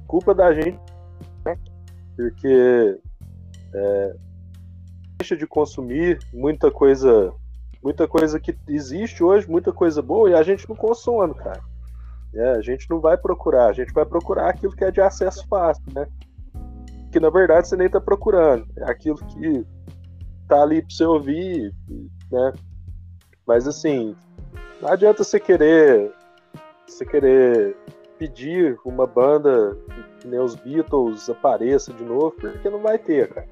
culpa 0.09 0.33
da 0.33 0.51
gente, 0.51 0.79
né? 1.45 1.55
Porque 2.17 2.99
é, 3.75 4.15
deixa 5.19 5.37
de 5.37 5.45
consumir 5.45 6.17
muita 6.33 6.71
coisa 6.71 7.31
muita 7.81 8.07
coisa 8.07 8.39
que 8.39 8.57
existe 8.67 9.23
hoje, 9.23 9.49
muita 9.49 9.71
coisa 9.71 10.01
boa, 10.01 10.29
e 10.31 10.33
a 10.33 10.43
gente 10.43 10.67
não 10.67 10.75
consome, 10.75 11.33
cara. 11.35 11.61
É, 12.33 12.49
a 12.51 12.61
gente 12.61 12.89
não 12.89 12.99
vai 12.99 13.17
procurar, 13.17 13.67
a 13.67 13.73
gente 13.73 13.93
vai 13.93 14.05
procurar 14.05 14.49
aquilo 14.49 14.75
que 14.75 14.83
é 14.83 14.91
de 14.91 14.99
acesso 14.99 15.47
fácil, 15.47 15.83
né? 15.93 16.05
Que 17.11 17.19
na 17.19 17.29
verdade 17.29 17.67
você 17.67 17.77
nem 17.77 17.87
está 17.87 18.01
procurando, 18.01 18.67
é 18.77 18.91
aquilo 18.91 19.17
que 19.17 19.65
tá 20.47 20.63
ali 20.63 20.81
para 20.81 20.89
você 20.89 21.05
ouvir, 21.05 21.73
né? 22.31 22.53
Mas 23.47 23.67
assim, 23.67 24.15
não 24.81 24.89
adianta 24.89 25.23
você 25.23 25.39
querer, 25.39 26.11
você 26.85 27.05
querer 27.05 27.77
pedir 28.19 28.77
uma 28.83 29.07
banda 29.07 29.75
que 30.19 30.27
nem 30.27 30.39
os 30.39 30.53
Beatles 30.53 31.29
apareça 31.29 31.93
de 31.93 32.03
novo, 32.03 32.31
porque 32.31 32.69
não 32.69 32.79
vai 32.79 32.99
ter, 32.99 33.29
cara. 33.29 33.47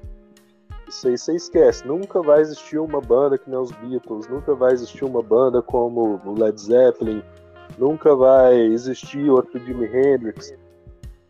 Isso 0.86 1.08
aí 1.08 1.18
você 1.18 1.34
esquece. 1.34 1.86
Nunca 1.86 2.22
vai 2.22 2.40
existir 2.40 2.78
uma 2.78 3.00
banda 3.00 3.38
que 3.38 3.48
nem 3.48 3.58
os 3.58 3.72
Beatles, 3.72 4.28
nunca 4.28 4.54
vai 4.54 4.74
existir 4.74 5.04
uma 5.04 5.22
banda 5.22 5.62
como 5.62 6.20
o 6.24 6.38
Led 6.38 6.60
Zeppelin, 6.60 7.22
nunca 7.78 8.14
vai 8.14 8.56
existir 8.58 9.30
outro 9.30 9.58
Jimi 9.58 9.86
Hendrix, 9.86 10.54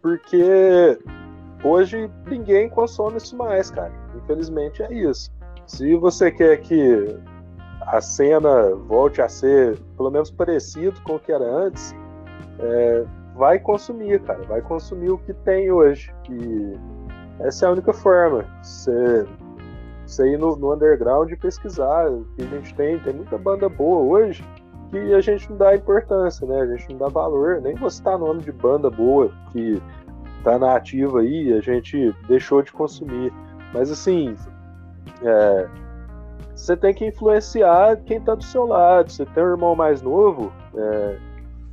porque 0.02 0.98
hoje 1.62 2.10
ninguém 2.26 2.68
consome 2.68 3.18
isso 3.18 3.36
mais, 3.36 3.70
cara. 3.70 3.92
Infelizmente 4.16 4.82
é 4.82 4.92
isso. 4.92 5.30
Se 5.66 5.94
você 5.94 6.30
quer 6.30 6.60
que 6.60 7.16
a 7.82 8.00
cena 8.00 8.74
volte 8.74 9.22
a 9.22 9.28
ser 9.28 9.78
pelo 9.96 10.10
menos 10.10 10.30
parecido 10.30 11.00
com 11.02 11.16
o 11.16 11.18
que 11.18 11.32
era 11.32 11.44
antes, 11.44 11.94
é, 12.60 13.04
vai 13.38 13.58
consumir, 13.58 14.20
cara. 14.22 14.42
Vai 14.42 14.60
consumir 14.60 15.10
o 15.10 15.18
que 15.18 15.32
tem 15.32 15.70
hoje. 15.70 16.12
E 16.28 16.76
essa 17.40 17.64
é 17.64 17.68
a 17.68 17.72
única 17.72 17.92
forma. 17.92 18.44
Você, 18.62 19.24
você 20.04 20.32
ir 20.32 20.38
no, 20.38 20.56
no 20.56 20.74
underground 20.74 21.30
e 21.30 21.36
pesquisar 21.36 22.10
o 22.10 22.26
que 22.36 22.42
a 22.42 22.46
gente 22.46 22.74
tem. 22.74 22.98
Tem 22.98 23.14
muita 23.14 23.38
banda 23.38 23.68
boa 23.68 24.02
hoje 24.02 24.44
que 24.90 25.14
a 25.14 25.20
gente 25.20 25.48
não 25.50 25.56
dá 25.56 25.74
importância, 25.74 26.46
né? 26.46 26.62
A 26.62 26.66
gente 26.66 26.90
não 26.90 26.98
dá 26.98 27.08
valor, 27.08 27.60
nem 27.60 27.74
você 27.74 28.02
tá 28.02 28.16
nome 28.16 28.40
de 28.40 28.50
banda 28.50 28.90
boa 28.90 29.30
que 29.52 29.80
tá 30.42 30.58
na 30.58 30.76
ativa 30.76 31.20
aí, 31.20 31.52
a 31.52 31.60
gente 31.60 32.14
deixou 32.26 32.62
de 32.62 32.72
consumir. 32.72 33.32
Mas 33.74 33.90
assim, 33.90 34.34
é, 35.22 35.68
você 36.54 36.74
tem 36.74 36.94
que 36.94 37.06
influenciar 37.06 37.96
quem 37.98 38.20
tá 38.20 38.34
do 38.34 38.42
seu 38.42 38.66
lado. 38.66 39.12
Você 39.12 39.26
tem 39.26 39.44
um 39.44 39.50
irmão 39.50 39.76
mais 39.76 40.00
novo, 40.00 40.50
é, 40.74 41.18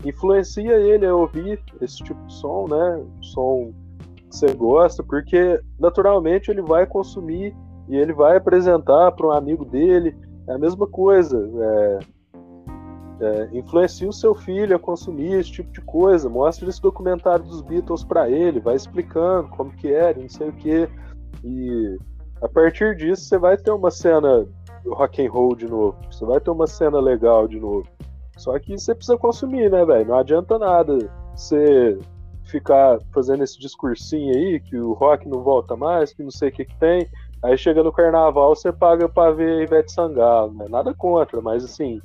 influencia 0.09 0.75
ele 0.77 1.05
a 1.05 1.15
ouvir 1.15 1.61
esse 1.81 1.97
tipo 1.97 2.21
de 2.25 2.33
som, 2.33 2.67
né? 2.67 3.03
Som 3.21 3.73
que 4.15 4.25
você 4.29 4.53
gosta, 4.53 5.03
porque 5.03 5.59
naturalmente 5.79 6.49
ele 6.49 6.61
vai 6.61 6.85
consumir 6.85 7.55
e 7.87 7.95
ele 7.95 8.13
vai 8.13 8.37
apresentar 8.37 9.11
para 9.11 9.27
um 9.27 9.31
amigo 9.31 9.65
dele. 9.65 10.15
É 10.47 10.53
a 10.53 10.57
mesma 10.57 10.87
coisa. 10.87 11.37
É, 11.59 11.99
é, 13.19 13.49
influencia 13.53 14.07
o 14.07 14.13
seu 14.13 14.35
filho 14.35 14.75
a 14.75 14.79
consumir 14.79 15.33
esse 15.33 15.51
tipo 15.51 15.71
de 15.71 15.81
coisa, 15.81 16.29
mostra 16.29 16.67
esse 16.67 16.81
documentário 16.81 17.45
dos 17.45 17.61
Beatles 17.61 18.03
para 18.03 18.29
ele, 18.29 18.59
vai 18.59 18.75
explicando 18.75 19.49
como 19.49 19.71
que 19.71 19.91
era, 19.91 20.19
não 20.19 20.29
sei 20.29 20.49
o 20.49 20.53
que. 20.53 20.89
E 21.43 21.97
a 22.41 22.49
partir 22.49 22.95
disso 22.95 23.23
você 23.23 23.37
vai 23.37 23.57
ter 23.57 23.71
uma 23.71 23.91
cena 23.91 24.45
rock 24.87 25.25
and 25.25 25.31
roll 25.31 25.55
de 25.55 25.67
novo, 25.67 25.97
você 26.11 26.25
vai 26.25 26.39
ter 26.39 26.51
uma 26.51 26.67
cena 26.67 26.99
legal 26.99 27.47
de 27.47 27.59
novo. 27.59 27.87
Só 28.37 28.57
que 28.59 28.77
você 28.77 28.93
precisa 28.93 29.17
consumir, 29.17 29.69
né, 29.71 29.85
velho? 29.85 30.07
Não 30.07 30.17
adianta 30.17 30.59
nada 30.59 30.97
você 31.35 31.97
ficar 32.45 32.99
fazendo 33.13 33.43
esse 33.43 33.59
discursinho 33.59 34.35
aí 34.35 34.59
que 34.59 34.77
o 34.77 34.93
rock 34.93 35.27
não 35.27 35.41
volta 35.41 35.75
mais, 35.75 36.13
que 36.13 36.23
não 36.23 36.31
sei 36.31 36.49
o 36.49 36.51
que 36.51 36.65
que 36.65 36.77
tem. 36.77 37.07
Aí 37.43 37.57
chega 37.57 37.83
no 37.83 37.91
carnaval, 37.91 38.55
você 38.55 38.71
paga 38.71 39.07
pra 39.07 39.31
ver 39.31 39.63
Ivete 39.63 39.91
Sangalo, 39.91 40.53
né? 40.53 40.65
Nada 40.69 40.93
contra, 40.93 41.41
mas 41.41 41.63
assim, 41.63 41.99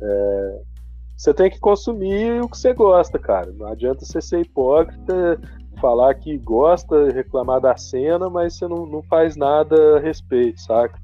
é, 0.00 0.60
você 1.16 1.34
tem 1.34 1.50
que 1.50 1.58
consumir 1.58 2.40
o 2.42 2.48
que 2.48 2.56
você 2.56 2.72
gosta, 2.72 3.18
cara. 3.18 3.52
Não 3.52 3.66
adianta 3.66 4.04
você 4.04 4.20
ser 4.20 4.40
hipócrita, 4.40 5.40
falar 5.80 6.14
que 6.14 6.36
gosta, 6.38 7.10
reclamar 7.10 7.60
da 7.60 7.76
cena, 7.76 8.30
mas 8.30 8.56
você 8.56 8.66
não, 8.66 8.86
não 8.86 9.02
faz 9.02 9.36
nada 9.36 9.96
a 9.96 10.00
respeito, 10.00 10.60
saca? 10.60 10.98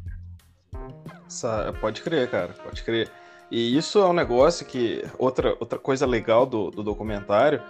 Pode 1.80 2.02
crer, 2.02 2.30
cara, 2.30 2.54
pode 2.62 2.82
crer. 2.82 3.10
E 3.54 3.76
isso 3.76 4.00
é 4.00 4.04
um 4.04 4.12
negócio 4.12 4.66
que. 4.66 5.04
Outra, 5.16 5.56
outra 5.60 5.78
coisa 5.78 6.04
legal 6.04 6.44
do, 6.44 6.72
do 6.72 6.82
documentário, 6.82 7.62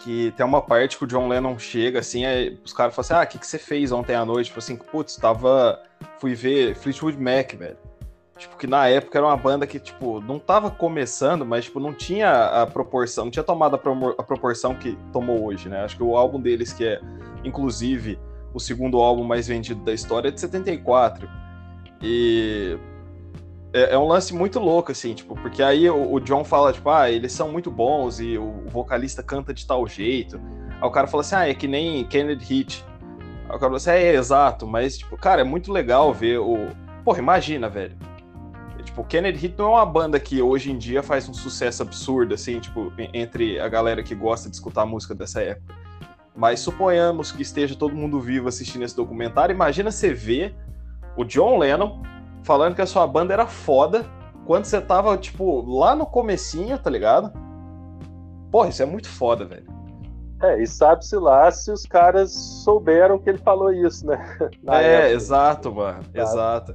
que 0.00 0.30
tem 0.36 0.44
uma 0.44 0.60
parte 0.60 0.98
que 0.98 1.04
o 1.04 1.06
John 1.06 1.26
Lennon 1.26 1.58
chega, 1.58 2.00
assim, 2.00 2.26
aí 2.26 2.60
os 2.62 2.70
caras 2.70 2.94
falam 2.94 3.06
assim: 3.06 3.14
ah, 3.14 3.24
o 3.24 3.26
que, 3.26 3.38
que 3.38 3.46
você 3.46 3.58
fez 3.58 3.92
ontem 3.92 4.14
à 4.14 4.26
noite? 4.26 4.48
Tipo 4.48 4.58
assim, 4.58 4.76
putz, 4.76 5.16
tava. 5.16 5.82
Fui 6.18 6.34
ver 6.34 6.74
Fleetwood 6.74 7.18
Mac, 7.18 7.54
velho. 7.54 7.78
Tipo, 8.36 8.58
que 8.58 8.66
na 8.66 8.88
época 8.88 9.16
era 9.16 9.26
uma 9.26 9.38
banda 9.38 9.66
que, 9.66 9.80
tipo, 9.80 10.20
não 10.20 10.38
tava 10.38 10.70
começando, 10.70 11.46
mas, 11.46 11.64
tipo, 11.64 11.80
não 11.80 11.94
tinha 11.94 12.62
a 12.62 12.66
proporção, 12.66 13.24
não 13.24 13.30
tinha 13.30 13.42
tomado 13.42 13.74
a, 13.74 14.22
proporção 14.22 14.74
que 14.74 14.98
tomou 15.14 15.46
hoje, 15.46 15.70
né? 15.70 15.82
Acho 15.82 15.96
que 15.96 16.02
o 16.02 16.14
álbum 16.14 16.38
deles, 16.38 16.74
que 16.74 16.84
é, 16.84 17.00
inclusive, 17.42 18.18
o 18.52 18.60
segundo 18.60 18.98
álbum 18.98 19.24
mais 19.24 19.48
vendido 19.48 19.82
da 19.82 19.94
história, 19.94 20.28
é 20.28 20.30
de 20.30 20.38
74. 20.38 21.26
E 22.02 22.78
é, 23.76 23.94
é 23.94 23.98
um 23.98 24.06
lance 24.06 24.34
muito 24.34 24.58
louco, 24.58 24.92
assim, 24.92 25.14
tipo, 25.14 25.34
porque 25.34 25.62
aí 25.62 25.88
o, 25.88 26.14
o, 26.14 26.20
John 26.20 26.44
fala, 26.44 26.72
tipo, 26.72 26.88
ah, 26.90 27.10
eles 27.10 27.32
são 27.32 27.50
muito 27.50 27.70
bons 27.70 28.20
e 28.20 28.38
o, 28.38 28.64
vocalista 28.68 29.22
canta 29.22 29.52
de 29.52 29.66
tal 29.66 29.86
jeito. 29.86 30.40
Aí 30.80 30.88
o 30.88 30.90
cara 30.90 31.06
fala 31.06 31.22
assim, 31.22 31.34
ah, 31.34 31.48
é 31.48 31.54
que 31.54 31.68
nem 31.68 32.04
Kennedy 32.04 32.60
Heat. 32.60 32.84
Aí 33.48 33.56
o 33.56 33.58
cara 33.58 33.60
fala 33.60 33.76
assim, 33.76 33.90
é, 33.90 34.02
é 34.02 34.14
exato, 34.14 34.66
mas, 34.66 34.98
tipo, 34.98 35.16
cara, 35.16 35.40
é 35.40 35.44
muito 35.44 35.72
legal 35.72 36.12
ver 36.12 36.38
o... 36.38 36.68
Porra, 37.04 37.18
imagina, 37.18 37.68
velho 37.68 37.96
Tipo, 38.96 39.04
Kennedy 39.04 39.44
Heat 39.44 39.58
não 39.58 39.66
é 39.66 39.68
uma 39.70 39.84
banda 39.84 40.18
que 40.18 40.40
hoje 40.40 40.70
em 40.70 40.78
dia 40.78 41.02
faz 41.02 41.28
um 41.28 41.34
sucesso 41.34 41.82
absurdo, 41.82 42.32
assim, 42.32 42.58
tipo, 42.60 42.90
entre 43.12 43.60
a 43.60 43.68
galera 43.68 44.02
que 44.02 44.14
gosta 44.14 44.48
de 44.48 44.54
escutar 44.54 44.86
música 44.86 45.14
dessa 45.14 45.42
época. 45.42 45.74
Mas 46.34 46.60
suponhamos 46.60 47.30
que 47.30 47.42
esteja 47.42 47.74
todo 47.74 47.94
mundo 47.94 48.20
vivo 48.20 48.48
assistindo 48.48 48.84
esse 48.84 48.96
documentário. 48.96 49.52
Imagina 49.52 49.90
você 49.90 50.14
ver 50.14 50.54
o 51.14 51.24
John 51.24 51.58
Lennon 51.58 52.02
falando 52.46 52.76
que 52.76 52.82
a 52.82 52.86
sua 52.86 53.04
banda 53.08 53.34
era 53.34 53.46
foda 53.46 54.06
quando 54.46 54.64
você 54.64 54.80
tava, 54.80 55.16
tipo, 55.18 55.60
lá 55.62 55.96
no 55.96 56.06
comecinho, 56.06 56.78
tá 56.78 56.88
ligado? 56.88 57.32
Porra, 58.52 58.68
isso 58.68 58.80
é 58.80 58.86
muito 58.86 59.08
foda, 59.08 59.44
velho. 59.44 59.66
É, 60.40 60.62
e 60.62 60.66
sabe-se 60.66 61.16
lá 61.16 61.50
se 61.50 61.72
os 61.72 61.84
caras 61.84 62.30
souberam 62.30 63.18
que 63.18 63.28
ele 63.28 63.38
falou 63.38 63.72
isso, 63.72 64.06
né? 64.06 64.16
Na 64.62 64.80
é, 64.80 64.94
época. 64.94 65.10
exato, 65.10 65.74
mano. 65.74 66.04
Exato. 66.14 66.74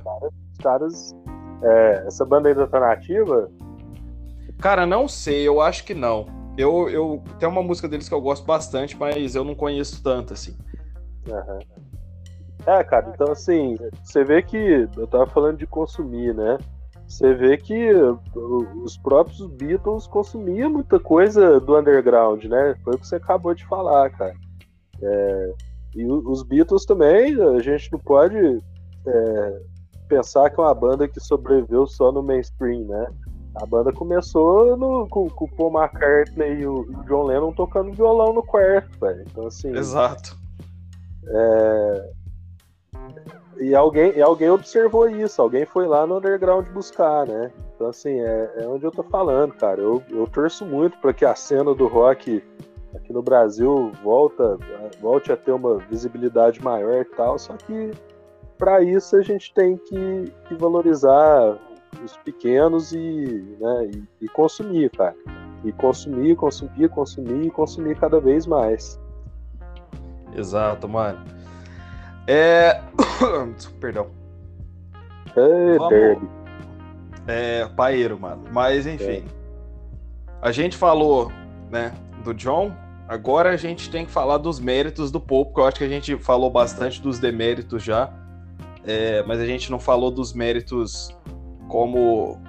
Os 0.52 0.58
caras 0.58 1.16
é, 1.64 2.04
essa 2.06 2.26
banda 2.26 2.50
ainda 2.50 2.68
tá 2.68 2.80
nativa? 2.80 3.50
Cara, 4.60 4.86
não 4.86 5.08
sei, 5.08 5.48
eu 5.48 5.62
acho 5.62 5.86
que 5.86 5.94
não. 5.94 6.26
Eu, 6.58 6.90
eu 6.90 7.24
tem 7.40 7.48
uma 7.48 7.64
música 7.64 7.88
deles 7.88 8.10
que 8.10 8.14
eu 8.14 8.22
gosto 8.22 8.46
bastante, 8.46 8.98
mas 8.98 9.36
eu 9.36 9.46
não 9.46 9.56
conheço 9.56 10.04
tanto 10.04 10.34
assim. 10.34 10.58
Uhum. 11.28 11.60
É, 12.66 12.84
cara, 12.84 13.12
então 13.14 13.32
assim, 13.32 13.78
você 14.04 14.24
vê 14.24 14.42
que 14.42 14.88
eu 14.96 15.08
tava 15.08 15.26
falando 15.28 15.58
de 15.58 15.66
consumir, 15.66 16.34
né? 16.34 16.58
Você 17.08 17.34
vê 17.34 17.58
que 17.58 17.92
os 18.84 18.98
próprios 18.98 19.46
Beatles 19.48 20.08
consumiam 20.08 20.70
muita 20.70 20.98
coisa 20.98 21.60
do 21.60 21.78
underground, 21.78 22.46
né? 22.46 22.76
Foi 22.84 22.96
o 22.96 22.98
que 22.98 23.06
você 23.06 23.18
acabou 23.18 23.54
de 23.54 23.66
falar, 23.66 24.10
cara. 24.12 24.34
É, 25.02 25.54
e 25.96 26.06
os 26.06 26.44
Beatles 26.44 26.86
também, 26.86 27.36
a 27.42 27.60
gente 27.60 27.92
não 27.92 28.00
pode 28.00 28.38
é, 28.38 29.62
pensar 30.08 30.50
que 30.50 30.60
é 30.60 30.64
uma 30.64 30.74
banda 30.74 31.08
que 31.08 31.20
sobreviveu 31.20 31.86
só 31.86 32.12
no 32.12 32.24
mainstream, 32.24 32.86
né? 32.86 33.08
A 33.56 33.66
banda 33.66 33.92
começou 33.92 34.78
no, 34.78 35.06
com, 35.10 35.28
com 35.30 35.46
o 35.46 35.56
Paul 35.56 35.82
McCartney 35.82 36.62
e 36.62 36.66
o 36.66 36.86
John 37.06 37.24
Lennon 37.24 37.52
tocando 37.52 37.92
violão 37.92 38.34
no 38.34 38.44
quarto, 38.44 38.98
velho. 39.00 39.26
Então, 39.30 39.48
assim. 39.48 39.76
Exato. 39.76 40.38
É... 41.28 42.12
E, 43.62 43.76
alguém, 43.76 44.18
e 44.18 44.22
alguém 44.22 44.50
observou 44.50 45.08
isso, 45.08 45.40
alguém 45.40 45.68
foi 45.68 45.86
lá 45.86 46.08
no 46.08 46.18
underground 46.18 46.68
buscar, 46.70 47.28
né? 47.28 47.52
Então, 47.76 47.90
assim, 47.90 48.20
é, 48.20 48.54
é 48.58 48.68
onde 48.68 48.84
eu 48.84 48.92
tô 48.92 49.04
falando, 49.04 49.54
cara. 49.54 49.80
Eu, 49.80 50.02
eu 50.10 50.26
torço 50.26 50.66
muito 50.66 50.98
para 50.98 51.14
que 51.14 51.24
a 51.24 51.36
cena 51.36 51.72
do 51.76 51.86
rock 51.88 52.44
aqui 52.96 53.14
no 53.14 53.22
Brasil 53.22 53.92
volta, 54.04 54.58
volte 55.00 55.32
a 55.32 55.38
ter 55.38 55.52
uma 55.52 55.78
visibilidade 55.78 56.60
maior 56.64 57.02
e 57.02 57.06
tal, 57.06 57.38
só 57.38 57.54
que 57.54 57.92
para 58.58 58.82
isso 58.82 59.16
a 59.16 59.22
gente 59.22 59.54
tem 59.54 59.78
que, 59.78 60.34
que, 60.48 60.56
valorizar 60.56 61.56
os 62.04 62.18
pequenos 62.18 62.92
e, 62.92 63.58
né, 63.60 63.92
e, 63.94 64.26
e, 64.26 64.28
consumir, 64.30 64.90
cara. 64.90 65.16
E 65.64 65.72
consumir, 65.72 66.36
consumir, 66.36 66.90
consumir 66.90 67.52
consumir 67.52 67.96
cada 68.00 68.20
vez 68.20 68.48
mais. 68.48 69.00
Exato, 70.36 70.90
mano. 70.90 71.41
É. 72.28 72.82
Perdão. 73.80 74.08
É, 75.36 75.78
Vamos... 75.78 76.30
é, 77.28 77.66
paeiro, 77.76 78.20
mano. 78.20 78.44
Mas 78.52 78.86
enfim. 78.86 79.26
É. 79.28 79.42
A 80.42 80.52
gente 80.52 80.76
falou, 80.76 81.32
né, 81.70 81.94
do 82.24 82.34
John. 82.34 82.74
Agora 83.08 83.50
a 83.50 83.58
gente 83.58 83.90
tem 83.90 84.06
que 84.06 84.12
falar 84.12 84.38
dos 84.38 84.60
méritos 84.60 85.12
do 85.12 85.20
Pope, 85.20 85.52
porque 85.52 85.62
eu 85.62 85.66
acho 85.66 85.78
que 85.78 85.84
a 85.84 85.90
gente 85.90 86.18
falou 86.18 86.50
bastante 86.50 87.02
dos 87.02 87.20
deméritos 87.20 87.84
já. 87.84 88.12
É, 88.86 89.22
mas 89.24 89.40
a 89.40 89.46
gente 89.46 89.70
não 89.70 89.80
falou 89.80 90.10
dos 90.10 90.34
méritos 90.34 91.16
como. 91.68 92.40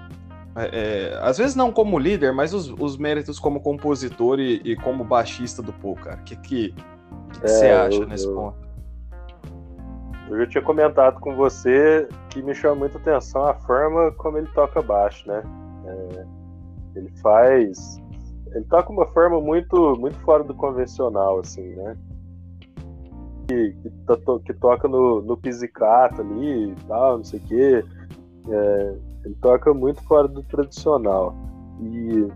É, 0.54 1.14
é, 1.14 1.18
às 1.22 1.38
vezes 1.38 1.56
não 1.56 1.72
como 1.72 1.98
líder, 1.98 2.32
mas 2.32 2.52
os, 2.54 2.68
os 2.78 2.96
méritos 2.96 3.38
como 3.38 3.60
compositor 3.60 4.38
e, 4.38 4.60
e, 4.64 4.76
como 4.76 5.02
baixista 5.02 5.62
do 5.62 5.72
Paul, 5.72 5.96
cara. 5.96 6.20
O 6.20 6.24
que, 6.24 6.36
que, 6.36 6.74
que, 6.74 7.40
que 7.40 7.48
você 7.48 7.66
acha 7.66 7.98
eu, 7.98 8.06
nesse 8.06 8.26
eu, 8.26 8.34
ponto? 8.34 8.71
Eu 10.32 10.38
já 10.38 10.46
tinha 10.46 10.62
comentado 10.62 11.20
com 11.20 11.36
você 11.36 12.08
que 12.30 12.42
me 12.42 12.54
chama 12.54 12.76
muita 12.76 12.96
atenção 12.96 13.44
a 13.44 13.52
forma 13.52 14.10
como 14.12 14.38
ele 14.38 14.48
toca 14.54 14.80
baixo, 14.80 15.28
né? 15.28 15.42
É, 15.84 16.24
ele 16.96 17.10
faz. 17.20 18.00
Ele 18.54 18.64
toca 18.64 18.90
uma 18.90 19.06
forma 19.08 19.38
muito, 19.42 19.94
muito 20.00 20.18
fora 20.20 20.42
do 20.42 20.54
convencional, 20.54 21.40
assim, 21.40 21.74
né? 21.74 21.98
Que, 23.46 23.72
que, 23.72 23.90
to, 23.90 24.40
que 24.40 24.54
toca 24.54 24.88
no, 24.88 25.20
no 25.20 25.36
pizzicato 25.36 26.22
ali 26.22 26.70
e 26.70 26.76
tal, 26.88 27.18
não 27.18 27.24
sei 27.24 27.38
o 27.38 27.42
quê. 27.42 27.84
É, 28.48 28.96
ele 29.26 29.34
toca 29.34 29.74
muito 29.74 30.02
fora 30.04 30.26
do 30.28 30.42
tradicional. 30.44 31.34
E 31.78 32.26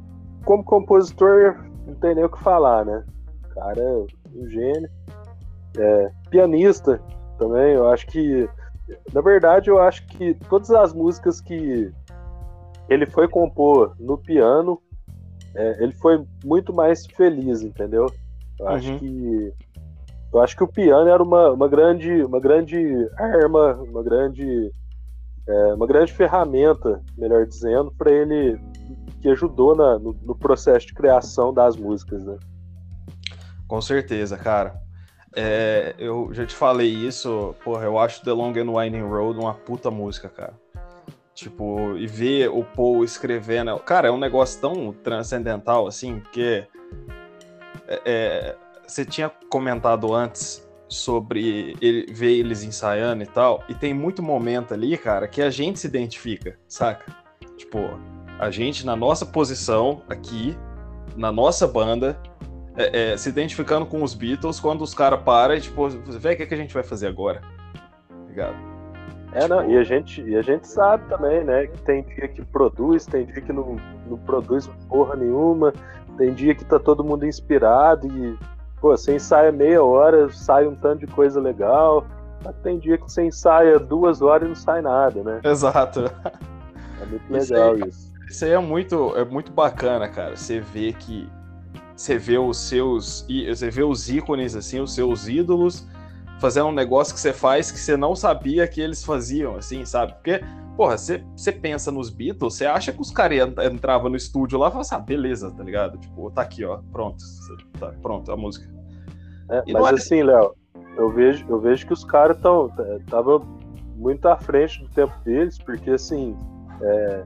como 0.45 0.63
compositor, 0.63 1.65
não 1.87 1.95
tem 1.95 2.15
nem 2.15 2.25
o 2.25 2.29
que 2.29 2.43
falar, 2.43 2.85
né? 2.85 3.03
O 3.43 3.55
cara 3.55 3.81
é 3.81 4.07
um 4.35 4.49
gênio. 4.51 4.91
É, 5.79 6.11
pianista 6.31 7.01
também, 7.37 7.75
eu 7.75 7.89
acho 7.89 8.07
que. 8.07 8.49
Na 9.13 9.21
verdade, 9.21 9.69
eu 9.69 9.81
acho 9.81 10.07
que 10.07 10.35
todas 10.49 10.71
as 10.71 10.93
músicas 10.93 11.41
que 11.41 11.93
ele 12.89 13.05
foi 13.07 13.29
compor 13.29 13.97
no 13.99 14.17
piano, 14.17 14.81
é, 15.55 15.83
ele 15.83 15.93
foi 15.93 16.25
muito 16.45 16.73
mais 16.73 17.05
feliz, 17.07 17.63
entendeu? 17.63 18.07
Eu 18.59 18.67
uhum. 18.67 18.73
acho 18.73 18.99
que. 18.99 19.53
Eu 20.33 20.41
acho 20.41 20.57
que 20.57 20.65
o 20.65 20.69
piano 20.69 21.09
era 21.09 21.23
uma, 21.23 21.51
uma, 21.53 21.69
grande, 21.69 22.23
uma 22.23 22.41
grande 22.41 22.77
arma, 23.17 23.75
uma 23.75 24.03
grande 24.03 24.71
é, 25.49 25.75
uma 25.75 25.87
grande 25.87 26.13
ferramenta, 26.13 27.01
melhor 27.17 27.47
dizendo, 27.47 27.93
para 27.97 28.11
ele 28.11 28.59
que 29.21 29.29
ajudou 29.29 29.77
na, 29.77 29.99
no, 29.99 30.13
no, 30.23 30.37
processo 30.37 30.89
de 30.89 30.95
criação 30.95 31.55
das 31.55 31.77
músicas, 31.77 32.25
né? 32.25 32.37
Com 33.67 33.81
certeza, 33.81 34.37
cara. 34.37 34.75
É, 35.39 35.95
eu 35.99 36.31
já 36.33 36.47
te 36.47 36.55
falei 36.55 36.89
isso, 36.89 37.55
porra, 37.63 37.85
eu 37.85 37.99
acho 37.99 38.25
The 38.25 38.33
Long 38.33 38.55
and 38.57 38.73
Winding 38.73 39.03
Road 39.03 39.39
uma 39.39 39.53
puta 39.53 39.91
música, 39.91 40.31
cara. 40.31 40.55
Tipo, 41.35 41.95
e 41.99 42.07
ver 42.07 42.49
o 42.49 42.65
Paul 42.65 43.05
escrevendo. 43.05 43.79
Cara, 43.81 44.09
é 44.09 44.11
um 44.11 44.17
negócio 44.17 44.59
tão 44.59 44.93
transcendental, 44.93 45.87
assim, 45.87 46.21
porque. 46.21 46.67
É, 47.87 48.01
é 48.07 48.57
você 48.87 49.05
tinha 49.05 49.29
comentado 49.51 50.15
antes 50.15 50.67
sobre 50.89 51.77
ele, 51.81 52.07
ver 52.13 52.39
eles 52.39 52.63
ensaiando 52.63 53.23
e 53.23 53.27
tal. 53.27 53.63
E 53.69 53.75
tem 53.75 53.93
muito 53.93 54.23
momento 54.23 54.73
ali, 54.73 54.97
cara, 54.97 55.27
que 55.27 55.43
a 55.43 55.51
gente 55.51 55.79
se 55.79 55.87
identifica, 55.87 56.59
saca? 56.69 57.05
Tipo, 57.57 57.79
a 58.39 58.51
gente 58.51 58.87
na 58.87 58.95
nossa 58.95 59.27
posição 59.27 60.03
aqui, 60.09 60.57
na 61.17 61.33
nossa 61.33 61.67
banda, 61.67 62.19
é, 62.77 63.13
é, 63.13 63.17
se 63.17 63.29
identificando 63.29 63.87
com 63.87 64.03
os 64.03 64.15
Beatles 64.15 64.61
quando 64.61 64.83
os 64.83 64.95
caras 64.95 65.21
param 65.23 65.55
e, 65.55 65.61
tipo, 65.61 65.89
vê 65.89 66.33
o 66.33 66.37
que, 66.37 66.47
que 66.47 66.55
a 66.55 66.59
gente 66.59 66.75
vai 66.75 66.83
fazer 66.83 67.07
agora. 67.07 67.41
Ligado? 68.29 68.57
É, 69.33 69.41
tipo... 69.41 69.55
não, 69.55 69.71
e 69.71 69.77
a, 69.77 69.83
gente, 69.83 70.23
e 70.23 70.37
a 70.37 70.43
gente 70.43 70.67
sabe 70.67 71.09
também, 71.09 71.43
né, 71.45 71.67
que 71.67 71.79
tem 71.83 72.03
dia 72.03 72.29
que 72.29 72.45
produz, 72.45 73.07
tem 73.07 73.25
dia 73.27 73.41
que 73.41 73.53
não, 73.53 73.77
não 74.07 74.19
produz 74.19 74.69
porra 74.89 75.17
nenhuma, 75.17 75.73
tem 76.17 76.33
dia 76.35 76.55
que 76.55 76.65
tá 76.65 76.79
todo 76.79 77.05
mundo 77.05 77.27
inspirado 77.27 78.07
e 78.07 78.39
pô, 78.81 78.97
você 78.97 79.15
ensaia 79.17 79.51
meia 79.51 79.83
hora, 79.83 80.31
sai 80.31 80.67
um 80.67 80.75
tanto 80.75 81.01
de 81.01 81.07
coisa 81.07 81.41
legal. 81.41 82.07
Tem 82.63 82.79
dia 82.79 82.97
que 82.97 83.05
você 83.05 83.25
ensaia 83.25 83.79
duas 83.79 84.23
horas 84.23 84.47
e 84.47 84.49
não 84.49 84.55
sai 84.55 84.81
nada, 84.81 85.23
né? 85.23 85.41
Exato. 85.43 86.05
É 86.99 87.05
muito 87.07 87.31
legal 87.31 87.75
isso. 87.75 87.85
Aí, 87.85 87.89
isso. 87.89 88.13
isso 88.29 88.45
aí 88.45 88.53
é 88.53 88.59
muito, 88.59 89.17
é 89.17 89.25
muito 89.25 89.53
bacana, 89.53 90.09
cara. 90.09 90.37
Você 90.37 90.61
vê 90.61 90.93
que 90.93 91.29
você 91.97 92.19
vê 92.19 92.39
os 92.39 92.59
seus, 92.59 93.27
você 93.49 93.71
vê 93.71 93.83
os 93.83 94.09
ícones 94.11 94.55
assim, 94.55 94.81
os 94.81 94.95
seus 94.95 95.27
ídolos 95.27 95.89
fazendo 96.39 96.67
um 96.67 96.73
negócio 96.73 97.15
que 97.15 97.21
você 97.21 97.33
faz 97.33 97.71
que 97.71 97.79
você 97.79 97.97
não 97.97 98.15
sabia 98.15 98.69
que 98.69 98.81
eles 98.81 99.03
faziam, 99.03 99.57
assim, 99.57 99.85
sabe? 99.87 100.13
Porque, 100.13 100.41
porra, 100.77 100.99
você, 100.99 101.25
você 101.35 101.51
pensa 101.51 101.91
nos 101.91 102.11
Beatles, 102.11 102.55
você 102.55 102.67
acha 102.67 102.93
que 102.93 103.01
os 103.01 103.11
caras 103.11 103.39
entravam 103.73 104.11
no 104.11 104.17
estúdio 104.17 104.59
lá 104.59 104.69
e 104.69 104.71
falavam 104.71 104.81
assim, 104.83 104.95
ah, 104.95 104.99
beleza, 104.99 105.51
tá 105.51 105.65
ligado? 105.65 105.97
Tipo, 105.99 106.31
tá 106.31 106.43
aqui, 106.43 106.65
ó, 106.65 106.81
pronto, 106.93 107.25
tá 107.81 107.93
pronto 108.03 108.31
a 108.31 108.37
música. 108.37 108.71
É, 109.49 109.73
mas 109.73 109.87
é... 109.87 109.95
assim, 109.95 110.23
Léo, 110.23 110.55
eu 110.99 111.11
vejo, 111.11 111.47
eu 111.49 111.59
vejo 111.59 111.87
que 111.87 111.93
os 111.95 112.05
caras 112.05 112.37
estão 112.37 112.71
tava 113.09 113.41
muito 113.97 114.27
à 114.27 114.37
frente 114.37 114.83
do 114.83 114.89
tempo 114.91 115.15
deles, 115.25 115.57
porque 115.59 115.91
assim, 115.91 116.37
é, 116.83 117.25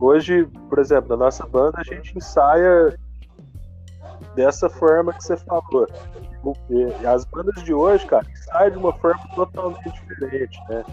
hoje, 0.00 0.48
por 0.70 0.78
exemplo, 0.78 1.10
na 1.10 1.16
nossa 1.16 1.46
banda 1.46 1.78
a 1.78 1.84
gente 1.84 2.16
ensaia 2.16 2.98
dessa 4.36 4.68
forma 4.68 5.12
que 5.12 5.24
você 5.24 5.36
falou. 5.36 5.88
E 6.70 7.06
as 7.06 7.24
bandas 7.24 7.64
de 7.64 7.74
hoje, 7.74 8.06
cara, 8.06 8.24
ensaiam 8.30 8.70
de 8.70 8.78
uma 8.78 8.92
forma 8.92 9.20
totalmente 9.34 10.00
diferente, 10.06 10.60
né? 10.68 10.84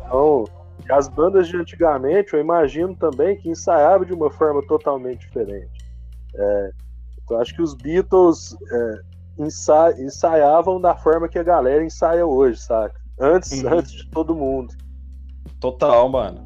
Então, 0.00 0.44
as 0.88 1.08
bandas 1.08 1.48
de 1.48 1.56
antigamente, 1.56 2.32
eu 2.32 2.40
imagino 2.40 2.96
também 2.96 3.36
que 3.36 3.50
ensaiavam 3.50 4.06
de 4.06 4.14
uma 4.14 4.30
forma 4.30 4.62
totalmente 4.66 5.26
diferente. 5.26 5.84
É, 6.34 6.70
então, 7.22 7.38
acho 7.38 7.54
que 7.54 7.62
os 7.62 7.74
Beatles 7.74 8.56
é, 8.70 9.00
ensa 9.38 9.94
ensaiavam 9.98 10.80
da 10.80 10.94
forma 10.94 11.28
que 11.28 11.38
a 11.38 11.42
galera 11.42 11.84
ensaia 11.84 12.24
hoje, 12.24 12.60
saca? 12.60 12.98
Antes, 13.18 13.62
uhum. 13.62 13.74
antes 13.74 13.92
de 13.92 14.10
todo 14.10 14.34
mundo. 14.34 14.74
Total, 15.60 16.08
mano. 16.08 16.42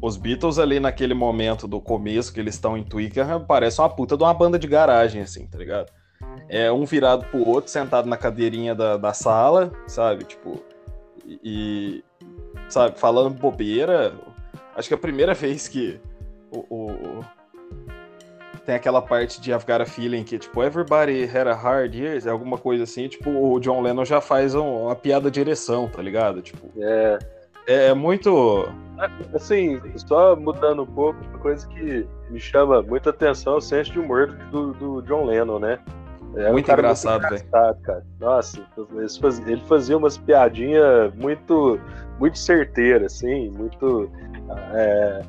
Os 0.00 0.16
Beatles 0.16 0.58
ali 0.58 0.80
naquele 0.80 1.14
momento 1.14 1.68
do 1.68 1.80
começo 1.80 2.32
que 2.32 2.40
eles 2.40 2.54
estão 2.54 2.76
em 2.76 2.82
Twickenham 2.82 3.44
parece 3.44 3.80
uma 3.80 3.88
puta 3.88 4.16
de 4.16 4.22
uma 4.22 4.34
banda 4.34 4.58
de 4.58 4.66
garagem, 4.66 5.22
assim, 5.22 5.46
tá 5.46 5.58
ligado? 5.58 5.90
É 6.48 6.70
um 6.72 6.84
virado 6.84 7.24
pro 7.26 7.46
outro, 7.48 7.70
sentado 7.70 8.08
na 8.08 8.16
cadeirinha 8.16 8.74
da, 8.74 8.96
da 8.96 9.12
sala, 9.12 9.72
sabe? 9.86 10.24
Tipo, 10.24 10.62
e, 11.26 12.04
sabe, 12.68 12.98
falando 12.98 13.38
bobeira. 13.38 14.12
Acho 14.76 14.88
que 14.88 14.94
é 14.94 14.96
a 14.96 15.00
primeira 15.00 15.34
vez 15.34 15.68
que 15.68 16.00
o, 16.50 16.58
o 16.68 17.24
tem 18.64 18.74
aquela 18.74 19.02
parte 19.02 19.40
de 19.40 19.52
I've 19.52 19.64
Got 19.66 19.82
a 19.82 19.86
Feeling 19.86 20.24
que, 20.24 20.38
tipo, 20.38 20.62
everybody 20.62 21.24
had 21.24 21.48
a 21.48 21.54
hard 21.54 21.94
year, 21.94 22.28
alguma 22.28 22.56
coisa 22.56 22.84
assim, 22.84 23.08
tipo, 23.08 23.30
o 23.30 23.58
John 23.58 23.80
Lennon 23.80 24.04
já 24.04 24.20
faz 24.20 24.54
um, 24.54 24.84
uma 24.84 24.94
piada 24.94 25.30
de 25.30 25.40
ereção, 25.40 25.88
tá 25.88 26.00
ligado? 26.00 26.40
Tipo, 26.42 26.68
é. 26.80 27.18
É, 27.66 27.88
é 27.88 27.94
muito. 27.94 28.68
Assim, 29.34 29.80
só 29.96 30.36
mudando 30.36 30.82
um 30.82 30.86
pouco, 30.86 31.18
uma 31.24 31.38
coisa 31.38 31.66
que 31.66 32.06
me 32.30 32.38
chama 32.38 32.82
muita 32.82 33.10
atenção 33.10 33.54
é 33.54 33.56
o 33.56 33.60
senso 33.60 33.90
de 33.90 33.98
humor 33.98 34.28
do, 34.50 34.72
do 34.74 35.02
John 35.02 35.24
Lennon, 35.24 35.58
né? 35.58 35.78
É 36.36 36.50
muito 36.50 36.70
um 36.70 36.74
engraçado, 36.74 37.22
velho. 37.28 37.44
Nossa, 38.18 38.60
ele 39.46 39.60
fazia 39.68 39.96
umas 39.98 40.16
piadinhas 40.16 41.14
muito, 41.14 41.78
muito 42.18 42.38
certeiras, 42.38 43.14
assim, 43.14 43.50
muito. 43.50 44.10
É, 44.72 45.22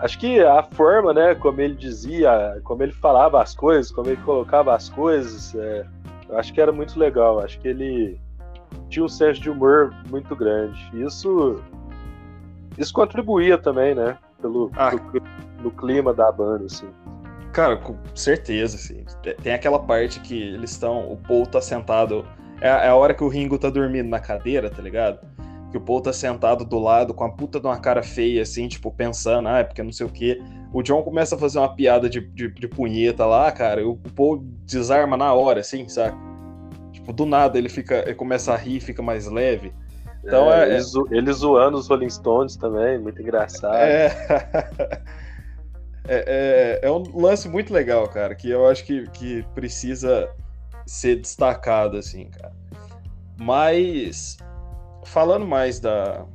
acho 0.00 0.18
que 0.18 0.40
a 0.40 0.62
forma, 0.62 1.12
né, 1.12 1.34
como 1.34 1.60
ele 1.60 1.74
dizia, 1.74 2.58
como 2.64 2.82
ele 2.82 2.92
falava 2.92 3.40
as 3.40 3.54
coisas, 3.54 3.92
como 3.92 4.08
ele 4.08 4.20
colocava 4.22 4.74
as 4.74 4.88
coisas, 4.88 5.54
é, 5.54 5.86
eu 6.28 6.38
acho 6.38 6.52
que 6.52 6.60
era 6.60 6.72
muito 6.72 6.98
legal. 6.98 7.38
Acho 7.40 7.60
que 7.60 7.68
ele 7.68 8.20
tinha 8.88 9.04
um 9.04 9.08
senso 9.08 9.40
de 9.40 9.50
humor 9.50 9.94
muito 10.10 10.34
grande. 10.34 10.78
Isso, 10.94 11.60
isso 12.78 12.92
contribuía 12.92 13.58
também, 13.58 13.94
né, 13.94 14.18
pelo, 14.40 14.70
ah. 14.76 14.90
pelo 14.90 15.24
no 15.62 15.70
clima 15.70 16.12
da 16.14 16.30
banda, 16.32 16.64
assim. 16.64 16.88
Cara, 17.52 17.76
com 17.76 17.96
certeza, 18.14 18.76
assim. 18.76 19.04
Tem 19.42 19.52
aquela 19.52 19.78
parte 19.78 20.20
que 20.20 20.40
eles 20.40 20.70
estão, 20.70 21.12
o 21.12 21.16
Paul 21.16 21.46
tá 21.46 21.60
sentado, 21.60 22.24
é, 22.60 22.68
é 22.68 22.88
a 22.88 22.94
hora 22.94 23.12
que 23.12 23.24
o 23.24 23.28
Ringo 23.28 23.58
tá 23.58 23.68
dormindo 23.68 24.08
na 24.08 24.20
cadeira, 24.20 24.70
tá 24.70 24.80
ligado? 24.80 25.18
que 25.70 25.76
o 25.76 25.80
Paul 25.80 26.00
tá 26.00 26.12
sentado 26.12 26.64
do 26.64 26.78
lado 26.78 27.14
com 27.14 27.24
a 27.24 27.30
puta 27.30 27.60
de 27.60 27.66
uma 27.66 27.78
cara 27.78 28.02
feia, 28.02 28.42
assim, 28.42 28.66
tipo, 28.66 28.90
pensando, 28.90 29.48
ah, 29.48 29.58
é 29.58 29.64
porque 29.64 29.82
não 29.82 29.92
sei 29.92 30.04
o 30.04 30.10
quê. 30.10 30.42
O 30.72 30.82
John 30.82 31.02
começa 31.02 31.36
a 31.36 31.38
fazer 31.38 31.58
uma 31.58 31.74
piada 31.74 32.10
de, 32.10 32.20
de, 32.20 32.48
de 32.52 32.68
punheta 32.68 33.24
lá, 33.24 33.50
cara, 33.52 33.80
e 33.80 33.84
o 33.84 33.96
Paul 34.16 34.44
desarma 34.66 35.16
na 35.16 35.32
hora, 35.32 35.60
assim, 35.60 35.88
sabe? 35.88 36.16
Tipo, 37.00 37.12
do 37.12 37.26
nada 37.26 37.58
ele 37.58 37.68
fica, 37.68 38.02
ele 38.06 38.14
começa 38.14 38.52
a 38.52 38.56
rir, 38.56 38.80
fica 38.80 39.02
mais 39.02 39.26
leve. 39.26 39.72
Então 40.22 40.52
é, 40.52 40.68
é, 40.68 40.72
ele, 40.72 40.80
zo 40.80 41.08
ele 41.10 41.32
zoando 41.32 41.78
os 41.78 41.88
Rolling 41.88 42.10
Stones 42.10 42.56
também, 42.56 42.98
muito 42.98 43.20
engraçado. 43.20 43.74
É... 43.74 44.06
é, 46.06 46.24
é, 46.26 46.80
é 46.82 46.90
um 46.90 47.02
lance 47.18 47.48
muito 47.48 47.72
legal, 47.72 48.06
cara, 48.08 48.34
que 48.34 48.48
eu 48.50 48.66
acho 48.66 48.84
que, 48.84 49.08
que 49.10 49.42
precisa 49.54 50.30
ser 50.86 51.16
destacado, 51.16 51.96
assim, 51.96 52.28
cara. 52.30 52.52
Mas 53.38 54.36
falando 55.04 55.46
mais 55.46 55.80
da, 55.80 56.26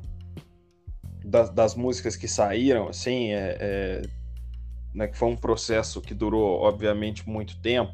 das, 1.24 1.50
das 1.50 1.76
músicas 1.76 2.16
que 2.16 2.28
saíram, 2.28 2.88
assim, 2.88 3.32
é, 3.32 3.58
é, 3.60 4.02
né, 4.94 5.08
que 5.08 5.18
foi 5.18 5.30
um 5.30 5.36
processo 5.36 6.02
que 6.02 6.14
durou, 6.14 6.62
obviamente, 6.62 7.28
muito 7.30 7.60
tempo. 7.62 7.94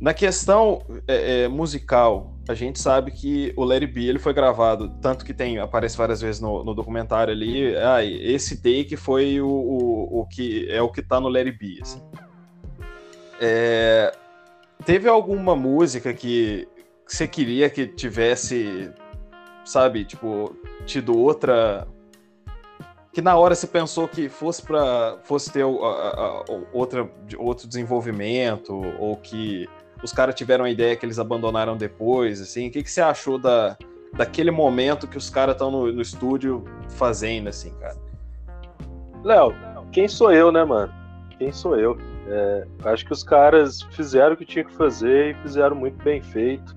Na 0.00 0.14
questão 0.14 0.80
é, 1.08 1.42
é, 1.42 1.48
musical, 1.48 2.32
a 2.48 2.54
gente 2.54 2.78
sabe 2.78 3.10
que 3.10 3.52
o 3.56 3.64
Larry 3.64 3.86
B 3.86 4.04
ele 4.04 4.20
foi 4.20 4.32
gravado, 4.32 4.90
tanto 5.02 5.24
que 5.24 5.34
tem 5.34 5.58
aparece 5.58 5.96
várias 5.96 6.20
vezes 6.20 6.40
no, 6.40 6.62
no 6.62 6.72
documentário 6.72 7.32
ali. 7.32 7.76
Ah, 7.76 8.04
esse 8.04 8.62
take 8.62 8.96
foi 8.96 9.40
o, 9.40 9.48
o, 9.48 10.20
o, 10.20 10.26
que 10.26 10.70
é 10.70 10.80
o 10.80 10.88
que 10.88 11.02
tá 11.02 11.20
no 11.20 11.28
Larry 11.28 11.50
B. 11.50 11.78
Assim. 11.82 12.00
É, 13.40 14.12
teve 14.84 15.08
alguma 15.08 15.56
música 15.56 16.14
que, 16.14 16.68
você 17.04 17.26
queria 17.26 17.68
que 17.68 17.86
tivesse, 17.86 18.92
sabe, 19.64 20.04
tipo, 20.04 20.54
tido 20.84 21.18
outra 21.18 21.88
que 23.12 23.22
na 23.22 23.36
hora 23.36 23.54
você 23.54 23.66
pensou 23.66 24.06
que 24.06 24.28
fosse 24.28 24.62
para 24.62 25.18
fosse 25.24 25.50
ter 25.50 25.64
a, 25.64 25.66
a, 25.66 25.70
a, 25.70 26.44
outra, 26.72 27.10
outro 27.36 27.66
desenvolvimento 27.66 28.72
ou 28.98 29.16
que 29.16 29.66
os 30.02 30.12
caras 30.12 30.34
tiveram 30.34 30.64
a 30.64 30.70
ideia 30.70 30.96
que 30.96 31.04
eles 31.04 31.18
abandonaram 31.18 31.76
depois, 31.76 32.40
assim, 32.40 32.68
o 32.68 32.70
que, 32.70 32.82
que 32.82 32.90
você 32.90 33.00
achou 33.00 33.38
da, 33.38 33.76
daquele 34.16 34.50
momento 34.50 35.06
que 35.06 35.18
os 35.18 35.28
caras 35.28 35.54
estão 35.54 35.70
no, 35.70 35.92
no, 35.92 36.02
estúdio 36.02 36.64
fazendo, 36.90 37.48
assim, 37.48 37.72
cara? 37.78 37.96
Léo, 39.24 39.54
quem 39.92 40.08
sou 40.08 40.32
eu, 40.32 40.52
né, 40.52 40.64
mano? 40.64 40.92
Quem 41.38 41.52
sou 41.52 41.76
eu? 41.76 41.98
É, 42.28 42.66
acho 42.84 43.06
que 43.06 43.12
os 43.12 43.22
caras 43.22 43.82
fizeram 43.90 44.34
o 44.34 44.36
que 44.36 44.44
tinha 44.44 44.64
que 44.64 44.72
fazer 44.74 45.30
e 45.30 45.34
fizeram 45.42 45.74
muito 45.74 46.02
bem 46.02 46.20
feito. 46.20 46.76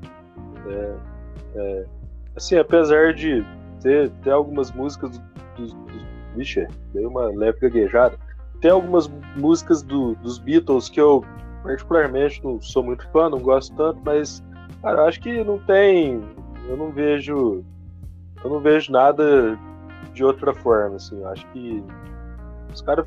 É, 0.68 0.96
é, 1.56 1.86
assim, 2.36 2.58
apesar 2.58 3.14
de 3.14 3.46
ter, 3.82 4.10
ter 4.24 4.32
algumas 4.32 4.72
músicas 4.72 5.22
dos. 5.58 5.74
Do, 5.74 5.78
do, 5.86 6.12
vixe, 6.36 6.66
dei 6.94 7.06
uma 7.06 7.26
leve 7.26 7.60
gaguejada. 7.60 8.18
Tem 8.62 8.72
algumas 8.72 9.12
músicas 9.36 9.82
do, 9.82 10.16
dos 10.16 10.38
Beatles 10.38 10.88
que 10.88 11.02
eu 11.02 11.26
particularmente 11.64 12.44
não 12.44 12.62
sou 12.62 12.84
muito 12.84 13.08
fã, 13.12 13.30
não 13.30 13.40
gosto 13.40 13.76
tanto, 13.76 14.00
mas 14.04 14.44
cara, 14.82 15.06
acho 15.06 15.20
que 15.22 15.44
não 15.44 15.60
tem, 15.60 16.22
eu 16.68 16.78
não 16.78 16.92
vejo, 16.92 17.64
eu 18.44 18.50
não 18.50 18.60
vejo 18.60 18.92
nada 18.92 19.58
de 20.14 20.24
outra 20.24 20.54
forma, 20.54 20.96
assim. 20.96 21.24
Acho 21.26 21.46
que 21.48 21.84
os 22.74 22.82
caras 22.82 23.06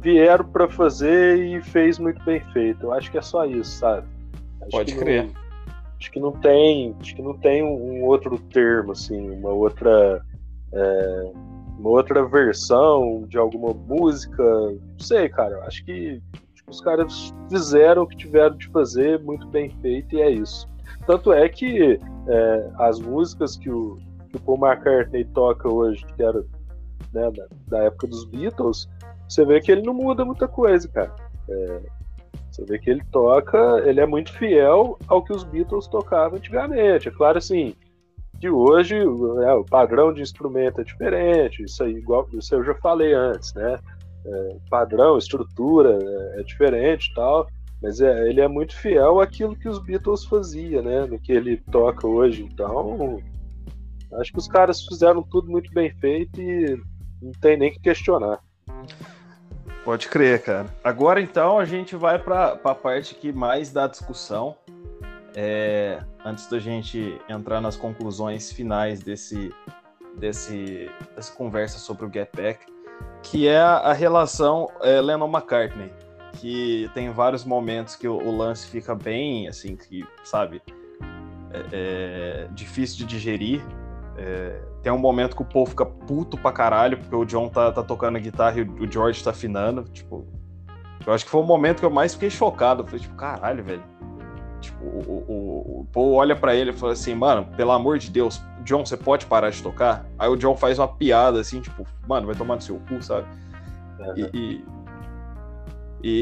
vieram 0.00 0.44
para 0.44 0.68
fazer 0.68 1.38
e 1.38 1.62
fez 1.62 1.98
muito 1.98 2.22
bem 2.24 2.40
feito. 2.52 2.86
Eu 2.86 2.92
acho 2.92 3.10
que 3.10 3.18
é 3.18 3.22
só 3.22 3.44
isso, 3.44 3.78
sabe? 3.78 4.06
Acho 4.60 4.70
Pode 4.70 4.94
crer. 4.96 5.24
Não, 5.24 5.32
acho 5.98 6.10
que 6.10 6.20
não 6.20 6.32
tem, 6.32 6.96
acho 7.00 7.14
que 7.14 7.22
não 7.22 7.36
tem 7.38 7.62
um 7.62 8.04
outro 8.04 8.38
termo, 8.38 8.92
assim, 8.92 9.30
uma 9.30 9.50
outra 9.50 10.24
é, 10.72 11.32
uma 11.78 11.90
outra 11.90 12.24
versão 12.24 13.24
de 13.28 13.36
alguma 13.36 13.74
música. 13.74 14.42
Não 14.42 14.98
sei, 14.98 15.28
cara. 15.28 15.56
Eu 15.56 15.62
acho 15.64 15.84
que 15.84 16.22
os 16.68 16.80
caras 16.80 17.34
fizeram 17.48 18.02
o 18.02 18.06
que 18.06 18.16
tiveram 18.16 18.56
de 18.56 18.68
fazer, 18.68 19.20
muito 19.20 19.46
bem 19.48 19.70
feito, 19.80 20.14
e 20.14 20.20
é 20.20 20.30
isso. 20.30 20.66
Tanto 21.06 21.32
é 21.32 21.48
que 21.48 22.00
é, 22.28 22.70
as 22.78 23.00
músicas 23.00 23.56
que 23.56 23.70
o, 23.70 23.98
que 24.30 24.36
o 24.36 24.40
Paul 24.40 24.58
McCartney 24.58 25.24
toca 25.26 25.68
hoje, 25.68 26.04
que 26.16 26.22
era 26.22 26.40
né, 27.12 27.30
da, 27.30 27.46
da, 27.68 27.84
época 27.84 28.06
dos 28.06 28.24
Beatles, 28.24 28.88
você 29.28 29.44
vê 29.44 29.60
que 29.60 29.72
ele 29.72 29.82
não 29.82 29.94
muda 29.94 30.24
muita 30.24 30.46
coisa, 30.46 30.88
cara. 30.88 31.14
É, 31.48 31.80
você 32.50 32.64
vê 32.64 32.78
que 32.78 32.90
ele 32.90 33.02
toca, 33.10 33.82
ele 33.86 34.00
é 34.00 34.06
muito 34.06 34.32
fiel 34.32 34.98
ao 35.08 35.22
que 35.24 35.32
os 35.32 35.42
Beatles 35.44 35.86
tocavam 35.88 36.38
antigamente. 36.38 37.08
É 37.08 37.10
claro, 37.10 37.38
assim, 37.38 37.74
que 38.40 38.50
hoje 38.50 38.96
né, 38.96 39.52
o 39.54 39.64
padrão 39.64 40.12
de 40.12 40.20
instrumento 40.20 40.80
é 40.80 40.84
diferente, 40.84 41.62
isso 41.62 41.82
aí, 41.82 41.94
igual 41.94 42.28
isso 42.32 42.54
eu 42.54 42.64
já 42.64 42.74
falei 42.74 43.14
antes, 43.14 43.54
né? 43.54 43.78
É, 44.24 44.56
padrão, 44.70 45.18
estrutura 45.18 45.98
é, 46.00 46.40
é 46.40 46.42
diferente 46.42 47.12
tal, 47.14 47.46
mas 47.82 48.00
é, 48.00 48.28
ele 48.28 48.40
é 48.40 48.48
muito 48.48 48.76
fiel 48.76 49.20
àquilo 49.20 49.56
que 49.56 49.68
os 49.68 49.78
Beatles 49.78 50.24
faziam, 50.24 50.82
né? 50.82 51.04
No 51.06 51.18
que 51.18 51.32
ele 51.32 51.56
toca 51.70 52.06
hoje. 52.06 52.42
Então, 52.42 53.20
acho 54.14 54.32
que 54.32 54.38
os 54.38 54.46
caras 54.46 54.84
fizeram 54.84 55.22
tudo 55.22 55.50
muito 55.50 55.72
bem 55.72 55.90
feito 55.98 56.40
e 56.40 56.80
não 57.20 57.32
tem 57.40 57.56
nem 57.56 57.72
que 57.72 57.80
questionar. 57.80 58.40
Pode 59.84 60.08
crer, 60.08 60.40
cara. 60.42 60.66
Agora 60.84 61.20
então 61.20 61.58
a 61.58 61.64
gente 61.64 61.96
vai 61.96 62.16
para 62.16 62.58
a 62.62 62.74
parte 62.74 63.16
que 63.16 63.32
mais 63.32 63.72
dá 63.72 63.88
discussão. 63.88 64.56
É, 65.34 66.00
antes 66.24 66.46
da 66.46 66.58
gente 66.58 67.18
entrar 67.28 67.60
nas 67.60 67.74
conclusões 67.74 68.52
finais 68.52 69.02
desse, 69.02 69.52
desse, 70.16 70.88
dessa 71.16 71.32
conversa 71.32 71.78
sobre 71.78 72.06
o 72.06 72.12
Get 72.12 72.28
Back, 72.36 72.71
que 73.22 73.46
é 73.48 73.58
a 73.58 73.92
relação 73.92 74.68
é, 74.80 75.00
Lennon-McCartney, 75.00 75.92
que 76.34 76.90
tem 76.94 77.10
vários 77.10 77.44
momentos 77.44 77.96
que 77.96 78.08
o, 78.08 78.16
o, 78.16 78.36
lance 78.36 78.66
fica 78.66 78.94
bem, 78.94 79.48
assim, 79.48 79.76
que, 79.76 80.04
sabe, 80.24 80.62
é, 81.52 81.64
é 81.72 82.48
difícil 82.52 82.98
de 82.98 83.04
digerir. 83.04 83.64
É, 84.16 84.60
tem 84.82 84.92
um 84.92 84.98
momento 84.98 85.36
que 85.36 85.42
o 85.42 85.44
povo 85.44 85.70
fica 85.70 85.86
puto 85.86 86.36
pra 86.36 86.52
caralho, 86.52 86.98
porque 86.98 87.14
o 87.14 87.24
John 87.24 87.48
tá, 87.48 87.70
tá 87.72 87.82
tocando 87.82 88.16
a 88.16 88.20
guitarra 88.20 88.58
e 88.58 88.62
o, 88.62 88.90
George 88.90 89.22
tá 89.22 89.30
afinando, 89.30 89.84
tipo... 89.84 90.26
Eu 91.06 91.12
acho 91.12 91.24
que 91.24 91.30
foi 91.30 91.40
o 91.40 91.44
momento 91.44 91.80
que 91.80 91.86
eu 91.86 91.90
mais 91.90 92.14
fiquei 92.14 92.30
chocado. 92.30 92.84
Falei, 92.84 93.00
tipo, 93.00 93.16
caralho, 93.16 93.64
velho. 93.64 93.82
Tipo, 94.62 94.84
o, 94.84 95.24
o, 95.28 95.80
o 95.80 95.86
Paul 95.92 96.14
olha 96.14 96.34
para 96.34 96.54
ele 96.54 96.70
e 96.70 96.72
fala 96.72 96.92
assim, 96.92 97.14
mano, 97.14 97.46
pelo 97.56 97.72
amor 97.72 97.98
de 97.98 98.10
Deus, 98.10 98.40
John, 98.64 98.86
você 98.86 98.96
pode 98.96 99.26
parar 99.26 99.50
de 99.50 99.62
tocar? 99.62 100.06
Aí 100.18 100.28
o 100.28 100.36
John 100.36 100.56
faz 100.56 100.78
uma 100.78 100.88
piada 100.88 101.40
assim, 101.40 101.60
tipo, 101.60 101.86
mano, 102.06 102.26
vai 102.26 102.34
tomar 102.34 102.54
no 102.54 102.62
seu 102.62 102.80
cu, 102.88 103.02
sabe? 103.02 103.26
Uhum. 103.98 104.14
E, 104.16 104.30
e, 104.32 104.64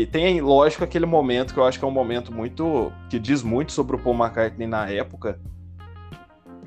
e, 0.03 0.07
tem, 0.07 0.41
lógico, 0.41 0.83
aquele 0.83 1.07
momento 1.07 1.55
que 1.55 1.61
eu 1.61 1.65
acho 1.65 1.79
que 1.79 1.85
é 1.85 1.89
um 1.89 1.93
momento 1.93 2.33
muito. 2.33 2.91
que 3.09 3.19
diz 3.19 3.43
muito 3.43 3.73
sobre 3.73 3.97
o 3.97 3.99
Paul 3.99 4.17
McCartney 4.17 4.67
na 4.67 4.89
época, 4.89 5.39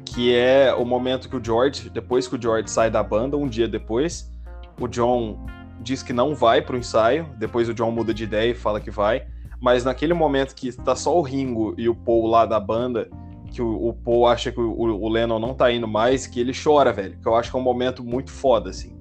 que 0.06 0.34
é 0.34 0.74
o 0.74 0.86
momento 0.86 1.28
que 1.28 1.36
o 1.36 1.44
George, 1.44 1.90
depois 1.90 2.28
que 2.28 2.36
o 2.36 2.42
George 2.42 2.70
sai 2.70 2.90
da 2.90 3.02
banda, 3.02 3.36
um 3.36 3.48
dia 3.48 3.68
depois, 3.68 4.32
o 4.80 4.88
John 4.88 5.46
diz 5.82 6.02
que 6.02 6.14
não 6.14 6.34
vai 6.36 6.62
pro 6.62 6.78
ensaio, 6.78 7.28
depois 7.38 7.68
o 7.68 7.74
John 7.74 7.92
muda 7.92 8.14
de 8.14 8.24
ideia 8.24 8.52
e 8.52 8.56
fala 8.56 8.80
que 8.80 8.92
vai 8.92 9.28
mas 9.64 9.86
naquele 9.86 10.14
momento 10.14 10.54
que 10.54 10.74
tá 10.74 10.94
só 10.94 11.18
o 11.18 11.22
Ringo 11.22 11.74
e 11.78 11.88
o 11.88 11.96
Paul 11.96 12.28
lá 12.28 12.46
da 12.46 12.60
banda, 12.60 13.10
que 13.50 13.62
o, 13.62 13.88
o 13.88 13.94
Paul 13.94 14.28
acha 14.28 14.52
que 14.52 14.60
o, 14.60 14.78
o, 14.78 15.08
Lennon 15.08 15.40
não 15.40 15.54
tá 15.54 15.72
indo 15.72 15.88
mais, 15.88 16.28
que 16.28 16.38
ele 16.38 16.52
chora, 16.52 16.92
velho. 16.92 17.18
Que 17.22 17.26
eu 17.26 17.34
acho 17.34 17.50
que 17.50 17.56
é 17.56 17.60
um 17.62 17.64
momento 17.64 18.04
muito 18.04 18.30
foda, 18.30 18.72
assim. 18.72 18.94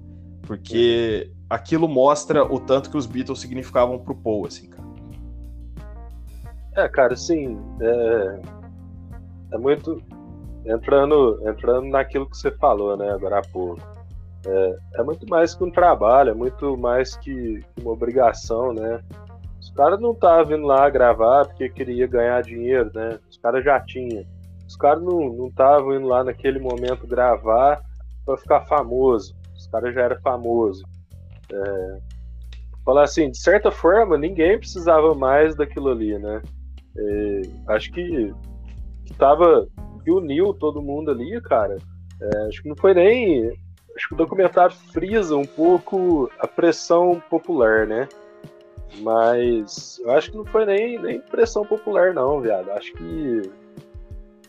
Porque 0.42 1.32
aquilo 1.50 1.88
mostra 1.88 2.44
o 2.44 2.60
tanto 2.60 2.90
que 2.90 2.96
os 2.96 3.06
Beatles 3.06 3.40
significavam 3.40 3.98
pro 3.98 4.14
Paul, 4.14 4.46
assim, 4.46 4.70
cara. 4.70 4.88
É, 6.76 6.88
cara, 6.88 7.14
assim, 7.14 7.58
é, 7.80 8.40
é 9.54 9.58
muito. 9.58 10.00
Entrando, 10.64 11.40
entrando 11.44 11.88
naquilo 11.88 12.30
que 12.30 12.36
você 12.36 12.52
falou, 12.52 12.96
né, 12.96 13.10
agora 13.10 13.40
há 13.40 13.42
pouco. 13.52 13.82
É, 14.46 14.76
é 14.94 15.02
muito 15.02 15.28
mais 15.28 15.56
que 15.56 15.64
um 15.64 15.72
trabalho, 15.72 16.30
é 16.30 16.34
muito 16.34 16.78
mais 16.78 17.16
que 17.16 17.64
uma 17.80 17.90
obrigação, 17.90 18.72
né? 18.72 19.02
Os 19.72 19.76
caras 19.76 19.98
não 19.98 20.12
estavam 20.12 20.44
vindo 20.44 20.66
lá 20.66 20.88
gravar 20.90 21.46
porque 21.46 21.66
queria 21.70 22.06
ganhar 22.06 22.42
dinheiro, 22.42 22.90
né? 22.94 23.18
Os 23.30 23.38
caras 23.38 23.64
já 23.64 23.80
tinham. 23.80 24.22
Os 24.68 24.76
caras 24.76 25.02
não 25.02 25.48
estavam 25.48 25.94
indo 25.94 26.06
lá 26.06 26.22
naquele 26.22 26.58
momento 26.58 27.06
gravar 27.06 27.80
para 28.26 28.36
ficar 28.36 28.60
famoso. 28.66 29.34
Os 29.56 29.66
caras 29.68 29.94
já 29.94 30.02
eram 30.02 30.20
famosos. 30.20 30.82
É... 31.50 31.98
Falar 32.84 33.04
assim, 33.04 33.30
de 33.30 33.38
certa 33.38 33.70
forma, 33.70 34.18
ninguém 34.18 34.58
precisava 34.58 35.14
mais 35.14 35.56
daquilo 35.56 35.88
ali, 35.88 36.18
né? 36.18 36.42
É... 36.98 37.42
Acho 37.68 37.90
que 37.92 38.30
estava 39.06 39.66
que 40.04 40.10
uniu 40.10 40.52
todo 40.52 40.82
mundo 40.82 41.10
ali, 41.10 41.40
cara. 41.40 41.78
É... 42.20 42.46
acho 42.46 42.62
que 42.62 42.68
não 42.68 42.76
foi 42.76 42.92
nem. 42.92 43.48
Acho 43.96 44.08
que 44.08 44.14
o 44.14 44.18
documentário 44.18 44.76
frisa 44.92 45.34
um 45.34 45.46
pouco 45.46 46.30
a 46.38 46.46
pressão 46.46 47.22
popular, 47.30 47.86
né? 47.86 48.06
Mas 49.00 50.00
eu 50.04 50.10
acho 50.12 50.30
que 50.30 50.36
não 50.36 50.44
foi 50.44 50.66
nem, 50.66 50.98
nem 50.98 51.20
pressão 51.20 51.64
popular, 51.64 52.12
não, 52.12 52.40
viado. 52.40 52.70
Acho 52.70 52.92
que. 52.92 53.50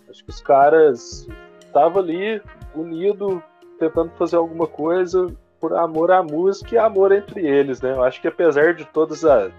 Acho 0.10 0.24
que 0.24 0.30
os 0.30 0.42
caras 0.42 1.28
estavam 1.66 2.04
ali, 2.04 2.42
unidos, 2.76 3.42
tentando 3.80 4.12
fazer 4.12 4.36
alguma 4.36 4.68
coisa 4.68 5.28
por 5.60 5.74
amor 5.74 6.12
à 6.12 6.22
música 6.22 6.76
e 6.76 6.78
amor 6.78 7.12
entre 7.12 7.46
eles, 7.48 7.82
né? 7.82 7.94
Eu 7.94 8.04
acho 8.04 8.22
que 8.22 8.28
apesar 8.28 8.74
de 8.74 8.86
todas 8.86 9.24
as, 9.24 9.52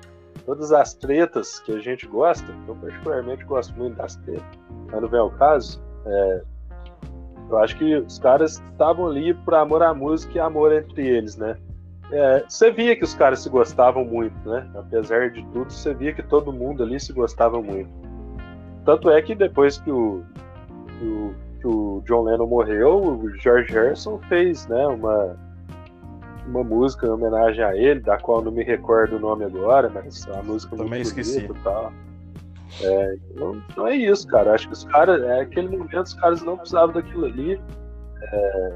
todas 0.44 0.70
as 0.70 0.94
tretas 0.94 1.58
que 1.60 1.72
a 1.72 1.80
gente 1.80 2.06
gosta, 2.06 2.46
eu 2.68 2.76
particularmente 2.76 3.42
gosto 3.44 3.74
muito 3.74 3.96
das 3.96 4.16
tretas, 4.16 4.44
mas 4.92 5.00
não 5.00 5.08
vem 5.08 5.20
ao 5.20 5.30
caso, 5.30 5.82
é, 6.06 6.42
eu 7.50 7.58
acho 7.58 7.76
que 7.78 7.96
os 7.96 8.18
caras 8.18 8.62
estavam 8.72 9.06
ali 9.06 9.34
por 9.34 9.54
amor 9.54 9.82
à 9.82 9.94
música 9.94 10.36
e 10.36 10.40
amor 10.40 10.72
entre 10.72 11.06
eles, 11.06 11.36
né? 11.36 11.56
É, 12.12 12.44
você 12.48 12.70
via 12.70 12.94
que 12.96 13.04
os 13.04 13.14
caras 13.14 13.40
se 13.40 13.48
gostavam 13.48 14.04
muito, 14.04 14.36
né? 14.48 14.68
Apesar 14.74 15.30
de 15.30 15.42
tudo, 15.46 15.70
você 15.70 15.94
via 15.94 16.12
que 16.12 16.22
todo 16.22 16.52
mundo 16.52 16.82
ali 16.82 17.00
se 17.00 17.12
gostava 17.12 17.60
muito. 17.60 17.90
Tanto 18.84 19.10
é 19.10 19.20
que 19.22 19.34
depois 19.34 19.78
que 19.78 19.90
o, 19.90 20.22
que 20.98 21.04
o, 21.04 21.34
que 21.60 21.66
o 21.66 22.02
John 22.06 22.24
Lennon 22.24 22.46
morreu, 22.46 23.02
o 23.02 23.36
George 23.38 23.72
Harrison 23.72 24.18
fez 24.28 24.66
né, 24.66 24.86
uma, 24.86 25.36
uma 26.46 26.62
música 26.62 27.06
em 27.06 27.10
homenagem 27.10 27.64
a 27.64 27.74
ele, 27.74 28.00
da 28.00 28.18
qual 28.18 28.42
não 28.42 28.52
me 28.52 28.62
recordo 28.62 29.16
o 29.16 29.20
nome 29.20 29.44
agora, 29.44 29.88
mas 29.88 30.28
a 30.28 30.42
música 30.42 30.76
Também 30.76 31.02
muito 31.02 31.06
esqueci. 31.06 31.46
e 31.46 31.54
tal. 31.62 31.92
É, 32.82 33.16
não, 33.36 33.62
não, 33.76 33.86
é 33.86 33.96
isso, 33.96 34.26
cara. 34.26 34.52
Acho 34.52 34.66
que 34.66 34.74
os 34.74 34.84
caras, 34.84 35.22
é 35.22 35.40
aquele 35.40 35.68
momento, 35.68 36.06
os 36.06 36.14
caras 36.14 36.42
não 36.42 36.56
precisavam 36.56 36.92
daquilo 36.94 37.26
ali. 37.26 37.60
É, 38.22 38.72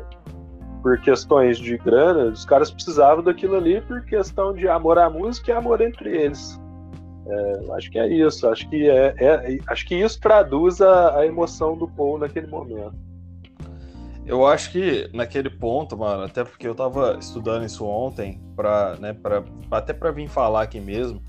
por 0.89 0.99
questões 1.03 1.59
de 1.59 1.76
grana, 1.76 2.30
os 2.30 2.47
caras 2.47 2.70
precisavam 2.70 3.22
daquilo 3.22 3.57
ali 3.57 3.78
por 3.82 4.03
questão 4.07 4.55
de 4.55 4.66
amor 4.66 4.99
à 4.99 5.11
música 5.11 5.51
e 5.51 5.55
amor 5.55 5.82
entre 5.82 6.16
eles. 6.16 6.59
É, 7.26 7.74
acho 7.74 7.91
que 7.91 7.99
é 7.99 8.09
isso. 8.09 8.49
Acho 8.49 8.66
que 8.70 8.89
é, 8.89 9.14
é 9.18 9.59
acho 9.66 9.86
que 9.86 9.95
isso 9.95 10.18
traduz 10.18 10.80
a, 10.80 11.18
a, 11.18 11.26
emoção 11.26 11.76
do 11.76 11.86
Paul 11.86 12.16
naquele 12.18 12.47
momento. 12.47 12.95
Eu 14.24 14.47
acho 14.47 14.72
que 14.72 15.11
naquele 15.12 15.51
ponto, 15.51 15.95
mano, 15.95 16.22
até 16.22 16.43
porque 16.43 16.66
eu 16.66 16.74
tava 16.74 17.18
estudando 17.20 17.66
isso 17.66 17.84
ontem, 17.84 18.41
pra, 18.57 18.97
né, 18.97 19.12
pra, 19.12 19.45
até 19.70 19.93
para 19.93 20.11
vir 20.11 20.26
falar 20.26 20.62
aqui 20.62 20.80
mesmo, 20.80 21.22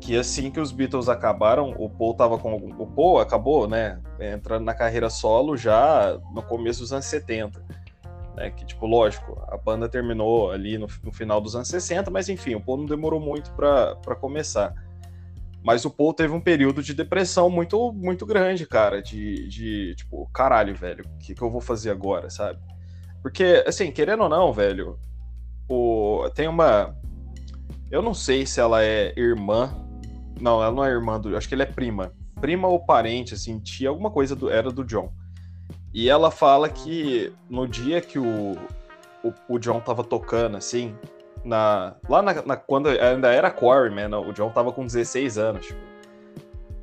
que 0.00 0.16
assim 0.16 0.50
que 0.50 0.58
os 0.58 0.72
Beatles 0.72 1.08
acabaram, 1.08 1.72
o 1.78 1.88
Paul 1.88 2.14
tava 2.14 2.36
com 2.36 2.56
o 2.56 2.86
Paul 2.86 3.20
acabou, 3.20 3.68
né, 3.68 4.00
entrando 4.18 4.64
na 4.64 4.74
carreira 4.74 5.08
solo 5.08 5.56
já 5.56 6.18
no 6.34 6.42
começo 6.42 6.80
dos 6.80 6.92
anos 6.92 7.06
70. 7.06 7.77
Né, 8.38 8.50
que 8.50 8.64
tipo, 8.64 8.86
lógico, 8.86 9.42
a 9.48 9.56
banda 9.56 9.88
terminou 9.88 10.52
ali 10.52 10.78
no, 10.78 10.86
no 11.02 11.12
final 11.12 11.40
dos 11.40 11.56
anos 11.56 11.66
60, 11.66 12.08
mas 12.08 12.28
enfim, 12.28 12.54
o 12.54 12.60
Paul 12.60 12.78
não 12.78 12.86
demorou 12.86 13.18
muito 13.18 13.50
para 13.52 14.14
começar. 14.20 14.72
Mas 15.60 15.84
o 15.84 15.90
Paul 15.90 16.14
teve 16.14 16.32
um 16.32 16.40
período 16.40 16.80
de 16.80 16.94
depressão 16.94 17.50
muito, 17.50 17.92
muito 17.92 18.24
grande, 18.24 18.64
cara. 18.64 19.02
De, 19.02 19.48
de 19.48 19.94
tipo, 19.96 20.30
caralho, 20.32 20.72
velho, 20.72 21.04
o 21.04 21.18
que, 21.18 21.34
que 21.34 21.42
eu 21.42 21.50
vou 21.50 21.60
fazer 21.60 21.90
agora, 21.90 22.30
sabe? 22.30 22.60
Porque, 23.20 23.64
assim, 23.66 23.90
querendo 23.90 24.22
ou 24.22 24.28
não, 24.28 24.52
velho, 24.52 24.96
o, 25.68 26.30
tem 26.32 26.46
uma. 26.46 26.96
Eu 27.90 28.00
não 28.00 28.14
sei 28.14 28.46
se 28.46 28.60
ela 28.60 28.84
é 28.84 29.12
irmã. 29.16 29.74
Não, 30.40 30.62
ela 30.62 30.70
não 30.70 30.84
é 30.84 30.90
irmã 30.90 31.20
do. 31.20 31.36
Acho 31.36 31.48
que 31.48 31.56
ele 31.56 31.64
é 31.64 31.66
prima. 31.66 32.12
Prima 32.40 32.68
ou 32.68 32.78
parente, 32.78 33.34
assim, 33.34 33.58
tinha 33.58 33.90
alguma 33.90 34.12
coisa 34.12 34.36
do, 34.36 34.48
era 34.48 34.70
do 34.70 34.84
John. 34.84 35.12
E 35.92 36.08
ela 36.08 36.30
fala 36.30 36.68
que 36.68 37.32
no 37.48 37.66
dia 37.66 38.00
que 38.00 38.18
o, 38.18 38.52
o, 39.24 39.32
o 39.48 39.58
John 39.58 39.80
tava 39.80 40.04
tocando, 40.04 40.56
assim, 40.56 40.94
na, 41.44 41.94
lá 42.08 42.20
na, 42.22 42.42
na, 42.42 42.56
quando 42.56 42.88
ainda 42.88 43.32
era 43.32 43.50
Quarryman, 43.50 44.08
né? 44.08 44.16
o 44.16 44.32
John 44.32 44.50
tava 44.50 44.72
com 44.72 44.84
16 44.84 45.38
anos. 45.38 45.66
Tipo, 45.66 45.80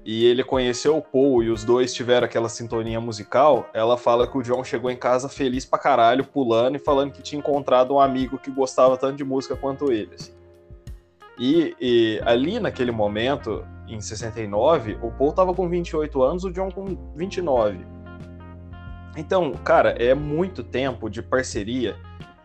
e 0.05 0.23
ele 0.25 0.43
conheceu 0.43 0.97
o 0.97 1.01
Paul 1.01 1.41
e 1.41 1.49
os 1.49 1.63
dois 1.63 1.91
tiveram 1.91 2.25
aquela 2.25 2.47
sintonia 2.47 3.01
musical, 3.01 3.67
ela 3.73 3.97
fala 3.97 4.27
que 4.27 4.37
o 4.37 4.43
John 4.43 4.63
chegou 4.63 4.91
em 4.91 4.95
casa 4.95 5.27
feliz 5.27 5.65
pra 5.65 5.79
caralho, 5.79 6.23
pulando 6.23 6.75
e 6.75 6.79
falando 6.79 7.11
que 7.11 7.23
tinha 7.23 7.39
encontrado 7.39 7.95
um 7.95 7.99
amigo 7.99 8.37
que 8.37 8.51
gostava 8.51 8.97
tanto 8.97 9.15
de 9.15 9.23
música 9.23 9.55
quanto 9.55 9.91
ele. 9.91 10.11
Assim. 10.13 10.31
E, 11.39 11.75
e, 11.81 12.21
ali 12.23 12.59
naquele 12.59 12.91
momento, 12.91 13.65
em 13.87 13.99
69, 13.99 14.99
o 15.01 15.11
Paul 15.11 15.33
tava 15.33 15.55
com 15.55 15.67
28 15.67 16.21
anos, 16.21 16.43
o 16.43 16.51
John 16.51 16.69
com 16.69 16.85
29. 17.15 17.94
Então, 19.15 19.51
cara, 19.63 19.91
é 19.91 20.13
muito 20.13 20.63
tempo 20.63 21.09
de 21.09 21.21
parceria 21.21 21.95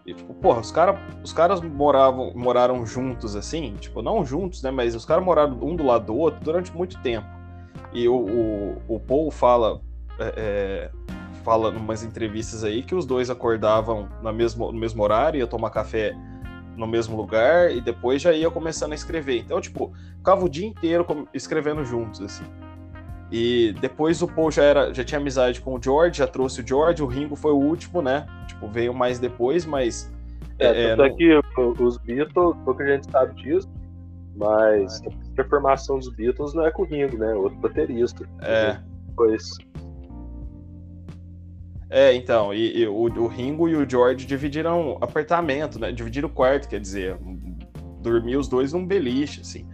e, 0.06 0.14
tipo, 0.14 0.32
porra, 0.34 0.60
os, 0.60 0.70
cara, 0.70 0.98
os 1.22 1.32
caras 1.32 1.60
moravam, 1.60 2.32
moraram 2.34 2.84
juntos 2.86 3.36
assim, 3.36 3.74
tipo, 3.74 4.02
não 4.02 4.24
juntos, 4.24 4.62
né? 4.62 4.70
Mas 4.70 4.94
os 4.94 5.04
caras 5.04 5.24
moraram 5.24 5.58
um 5.62 5.76
do 5.76 5.84
lado 5.84 6.06
do 6.06 6.16
outro 6.16 6.40
durante 6.42 6.74
muito 6.74 6.98
tempo. 7.00 7.26
E 7.92 8.08
o, 8.08 8.14
o, 8.14 8.82
o 8.88 9.00
Paul 9.00 9.30
fala, 9.30 9.80
é, 10.18 10.34
é 10.36 10.90
fala 11.44 11.70
umas 11.70 12.02
entrevistas 12.02 12.64
aí 12.64 12.82
que 12.82 12.94
os 12.94 13.06
dois 13.06 13.30
acordavam 13.30 14.08
no 14.22 14.32
mesmo, 14.32 14.72
no 14.72 14.78
mesmo 14.78 15.02
horário, 15.02 15.38
ia 15.38 15.46
tomar 15.46 15.70
café 15.70 16.14
no 16.76 16.86
mesmo 16.86 17.16
lugar 17.16 17.70
e 17.74 17.80
depois 17.80 18.22
já 18.22 18.32
ia 18.32 18.50
começando 18.50 18.92
a 18.92 18.94
escrever. 18.94 19.38
Então, 19.38 19.60
tipo, 19.60 19.92
ficava 20.16 20.44
o 20.44 20.48
dia 20.48 20.66
inteiro 20.66 21.06
escrevendo 21.34 21.84
juntos, 21.84 22.20
assim. 22.20 22.44
E 23.30 23.72
depois 23.80 24.20
o 24.22 24.26
Paul 24.26 24.50
já, 24.50 24.64
era, 24.64 24.92
já 24.92 25.04
tinha 25.04 25.20
amizade 25.20 25.60
com 25.60 25.74
o 25.74 25.82
George, 25.82 26.18
já 26.18 26.26
trouxe 26.26 26.60
o 26.60 26.66
George, 26.66 27.02
o 27.02 27.06
Ringo 27.06 27.36
foi 27.36 27.52
o 27.52 27.58
último, 27.58 28.02
né? 28.02 28.26
Tipo, 28.48 28.68
veio 28.68 28.92
mais 28.92 29.18
depois, 29.18 29.64
mas. 29.64 30.12
É, 30.58 30.66
é, 30.66 30.96
tanto 30.96 31.02
é 31.04 31.08
não... 31.08 31.16
que 31.16 31.82
os 31.82 31.96
Beatles, 31.98 32.56
pouca 32.64 32.84
gente 32.86 33.10
sabe 33.10 33.34
disso, 33.40 33.70
mas 34.36 35.00
a 35.38 35.44
formação 35.44 35.98
dos 35.98 36.08
Beatles 36.14 36.54
não 36.54 36.66
é 36.66 36.70
com 36.70 36.82
o 36.82 36.86
Ringo, 36.86 37.16
né? 37.16 37.32
Outro 37.34 37.58
baterista. 37.58 38.28
É. 38.42 38.76
Pois. 39.16 39.56
É, 41.88 42.14
então, 42.14 42.52
e, 42.54 42.82
e 42.82 42.86
o, 42.86 42.94
o, 42.94 43.26
Ringo 43.26 43.68
e 43.68 43.74
o 43.74 43.88
George 43.88 44.26
dividiram 44.26 44.96
apartamento, 45.00 45.78
né? 45.78 45.92
Dividiram 45.92 46.28
o 46.28 46.32
quarto, 46.32 46.68
quer 46.68 46.80
dizer, 46.80 47.16
dormir 48.00 48.36
os 48.36 48.48
dois 48.48 48.72
num 48.72 48.86
beliche, 48.86 49.40
assim. 49.40 49.66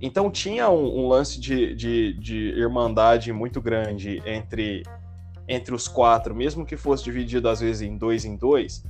Então 0.00 0.30
tinha 0.30 0.68
um, 0.68 1.04
um 1.04 1.08
lance 1.08 1.40
de, 1.40 1.74
de, 1.74 2.12
de, 2.14 2.36
irmandade 2.50 3.32
muito 3.32 3.60
grande 3.60 4.22
entre, 4.26 4.82
entre 5.48 5.74
os 5.74 5.88
quatro, 5.88 6.34
mesmo 6.34 6.66
que 6.66 6.76
fosse 6.76 7.04
dividido 7.04 7.48
às 7.48 7.60
vezes 7.60 7.82
em 7.82 7.96
dois 7.96 8.24
em 8.24 8.36
dois, 8.36 8.84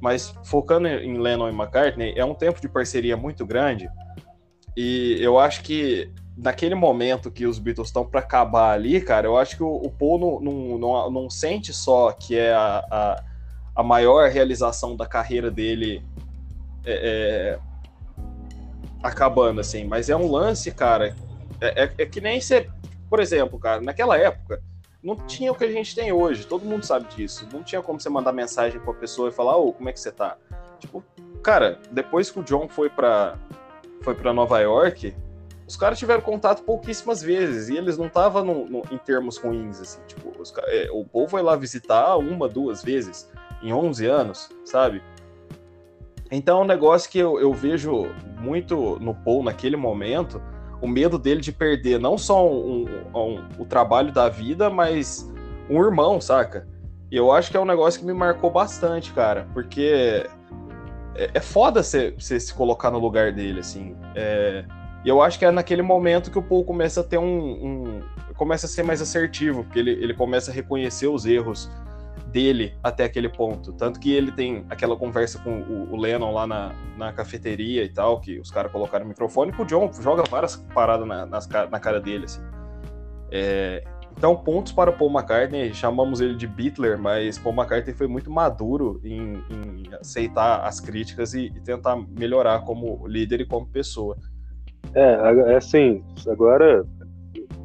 mas 0.00 0.34
focando 0.44 0.88
em 0.88 1.18
Lennon 1.18 1.48
e 1.48 1.52
McCartney, 1.52 2.14
é 2.16 2.24
um 2.24 2.34
tempo 2.34 2.60
de 2.60 2.68
parceria 2.68 3.16
muito 3.16 3.44
grande. 3.46 3.88
E 4.76 5.16
eu 5.20 5.38
acho 5.38 5.62
que 5.62 6.10
naquele 6.36 6.74
momento 6.74 7.30
que 7.30 7.46
os 7.46 7.58
Beatles 7.58 7.88
estão 7.88 8.04
para 8.04 8.20
acabar 8.20 8.72
ali, 8.72 9.00
cara, 9.00 9.26
eu 9.26 9.36
acho 9.36 9.56
que 9.56 9.62
o, 9.62 9.68
o 9.68 9.90
Paul 9.90 10.18
não, 10.18 10.40
não, 10.40 10.78
não, 10.78 11.10
não 11.10 11.30
sente 11.30 11.72
só 11.72 12.10
que 12.12 12.36
é 12.36 12.52
a, 12.54 12.84
a, 12.90 13.24
a 13.76 13.82
maior 13.82 14.30
realização 14.30 14.96
da 14.96 15.06
carreira 15.06 15.50
dele. 15.50 16.04
É, 16.84 17.58
é, 17.58 17.71
acabando, 19.02 19.60
assim. 19.60 19.84
Mas 19.84 20.08
é 20.08 20.16
um 20.16 20.30
lance, 20.30 20.70
cara. 20.70 21.14
É, 21.60 21.84
é, 21.84 21.92
é 21.98 22.06
que 22.06 22.20
nem 22.20 22.40
ser. 22.40 22.70
Por 23.08 23.20
exemplo, 23.20 23.58
cara, 23.58 23.80
naquela 23.80 24.16
época, 24.16 24.62
não 25.02 25.16
tinha 25.16 25.50
o 25.50 25.54
que 25.54 25.64
a 25.64 25.70
gente 25.70 25.94
tem 25.94 26.12
hoje. 26.12 26.46
Todo 26.46 26.64
mundo 26.64 26.84
sabe 26.84 27.06
disso. 27.14 27.46
Não 27.52 27.62
tinha 27.62 27.82
como 27.82 28.00
você 28.00 28.08
mandar 28.08 28.32
mensagem 28.32 28.80
pra 28.80 28.94
pessoa 28.94 29.28
e 29.28 29.32
falar, 29.32 29.56
ô, 29.56 29.68
oh, 29.68 29.72
como 29.72 29.88
é 29.88 29.92
que 29.92 30.00
você 30.00 30.12
tá? 30.12 30.36
Tipo, 30.78 31.04
cara, 31.42 31.78
depois 31.90 32.30
que 32.30 32.40
o 32.40 32.42
John 32.42 32.68
foi 32.68 32.88
pra, 32.88 33.36
foi 34.02 34.14
pra 34.14 34.32
Nova 34.32 34.60
York, 34.60 35.14
os 35.66 35.76
caras 35.76 35.98
tiveram 35.98 36.20
contato 36.20 36.62
pouquíssimas 36.62 37.22
vezes 37.22 37.68
e 37.68 37.76
eles 37.76 37.96
não 37.96 38.06
estavam 38.06 38.66
em 38.90 38.98
termos 38.98 39.36
ruins, 39.38 39.80
assim. 39.80 40.00
Tipo, 40.06 40.32
os, 40.40 40.52
é, 40.66 40.88
o 40.92 41.04
povo 41.04 41.28
foi 41.28 41.42
lá 41.42 41.56
visitar 41.56 42.16
uma, 42.16 42.48
duas 42.48 42.82
vezes 42.82 43.30
em 43.62 43.72
11 43.72 44.06
anos, 44.06 44.50
sabe? 44.64 45.02
Então 46.32 46.60
é 46.60 46.64
um 46.64 46.66
negócio 46.66 47.10
que 47.10 47.18
eu, 47.18 47.38
eu 47.38 47.52
vejo 47.52 48.06
muito 48.40 48.98
no 48.98 49.14
Paul 49.14 49.44
naquele 49.44 49.76
momento, 49.76 50.40
o 50.80 50.88
medo 50.88 51.18
dele 51.18 51.42
de 51.42 51.52
perder 51.52 52.00
não 52.00 52.16
só 52.16 52.48
um, 52.48 52.86
um, 53.14 53.18
um, 53.18 53.48
o 53.58 53.66
trabalho 53.66 54.10
da 54.10 54.30
vida, 54.30 54.70
mas 54.70 55.30
um 55.68 55.84
irmão, 55.84 56.20
saca? 56.20 56.66
E 57.10 57.16
eu 57.16 57.30
acho 57.30 57.50
que 57.50 57.56
é 57.56 57.60
um 57.60 57.66
negócio 57.66 58.00
que 58.00 58.06
me 58.06 58.14
marcou 58.14 58.50
bastante, 58.50 59.12
cara, 59.12 59.46
porque 59.52 60.26
é, 61.14 61.30
é 61.34 61.40
foda 61.40 61.82
você 61.82 62.14
se 62.18 62.54
colocar 62.54 62.90
no 62.90 62.98
lugar 62.98 63.30
dele, 63.30 63.60
assim. 63.60 63.94
É, 64.14 64.64
e 65.04 65.08
eu 65.10 65.20
acho 65.20 65.38
que 65.38 65.44
é 65.44 65.50
naquele 65.50 65.82
momento 65.82 66.30
que 66.30 66.38
o 66.38 66.42
Paul 66.42 66.64
começa 66.64 67.02
a 67.02 67.04
ter 67.04 67.18
um, 67.18 67.24
um. 67.24 68.00
começa 68.36 68.64
a 68.64 68.68
ser 68.68 68.82
mais 68.82 69.02
assertivo, 69.02 69.64
porque 69.64 69.78
ele, 69.78 69.90
ele 69.90 70.14
começa 70.14 70.50
a 70.50 70.54
reconhecer 70.54 71.08
os 71.08 71.26
erros 71.26 71.70
dele 72.32 72.74
até 72.82 73.04
aquele 73.04 73.28
ponto. 73.28 73.72
Tanto 73.72 74.00
que 74.00 74.12
ele 74.12 74.32
tem 74.32 74.64
aquela 74.70 74.96
conversa 74.96 75.38
com 75.38 75.60
o, 75.60 75.92
o 75.92 75.96
Lennon 75.96 76.32
lá 76.32 76.46
na, 76.46 76.74
na 76.96 77.12
cafeteria 77.12 77.84
e 77.84 77.88
tal, 77.88 78.20
que 78.20 78.40
os 78.40 78.50
caras 78.50 78.72
colocaram 78.72 79.04
o 79.04 79.08
microfone, 79.08 79.52
que 79.52 79.62
o 79.62 79.64
John 79.64 79.90
joga 80.00 80.24
várias 80.28 80.56
paradas 80.56 81.06
na, 81.06 81.26
nas, 81.26 81.46
na 81.48 81.78
cara 81.78 82.00
dele, 82.00 82.24
assim. 82.24 82.42
É, 83.30 83.84
então, 84.16 84.36
pontos 84.36 84.72
para 84.72 84.92
Paul 84.92 85.10
McCartney, 85.10 85.72
chamamos 85.74 86.20
ele 86.20 86.34
de 86.34 86.46
Beatler, 86.46 86.98
mas 86.98 87.38
Paul 87.38 87.54
McCartney 87.54 87.94
foi 87.94 88.06
muito 88.06 88.30
maduro 88.30 89.00
em, 89.04 89.42
em 89.50 89.94
aceitar 90.00 90.60
as 90.66 90.80
críticas 90.80 91.34
e, 91.34 91.46
e, 91.46 91.60
tentar 91.60 91.96
melhorar 91.96 92.60
como 92.60 93.06
líder 93.06 93.40
e 93.40 93.46
como 93.46 93.66
pessoa. 93.66 94.16
É, 94.94 95.52
é 95.52 95.56
assim, 95.56 96.04
agora 96.28 96.86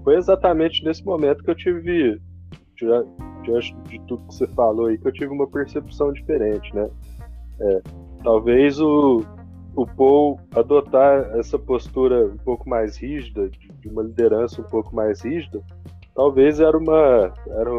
foi 0.04 0.16
exatamente 0.16 0.84
nesse 0.84 1.04
momento 1.04 1.44
que 1.44 1.50
eu 1.50 1.56
tive 1.56 2.22
já, 2.80 3.04
diante 3.48 3.74
de 3.88 4.00
tudo 4.02 4.28
que 4.28 4.36
você 4.36 4.48
falou 4.48 4.88
aí, 4.88 4.98
que 4.98 5.08
eu 5.08 5.14
tive 5.14 5.32
uma 5.32 5.48
percepção 5.48 6.12
diferente, 6.12 6.76
né? 6.76 6.90
É, 7.60 7.82
talvez 8.24 8.80
o, 8.80 9.24
o 9.76 9.86
Paul 9.86 10.40
adotar 10.54 11.38
essa 11.38 11.58
postura 11.58 12.26
um 12.26 12.38
pouco 12.38 12.70
mais 12.70 12.98
rígida, 12.98 13.50
de, 13.50 13.70
de 13.80 13.88
uma 13.88 14.04
liderança 14.04 14.62
um 14.62 14.66
pouco 14.66 14.94
mais 14.94 15.22
rígida, 15.22 15.62
talvez 16.14 16.60
era 16.60 16.78
uma, 16.78 17.34
era 17.48 17.72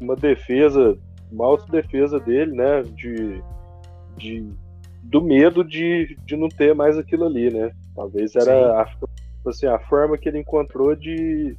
uma 0.00 0.16
defesa, 0.16 0.98
uma 1.30 1.46
autodefesa 1.46 2.18
dele, 2.18 2.52
né? 2.52 2.82
De, 2.82 3.42
de, 4.16 4.48
do 5.02 5.20
medo 5.20 5.62
de, 5.62 6.16
de 6.24 6.36
não 6.36 6.48
ter 6.48 6.74
mais 6.74 6.96
aquilo 6.96 7.26
ali, 7.26 7.52
né? 7.52 7.70
Talvez 7.94 8.34
era 8.34 8.80
a, 8.80 8.88
assim, 9.46 9.66
a 9.66 9.78
forma 9.78 10.16
que 10.16 10.28
ele 10.28 10.38
encontrou 10.38 10.96
de, 10.96 11.56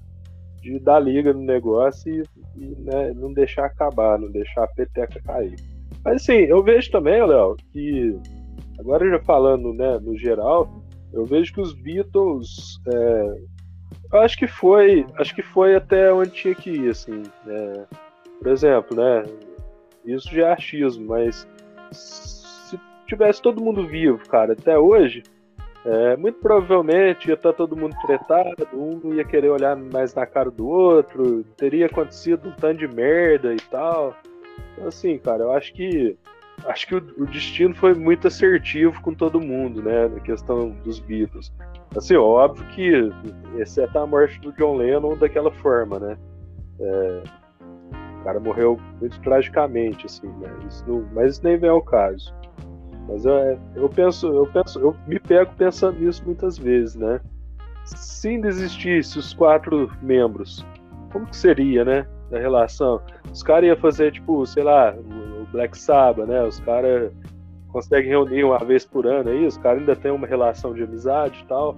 de 0.63 0.79
dar 0.79 0.99
liga 0.99 1.33
no 1.33 1.41
negócio 1.41 2.09
e, 2.09 2.23
e 2.55 2.75
né, 2.79 3.13
não 3.13 3.33
deixar 3.33 3.65
acabar, 3.65 4.17
não 4.17 4.31
deixar 4.31 4.63
a 4.63 4.67
peteca 4.67 5.21
cair. 5.21 5.55
Mas 6.03 6.23
assim, 6.23 6.33
eu 6.33 6.63
vejo 6.63 6.89
também, 6.89 7.25
Léo, 7.25 7.55
que 7.71 8.17
agora 8.79 9.09
já 9.09 9.19
falando 9.19 9.73
né, 9.73 9.99
no 9.99 10.17
geral, 10.17 10.69
eu 11.11 11.25
vejo 11.25 11.53
que 11.53 11.61
os 11.61 11.73
Beatles, 11.73 12.79
é, 12.87 13.35
eu 14.13 14.19
acho 14.19 14.37
que 14.37 14.47
foi, 14.47 15.05
acho 15.17 15.35
que 15.35 15.43
foi 15.43 15.75
até 15.75 16.11
onde 16.13 16.31
tinha 16.31 16.55
que 16.55 16.71
ir, 16.71 16.89
assim. 16.89 17.23
Né? 17.45 17.85
Por 18.39 18.47
exemplo, 18.47 18.97
né? 18.97 19.23
Isso 20.05 20.33
já 20.33 20.49
é 20.49 20.53
achismo, 20.53 21.07
mas 21.07 21.47
se 21.91 22.79
tivesse 23.05 23.41
todo 23.41 23.63
mundo 23.63 23.87
vivo, 23.87 24.19
cara, 24.27 24.53
até 24.53 24.77
hoje, 24.77 25.23
é, 25.85 26.15
muito 26.15 26.39
provavelmente 26.39 27.27
ia 27.27 27.33
estar 27.33 27.51
tá 27.51 27.57
todo 27.57 27.75
mundo 27.75 27.95
tretado, 28.05 28.67
um 28.73 28.99
não 29.03 29.13
ia 29.13 29.25
querer 29.25 29.49
olhar 29.49 29.75
mais 29.75 30.13
na 30.13 30.25
cara 30.25 30.49
do 30.49 30.67
outro, 30.67 31.43
teria 31.57 31.87
acontecido 31.87 32.49
um 32.49 32.51
tanto 32.53 32.79
de 32.79 32.87
merda 32.87 33.53
e 33.53 33.59
tal. 33.59 34.15
Então, 34.73 34.87
assim, 34.87 35.17
cara, 35.17 35.43
eu 35.43 35.51
acho 35.51 35.73
que 35.73 36.17
acho 36.65 36.87
que 36.87 36.95
o, 36.95 36.97
o, 37.17 37.25
destino 37.25 37.75
foi 37.75 37.93
muito 37.93 38.27
assertivo 38.27 39.01
com 39.01 39.13
todo 39.13 39.41
mundo, 39.41 39.81
né, 39.81 40.07
na 40.07 40.19
questão 40.19 40.69
dos 40.83 40.99
Beatles. 40.99 41.51
Assim, 41.95 42.15
óbvio 42.15 42.65
que, 42.67 43.11
exceto 43.59 43.97
a 43.99 44.07
morte 44.07 44.39
do 44.39 44.53
John 44.53 44.77
Lennon 44.77 45.17
daquela 45.17 45.51
forma, 45.51 45.99
né, 45.99 46.17
é, 46.79 47.23
o 48.19 48.23
cara 48.23 48.39
morreu 48.39 48.79
muito 48.99 49.19
tragicamente, 49.21 50.05
assim, 50.05 50.27
né, 50.39 50.49
isso 50.67 50.83
não, 50.87 51.05
mas 51.13 51.41
nem 51.41 51.57
vem 51.57 51.69
ao 51.69 51.81
caso. 51.81 52.33
Mas 53.07 53.25
eu, 53.25 53.59
eu 53.75 53.89
penso, 53.89 54.27
eu 54.27 54.47
penso, 54.47 54.79
eu 54.79 54.95
me 55.07 55.19
pego 55.19 55.51
pensando 55.57 55.99
nisso 55.99 56.23
muitas 56.25 56.57
vezes, 56.57 56.95
né? 56.95 57.19
Se 57.85 58.29
ainda 58.29 58.47
os 58.47 59.33
quatro 59.33 59.91
membros, 60.01 60.65
como 61.11 61.25
que 61.27 61.35
seria, 61.35 61.83
né? 61.83 62.07
A 62.31 62.37
relação. 62.37 63.01
Os 63.31 63.43
caras 63.43 63.67
iam 63.67 63.77
fazer, 63.77 64.11
tipo, 64.11 64.45
sei 64.45 64.63
lá, 64.63 64.95
o 64.95 65.45
Black 65.51 65.77
Sabbath, 65.77 66.27
né? 66.27 66.41
Os 66.43 66.59
caras 66.61 67.11
conseguem 67.67 68.09
reunir 68.09 68.43
uma 68.43 68.59
vez 68.59 68.85
por 68.85 69.05
ano 69.05 69.29
aí, 69.29 69.45
os 69.45 69.57
caras 69.57 69.79
ainda 69.79 69.95
têm 69.95 70.11
uma 70.11 70.27
relação 70.27 70.73
de 70.73 70.83
amizade 70.83 71.41
e 71.43 71.47
tal. 71.47 71.75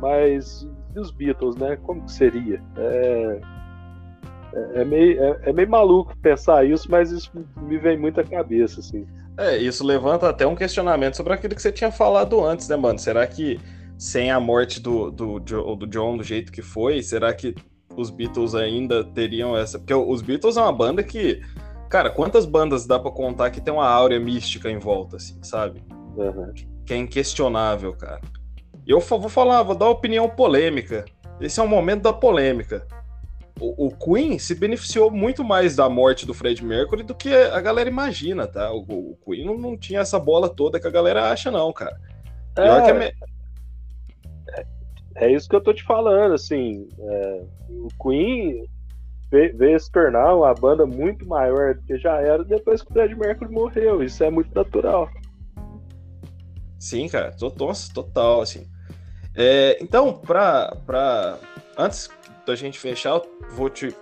Mas 0.00 0.68
e 0.94 1.00
os 1.00 1.10
Beatles, 1.10 1.56
né? 1.56 1.76
Como 1.82 2.02
que 2.02 2.12
seria? 2.12 2.62
É, 2.76 3.40
é, 4.52 4.80
é 4.80 4.84
meio, 4.84 5.22
é, 5.22 5.40
é, 5.44 5.52
meio 5.52 5.68
maluco 5.68 6.16
pensar 6.18 6.64
isso, 6.64 6.90
mas 6.90 7.10
isso 7.10 7.30
me 7.62 7.78
vem 7.78 7.98
muito 7.98 8.20
à 8.20 8.24
cabeça, 8.24 8.80
assim. 8.80 9.06
É, 9.38 9.56
isso 9.56 9.84
levanta 9.86 10.28
até 10.28 10.44
um 10.44 10.56
questionamento 10.56 11.16
sobre 11.16 11.32
aquilo 11.32 11.54
que 11.54 11.62
você 11.62 11.70
tinha 11.70 11.92
falado 11.92 12.44
antes, 12.44 12.68
né, 12.68 12.74
mano? 12.74 12.98
Será 12.98 13.24
que 13.24 13.60
sem 13.96 14.32
a 14.32 14.40
morte 14.40 14.80
do, 14.80 15.12
do, 15.12 15.38
do 15.38 15.86
John 15.86 16.16
do 16.16 16.24
jeito 16.24 16.50
que 16.50 16.60
foi, 16.60 17.00
será 17.04 17.32
que 17.32 17.54
os 17.96 18.10
Beatles 18.10 18.56
ainda 18.56 19.04
teriam 19.04 19.56
essa? 19.56 19.78
Porque 19.78 19.94
os 19.94 20.22
Beatles 20.22 20.56
é 20.56 20.60
uma 20.60 20.72
banda 20.72 21.04
que, 21.04 21.40
cara, 21.88 22.10
quantas 22.10 22.44
bandas 22.44 22.84
dá 22.84 22.98
para 22.98 23.12
contar 23.12 23.52
que 23.52 23.60
tem 23.60 23.72
uma 23.72 23.88
áurea 23.88 24.18
mística 24.18 24.68
em 24.68 24.78
volta, 24.78 25.16
assim, 25.18 25.38
sabe? 25.40 25.84
Uhum. 26.16 26.52
Que 26.84 26.94
é 26.94 26.96
inquestionável, 26.96 27.92
cara. 27.92 28.20
Eu 28.84 28.98
vou 28.98 29.28
falar, 29.28 29.62
vou 29.62 29.76
dar 29.76 29.88
opinião 29.88 30.28
polêmica. 30.28 31.04
Esse 31.40 31.60
é 31.60 31.62
o 31.62 31.68
momento 31.68 32.02
da 32.02 32.12
polêmica 32.12 32.84
o, 33.60 33.90
Queen 33.90 34.38
se 34.38 34.54
beneficiou 34.54 35.10
muito 35.10 35.42
mais 35.42 35.76
da 35.76 35.88
morte 35.88 36.26
do 36.26 36.34
Fred 36.34 36.64
Mercury 36.64 37.02
do 37.02 37.14
que 37.14 37.32
a 37.34 37.60
galera 37.60 37.88
imagina, 37.88 38.46
tá? 38.46 38.72
O, 38.72 38.80
o 38.80 39.18
Queen 39.24 39.44
não, 39.44 39.58
não, 39.58 39.76
tinha 39.76 40.00
essa 40.00 40.18
bola 40.18 40.48
toda 40.48 40.80
que 40.80 40.86
a 40.86 40.90
galera 40.90 41.30
acha, 41.30 41.50
não, 41.50 41.72
cara. 41.72 41.96
É, 42.56 42.68
é, 42.68 42.92
me... 42.92 43.04
é, 43.04 44.66
é, 45.16 45.32
isso 45.32 45.48
que 45.48 45.56
eu 45.56 45.60
tô 45.60 45.72
te 45.72 45.82
falando, 45.84 46.34
assim. 46.34 46.88
É, 46.98 47.42
o 47.70 47.88
Queen 48.02 48.68
veio 49.30 49.78
se 49.78 49.90
tornar 49.90 50.34
uma 50.34 50.54
banda 50.54 50.86
muito 50.86 51.26
maior 51.26 51.74
do 51.74 51.82
que 51.82 51.98
já 51.98 52.20
era 52.20 52.44
depois 52.44 52.82
que 52.82 52.90
o 52.90 52.92
Fred 52.92 53.14
Mercury 53.14 53.50
morreu. 53.50 54.02
Isso 54.02 54.22
é 54.24 54.30
muito 54.30 54.54
natural. 54.54 55.08
Sim, 56.78 57.08
cara, 57.08 57.32
total, 57.32 57.72
total 57.92 58.40
assim. 58.40 58.66
É, 59.34 59.78
então, 59.80 60.12
pra, 60.14 60.76
pra, 60.86 61.38
antes 61.76 62.08
da 62.48 62.54
gente 62.54 62.78
fechar, 62.78 63.20
vou, 63.50 63.68
te, 63.68 63.94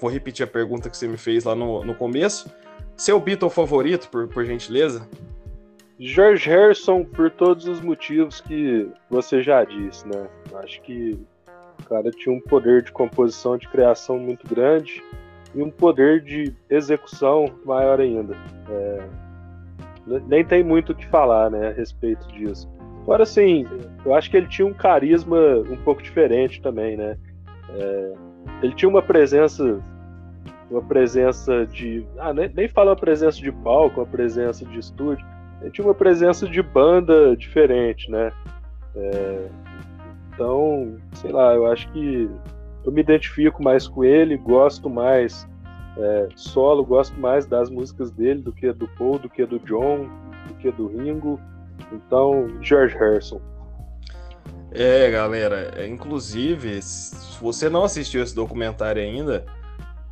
vou 0.00 0.10
repetir 0.10 0.44
a 0.44 0.46
pergunta 0.46 0.90
que 0.90 0.96
você 0.96 1.08
me 1.08 1.16
fez 1.16 1.44
lá 1.44 1.54
no, 1.54 1.82
no 1.84 1.94
começo. 1.94 2.54
Seu 2.96 3.18
Beatle 3.18 3.50
favorito, 3.50 4.08
por, 4.10 4.28
por 4.28 4.44
gentileza? 4.44 5.08
George 5.98 6.48
Harrison, 6.48 7.02
por 7.02 7.30
todos 7.30 7.66
os 7.66 7.80
motivos 7.80 8.40
que 8.40 8.88
você 9.08 9.42
já 9.42 9.64
disse, 9.64 10.06
né? 10.06 10.28
Acho 10.56 10.82
que 10.82 11.18
o 11.80 11.88
cara 11.88 12.10
tinha 12.10 12.34
um 12.34 12.40
poder 12.40 12.82
de 12.82 12.92
composição, 12.92 13.56
de 13.56 13.68
criação 13.68 14.18
muito 14.18 14.46
grande 14.46 15.02
e 15.54 15.62
um 15.62 15.70
poder 15.70 16.20
de 16.20 16.52
execução 16.68 17.46
maior 17.64 18.00
ainda. 18.00 18.36
É, 18.68 19.08
nem 20.26 20.44
tem 20.44 20.62
muito 20.62 20.92
o 20.92 20.94
que 20.94 21.06
falar, 21.06 21.50
né, 21.50 21.68
a 21.68 21.72
respeito 21.72 22.26
disso. 22.28 22.68
Agora, 23.02 23.22
assim, 23.22 23.66
eu 24.04 24.14
acho 24.14 24.30
que 24.30 24.36
ele 24.36 24.48
tinha 24.48 24.66
um 24.66 24.74
carisma 24.74 25.38
um 25.70 25.76
pouco 25.76 26.02
diferente 26.02 26.60
também, 26.60 26.96
né? 26.96 27.16
É, 27.74 28.12
ele 28.62 28.74
tinha 28.74 28.88
uma 28.88 29.02
presença, 29.02 29.80
uma 30.70 30.82
presença 30.82 31.66
de, 31.66 32.06
ah, 32.18 32.32
nem, 32.32 32.48
nem 32.54 32.68
fala 32.68 32.90
uma 32.90 32.96
presença 32.96 33.38
de 33.38 33.50
palco, 33.50 34.00
uma 34.00 34.06
presença 34.06 34.64
de 34.64 34.78
estúdio, 34.78 35.26
ele 35.60 35.70
tinha 35.70 35.86
uma 35.86 35.94
presença 35.94 36.46
de 36.46 36.62
banda 36.62 37.36
diferente, 37.36 38.10
né? 38.10 38.32
É, 38.96 39.48
então, 40.32 40.96
sei 41.14 41.32
lá, 41.32 41.54
eu 41.54 41.66
acho 41.66 41.90
que 41.92 42.28
eu 42.84 42.92
me 42.92 43.00
identifico 43.00 43.62
mais 43.62 43.88
com 43.88 44.04
ele, 44.04 44.36
gosto 44.36 44.90
mais 44.90 45.48
é, 45.96 46.28
solo, 46.34 46.84
gosto 46.84 47.18
mais 47.18 47.46
das 47.46 47.70
músicas 47.70 48.10
dele 48.10 48.42
do 48.42 48.52
que 48.52 48.72
do 48.72 48.88
Paul, 48.88 49.18
do 49.18 49.28
que 49.28 49.44
do 49.46 49.58
John, 49.60 50.08
do 50.48 50.54
que 50.54 50.70
do 50.70 50.88
Ringo. 50.88 51.40
Então, 51.92 52.48
George 52.60 52.96
Harrison. 52.96 53.40
É, 54.74 55.08
galera, 55.08 55.72
é, 55.76 55.86
inclusive, 55.86 56.82
se 56.82 57.40
você 57.40 57.70
não 57.70 57.84
assistiu 57.84 58.22
esse 58.22 58.34
documentário 58.34 59.00
ainda, 59.00 59.46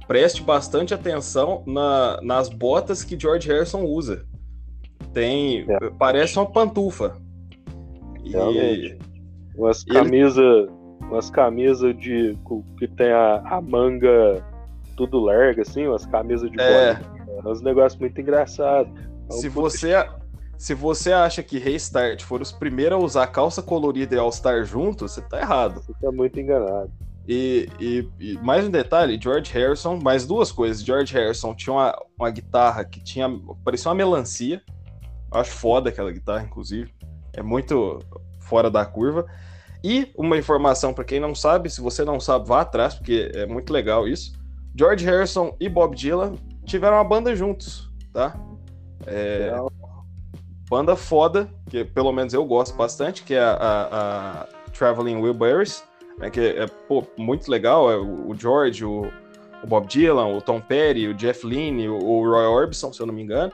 preste 0.06 0.40
bastante 0.40 0.94
atenção 0.94 1.64
na, 1.66 2.20
nas 2.22 2.48
botas 2.48 3.02
que 3.02 3.18
George 3.18 3.48
Harrison 3.48 3.84
usa. 3.84 4.24
Tem. 5.12 5.66
É. 5.68 5.90
Parece 5.98 6.38
uma 6.38 6.46
pantufa. 6.46 7.16
Realmente. 8.24 8.98
E, 9.56 9.58
umas 9.58 9.82
camisas. 9.82 10.38
Ele... 10.38 10.82
Umas 11.00 11.28
camisas 11.28 11.98
de. 11.98 12.38
que 12.78 12.86
tem 12.86 13.10
a, 13.10 13.42
a 13.44 13.60
manga 13.60 14.42
tudo 14.96 15.18
larga, 15.18 15.62
assim, 15.62 15.86
umas 15.86 16.06
camisas 16.06 16.50
de 16.50 16.60
é. 16.60 16.94
Bola. 16.94 17.42
É 17.44 17.48
uns 17.48 17.60
negócios 17.60 18.00
muito 18.00 18.20
engraçados. 18.20 18.92
É 19.28 19.32
se 19.32 19.48
você. 19.48 19.92
Se 20.62 20.74
você 20.74 21.12
acha 21.12 21.42
que 21.42 21.58
Restart 21.58 22.22
foram 22.22 22.44
os 22.44 22.52
primeiros 22.52 22.96
a 22.96 23.04
usar 23.04 23.26
calça 23.26 23.60
colorida 23.60 24.14
e 24.14 24.18
All-Star 24.18 24.64
juntos, 24.64 25.10
você 25.10 25.20
tá 25.20 25.40
errado. 25.40 25.82
Você 25.82 25.92
tá 26.00 26.12
muito 26.12 26.38
enganado. 26.38 26.88
E, 27.26 27.68
e, 27.80 28.08
e, 28.20 28.38
mais 28.38 28.64
um 28.64 28.70
detalhe, 28.70 29.18
George 29.20 29.52
Harrison, 29.52 29.98
mais 30.00 30.24
duas 30.24 30.52
coisas. 30.52 30.84
George 30.84 31.12
Harrison 31.14 31.52
tinha 31.52 31.72
uma, 31.72 31.98
uma 32.16 32.30
guitarra 32.30 32.84
que 32.84 33.02
tinha. 33.02 33.28
parecia 33.64 33.90
uma 33.90 33.96
melancia. 33.96 34.62
Eu 35.34 35.40
acho 35.40 35.50
foda 35.50 35.88
aquela 35.90 36.12
guitarra, 36.12 36.44
inclusive. 36.44 36.94
É 37.32 37.42
muito 37.42 37.98
fora 38.38 38.70
da 38.70 38.86
curva. 38.86 39.26
E 39.82 40.12
uma 40.16 40.38
informação 40.38 40.94
para 40.94 41.02
quem 41.02 41.18
não 41.18 41.34
sabe, 41.34 41.70
se 41.70 41.80
você 41.80 42.04
não 42.04 42.20
sabe, 42.20 42.46
vá 42.46 42.60
atrás, 42.60 42.94
porque 42.94 43.32
é 43.34 43.46
muito 43.46 43.72
legal 43.72 44.06
isso. 44.06 44.32
George 44.78 45.04
Harrison 45.04 45.56
e 45.58 45.68
Bob 45.68 45.96
Dylan 45.96 46.36
tiveram 46.64 46.98
uma 46.98 47.04
banda 47.04 47.34
juntos, 47.34 47.90
tá? 48.12 48.38
É, 49.08 49.52
banda 50.73 50.97
foda, 50.97 51.51
que 51.68 51.85
pelo 51.85 52.11
menos 52.12 52.33
eu 52.33 52.43
gosto 52.47 52.75
bastante, 52.75 53.23
que 53.25 53.35
é 53.35 53.43
a, 53.43 53.53
a, 53.53 54.41
a 54.41 54.47
Traveling 54.70 55.16
Wilburys, 55.16 55.85
né, 56.16 56.31
que 56.31 56.41
é 56.41 56.66
pô, 56.89 57.05
muito 57.14 57.51
legal. 57.51 57.93
É 57.93 57.97
o 57.99 58.35
George, 58.35 58.83
o, 58.83 59.03
o, 59.62 59.66
Bob 59.66 59.87
Dylan, 59.87 60.35
o 60.35 60.41
Tom 60.41 60.62
Petty, 60.62 61.09
o 61.09 61.12
Jeff 61.12 61.47
Lynne, 61.47 61.91
o, 61.91 61.99
o 61.99 62.25
Roy 62.25 62.47
Orbison, 62.47 62.91
se 62.91 63.03
eu 63.03 63.07
não 63.07 63.12
me 63.12 63.20
engano. 63.20 63.53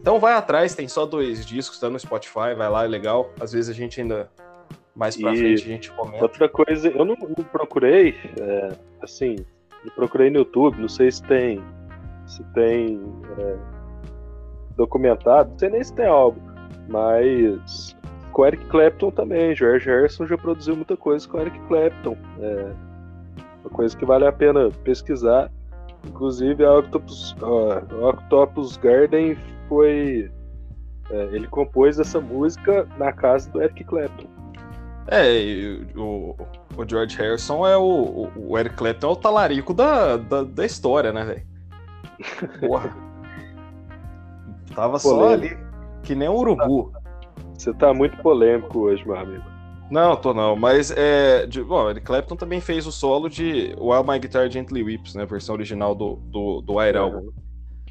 Então 0.00 0.18
vai 0.18 0.34
atrás, 0.34 0.74
tem 0.74 0.88
só 0.88 1.06
dois 1.06 1.46
discos, 1.46 1.78
tá 1.78 1.88
no 1.88 1.96
Spotify, 1.96 2.54
vai 2.56 2.68
lá, 2.68 2.84
é 2.84 2.88
legal. 2.88 3.30
Às 3.38 3.52
vezes 3.52 3.70
a 3.70 3.72
gente 3.72 4.00
ainda 4.00 4.28
mais 4.96 5.16
pra 5.16 5.32
e 5.32 5.36
frente 5.36 5.62
a 5.62 5.66
gente 5.66 5.92
comenta. 5.92 6.24
Outra 6.24 6.48
coisa, 6.48 6.88
eu 6.88 7.04
não, 7.04 7.14
não 7.14 7.44
procurei, 7.44 8.16
é, 8.40 8.76
assim, 9.00 9.36
procurei 9.94 10.28
no 10.28 10.38
YouTube, 10.38 10.80
não 10.80 10.88
sei 10.88 11.08
se 11.12 11.22
tem 11.22 11.62
se 12.26 12.42
tem 12.52 13.00
é, 13.38 13.56
documentado, 14.76 15.50
não 15.50 15.58
sei 15.58 15.70
nem 15.70 15.82
se 15.82 15.92
tem 15.94 16.06
algo, 16.06 16.40
mas 16.88 17.96
com 18.32 18.46
Eric 18.46 18.64
Clapton 18.66 19.10
também. 19.10 19.54
George 19.54 19.86
Harrison 19.86 20.26
já 20.26 20.36
produziu 20.36 20.74
muita 20.74 20.96
coisa 20.96 21.28
com 21.28 21.38
Eric 21.38 21.58
Clapton. 21.68 22.16
É 22.40 22.72
uma 23.62 23.70
coisa 23.70 23.96
que 23.96 24.04
vale 24.04 24.26
a 24.26 24.32
pena 24.32 24.70
pesquisar. 24.82 25.50
Inclusive, 26.04 26.64
a 26.64 26.78
Octopus, 26.78 27.36
uh, 27.42 28.08
Octopus 28.08 28.76
Garden 28.76 29.36
foi. 29.68 30.30
É, 31.10 31.24
ele 31.32 31.46
compôs 31.46 31.98
essa 31.98 32.20
música 32.20 32.88
na 32.98 33.12
casa 33.12 33.50
do 33.50 33.62
Eric 33.62 33.84
Clapton. 33.84 34.26
É, 35.08 35.78
o, 35.96 36.36
o 36.76 36.88
George 36.88 37.16
Harrison 37.18 37.66
é 37.66 37.76
o, 37.76 38.30
o 38.36 38.58
Eric 38.58 38.76
Clapton 38.76 39.08
é 39.08 39.10
o 39.10 39.16
talarico 39.16 39.74
da, 39.74 40.16
da, 40.16 40.42
da 40.42 40.64
história, 40.64 41.12
né, 41.12 41.24
velho? 41.24 41.42
Tava 44.74 44.98
polêmico. 44.98 45.26
só 45.26 45.32
ali, 45.32 45.58
que 46.02 46.14
nem 46.14 46.28
um 46.28 46.36
urubu. 46.36 46.92
Você 47.54 47.72
tá 47.74 47.92
muito 47.92 48.16
polêmico 48.18 48.80
hoje, 48.80 49.06
meu 49.06 49.16
amigo. 49.16 49.44
Não, 49.90 50.16
tô 50.16 50.32
não, 50.32 50.56
mas 50.56 50.90
é. 50.90 51.46
De, 51.46 51.62
bom, 51.62 51.90
Eric 51.90 52.06
Clapton 52.06 52.34
também 52.34 52.60
fez 52.60 52.86
o 52.86 52.92
solo 52.92 53.28
de 53.28 53.74
While 53.78 54.04
My 54.06 54.18
Guitar 54.18 54.50
Gently 54.50 54.82
Weeps, 54.82 55.14
né? 55.14 55.26
Versão 55.26 55.54
original 55.54 55.94
do, 55.94 56.16
do, 56.24 56.62
do 56.62 56.80
Air 56.80 56.96
Album. 56.96 57.30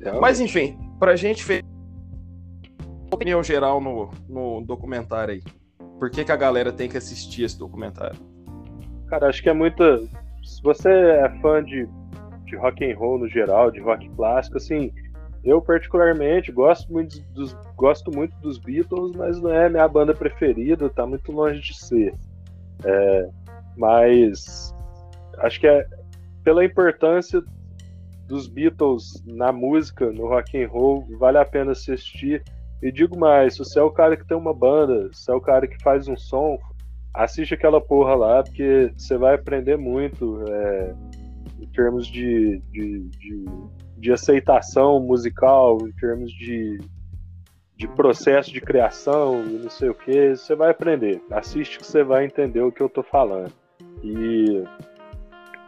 É, 0.01 0.19
mas 0.19 0.39
enfim, 0.39 0.79
pra 0.99 1.15
gente 1.15 1.43
fez 1.43 1.61
opinião 3.13 3.43
geral 3.43 3.79
no, 3.79 4.09
no 4.27 4.61
documentário 4.61 5.35
aí. 5.35 5.43
Por 5.99 6.09
que, 6.09 6.25
que 6.25 6.31
a 6.31 6.35
galera 6.35 6.71
tem 6.71 6.89
que 6.89 6.97
assistir 6.97 7.43
esse 7.43 7.59
documentário? 7.59 8.17
Cara, 9.07 9.27
acho 9.27 9.43
que 9.43 9.49
é 9.49 9.53
muita. 9.53 9.99
Se 10.43 10.61
você 10.63 10.89
é 10.89 11.29
fã 11.41 11.63
de, 11.63 11.87
de 12.45 12.55
rock 12.55 12.83
and 12.83 12.97
roll 12.97 13.19
no 13.19 13.27
geral, 13.29 13.69
de 13.69 13.79
rock 13.79 14.09
clássico, 14.15 14.57
assim, 14.57 14.91
eu 15.43 15.61
particularmente 15.61 16.51
gosto 16.51 16.91
muito 16.91 17.19
dos, 17.33 17.53
gosto 17.75 18.11
muito 18.11 18.35
dos 18.39 18.59
Beatles, 18.59 19.15
mas 19.15 19.41
não 19.41 19.51
é 19.51 19.69
minha 19.69 19.87
banda 19.87 20.13
preferida, 20.13 20.89
tá 20.89 21.05
muito 21.05 21.31
longe 21.31 21.59
de 21.59 21.75
ser. 21.75 22.13
É, 22.83 23.29
mas 23.75 24.73
acho 25.39 25.59
que 25.59 25.67
é 25.67 25.85
pela 26.43 26.63
importância 26.63 27.43
dos 28.27 28.47
Beatles 28.47 29.23
na 29.25 29.51
música, 29.51 30.11
no 30.11 30.27
rock 30.27 30.61
and 30.61 30.69
roll, 30.69 31.05
vale 31.17 31.37
a 31.37 31.45
pena 31.45 31.71
assistir. 31.71 32.43
E 32.81 32.91
digo 32.91 33.17
mais, 33.17 33.53
se 33.53 33.59
você 33.59 33.79
é 33.79 33.83
o 33.83 33.91
cara 33.91 34.15
que 34.15 34.25
tem 34.25 34.37
uma 34.37 34.53
banda, 34.53 35.09
se 35.11 35.31
é 35.31 35.35
o 35.35 35.41
cara 35.41 35.67
que 35.67 35.81
faz 35.83 36.07
um 36.07 36.17
som, 36.17 36.57
assiste 37.13 37.53
aquela 37.53 37.81
porra 37.81 38.15
lá, 38.15 38.43
porque 38.43 38.91
você 38.95 39.17
vai 39.17 39.35
aprender 39.35 39.77
muito 39.77 40.43
é, 40.47 40.95
em 41.59 41.67
termos 41.67 42.07
de, 42.07 42.61
de, 42.71 43.09
de 43.09 43.45
de 44.01 44.11
aceitação 44.11 44.99
musical, 44.99 45.77
em 45.87 45.91
termos 45.91 46.31
de, 46.33 46.79
de 47.77 47.87
processo 47.87 48.51
de 48.51 48.59
criação 48.59 49.43
e 49.45 49.59
não 49.59 49.69
sei 49.69 49.89
o 49.89 49.93
que, 49.93 50.35
você 50.35 50.55
vai 50.55 50.71
aprender. 50.71 51.21
Assiste 51.29 51.77
que 51.77 51.85
você 51.85 52.03
vai 52.03 52.25
entender 52.25 52.61
o 52.61 52.71
que 52.71 52.81
eu 52.81 52.89
tô 52.89 53.03
falando. 53.03 53.53
E, 54.03 54.63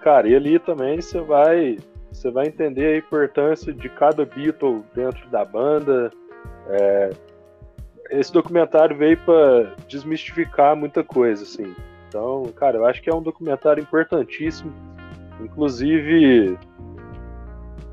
cara, 0.02 0.28
e 0.28 0.36
ali 0.36 0.58
também 0.58 1.00
você 1.00 1.22
vai, 1.22 1.78
você 2.12 2.32
vai 2.32 2.48
entender 2.48 2.96
a 2.96 2.98
importância 2.98 3.72
de 3.72 3.88
cada 3.88 4.26
Beatle 4.26 4.84
dentro 4.96 5.30
da 5.30 5.46
banda. 5.46 6.12
É, 6.70 7.12
esse 8.10 8.34
documentário 8.34 8.98
veio 8.98 9.18
para 9.20 9.76
desmistificar 9.88 10.76
muita 10.76 11.04
coisa, 11.04 11.44
assim. 11.44 11.76
Então, 12.08 12.52
cara, 12.56 12.78
eu 12.78 12.86
acho 12.86 13.00
que 13.00 13.12
é 13.12 13.14
um 13.14 13.22
documentário 13.22 13.82
importantíssimo. 13.82 14.74
Inclusive, 15.40 16.58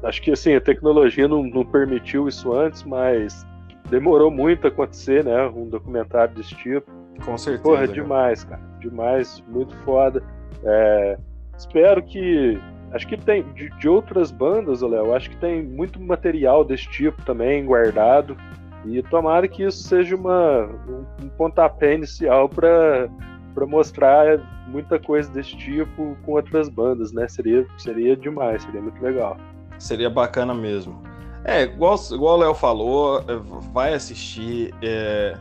acho 0.03 0.23
que 0.23 0.31
assim, 0.31 0.55
a 0.55 0.61
tecnologia 0.61 1.29
não, 1.29 1.43
não, 1.43 1.65
permitiu 1.65 2.29
isso 2.29 2.53
antes, 2.53 2.83
mas 2.83 3.47
demorou 3.89 4.31
muito 4.31 4.67
a 4.67 4.69
acontecer, 4.69 5.25
né? 5.25 5.47
Um 5.49 5.69
documentário 5.69 6.35
desse 6.35 6.55
tipo. 6.55 6.91
Com 7.25 7.37
certeza. 7.37 7.63
Porra, 7.63 7.89
demais, 7.89 8.45
cara. 8.45 8.63
Demais, 8.81 9.43
muito 9.49 9.75
foda. 9.79 10.23
É, 10.65 11.19
espero 11.57 12.03
que. 12.03 12.59
Acho 12.93 13.07
que 13.07 13.17
tem. 13.17 13.43
De, 13.53 13.69
de 13.71 13.89
outras 13.89 14.31
bandas, 14.31 14.83
Léo, 14.83 15.15
acho 15.15 15.31
que 15.31 15.37
tem 15.37 15.63
muito 15.63 16.01
material 16.01 16.65
desse 16.65 16.89
tipo 16.89 17.23
também 17.25 17.65
guardado. 17.65 18.37
E 18.87 19.03
tomara 19.03 19.47
que 19.47 19.63
isso 19.63 19.83
seja 19.83 20.17
uma, 20.17 20.65
um, 20.65 21.25
um 21.25 21.29
pontapé 21.29 21.95
inicial 21.95 22.49
para 22.49 23.11
mostrar 23.67 24.41
muita 24.69 24.99
coisa 24.99 25.31
desse 25.31 25.55
tipo 25.57 26.17
com 26.25 26.33
outras 26.33 26.69
bandas, 26.69 27.13
né? 27.13 27.29
Seria, 27.29 27.67
seria 27.77 28.17
demais, 28.17 28.63
seria 28.63 28.81
muito 28.81 29.03
legal. 29.03 29.37
Seria 29.81 30.11
bacana 30.11 30.55
mesmo. 30.55 31.03
É, 31.43 31.63
igual, 31.63 31.99
igual 32.13 32.37
o 32.37 32.41
Léo 32.41 32.55
falou, 32.55 33.21
é, 33.21 33.37
vai 33.73 33.95
assistir. 33.95 34.75
É, 34.83 35.37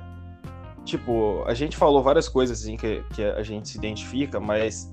tipo, 0.86 1.44
a 1.46 1.54
gente 1.54 1.76
falou 1.76 2.02
várias 2.02 2.30
coisas 2.30 2.62
assim 2.62 2.78
que, 2.78 3.04
que 3.14 3.22
a 3.22 3.44
gente 3.44 3.68
se 3.68 3.78
identifica, 3.78 4.40
mas 4.40 4.92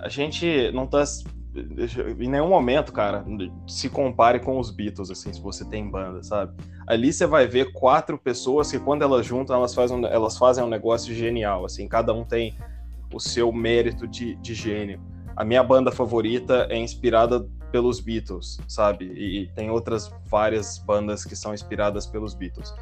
a 0.00 0.08
gente 0.08 0.70
não 0.72 0.86
tá. 0.86 1.02
Em 2.18 2.28
nenhum 2.28 2.48
momento, 2.48 2.92
cara, 2.92 3.24
se 3.68 3.88
compare 3.88 4.40
com 4.40 4.58
os 4.58 4.70
Beatles, 4.70 5.08
assim, 5.08 5.32
se 5.32 5.40
você 5.40 5.64
tem 5.64 5.88
banda, 5.88 6.20
sabe? 6.22 6.52
Ali 6.86 7.12
você 7.12 7.26
vai 7.26 7.46
ver 7.46 7.72
quatro 7.72 8.18
pessoas 8.18 8.70
que, 8.70 8.78
quando 8.78 9.02
elas 9.02 9.24
juntam, 9.24 9.54
elas 9.54 9.72
fazem, 9.72 10.04
elas 10.06 10.36
fazem 10.36 10.64
um 10.64 10.68
negócio 10.68 11.14
genial, 11.14 11.64
assim, 11.64 11.86
cada 11.86 12.12
um 12.12 12.24
tem 12.24 12.56
o 13.12 13.20
seu 13.20 13.52
mérito 13.52 14.08
de, 14.08 14.34
de 14.36 14.52
gênio. 14.52 15.00
A 15.36 15.44
minha 15.44 15.62
banda 15.62 15.92
favorita 15.92 16.66
é 16.70 16.76
inspirada 16.76 17.48
pelos 17.74 17.98
Beatles, 17.98 18.60
sabe? 18.68 19.04
E 19.04 19.48
tem 19.48 19.68
outras 19.68 20.08
várias 20.26 20.78
bandas 20.78 21.24
que 21.24 21.34
são 21.34 21.52
inspiradas 21.52 22.06
pelos 22.06 22.32
Beatles. 22.32 22.72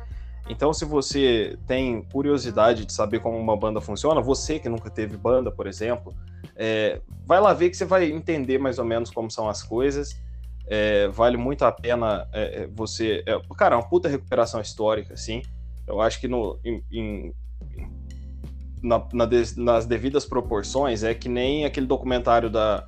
Então, 0.46 0.70
se 0.74 0.84
você 0.84 1.58
tem 1.66 2.02
curiosidade 2.12 2.84
de 2.84 2.92
saber 2.92 3.20
como 3.20 3.38
uma 3.38 3.56
banda 3.56 3.80
funciona, 3.80 4.20
você 4.20 4.58
que 4.58 4.68
nunca 4.68 4.90
teve 4.90 5.16
banda, 5.16 5.50
por 5.50 5.66
exemplo, 5.66 6.14
é, 6.54 7.00
vai 7.24 7.40
lá 7.40 7.54
ver 7.54 7.70
que 7.70 7.76
você 7.78 7.86
vai 7.86 8.12
entender 8.12 8.58
mais 8.58 8.78
ou 8.78 8.84
menos 8.84 9.10
como 9.10 9.30
são 9.30 9.48
as 9.48 9.62
coisas. 9.62 10.14
É, 10.66 11.08
vale 11.08 11.38
muito 11.38 11.64
a 11.64 11.72
pena 11.72 12.28
é, 12.30 12.64
é 12.64 12.66
você. 12.66 13.24
É, 13.26 13.40
cara, 13.56 13.76
é 13.76 13.78
uma 13.78 13.88
puta 13.88 14.10
recuperação 14.10 14.60
histórica, 14.60 15.14
assim. 15.14 15.40
Eu 15.86 16.02
acho 16.02 16.20
que 16.20 16.28
no, 16.28 16.58
em, 16.62 16.84
em, 16.92 17.34
na, 18.82 18.98
na 19.10 19.26
nas 19.56 19.86
devidas 19.86 20.26
proporções 20.26 21.02
é 21.02 21.14
que 21.14 21.30
nem 21.30 21.64
aquele 21.64 21.86
documentário 21.86 22.50
da, 22.50 22.86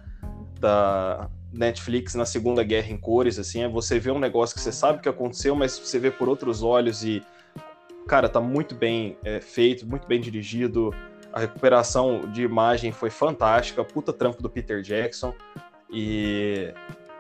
da 0.61 1.31
Netflix 1.55 2.15
na 2.15 2.27
Segunda 2.27 2.63
Guerra 2.63 2.91
em 2.91 2.97
cores, 2.97 3.39
assim, 3.39 3.63
é 3.63 3.69
você 3.69 3.99
vê 3.99 4.11
um 4.11 4.19
negócio 4.19 4.55
que 4.55 4.61
você 4.61 4.73
sabe 4.73 5.01
que 5.01 5.09
aconteceu, 5.09 5.55
mas 5.55 5.79
você 5.79 5.99
vê 5.99 6.11
por 6.11 6.29
outros 6.29 6.63
olhos 6.63 7.05
e, 7.05 7.23
cara, 8.07 8.29
tá 8.29 8.41
muito 8.41 8.75
bem 8.75 9.17
é, 9.25 9.41
feito, 9.41 9.87
muito 9.87 10.07
bem 10.07 10.21
dirigido, 10.21 10.91
a 11.33 11.41
recuperação 11.41 12.31
de 12.33 12.43
imagem 12.43 12.93
foi 12.93 13.11
fantástica, 13.11 13.85
puta 13.85 14.13
trampo 14.13 14.43
do 14.43 14.51
Peter 14.51 14.83
Jackson, 14.83 15.35
e 15.91 16.73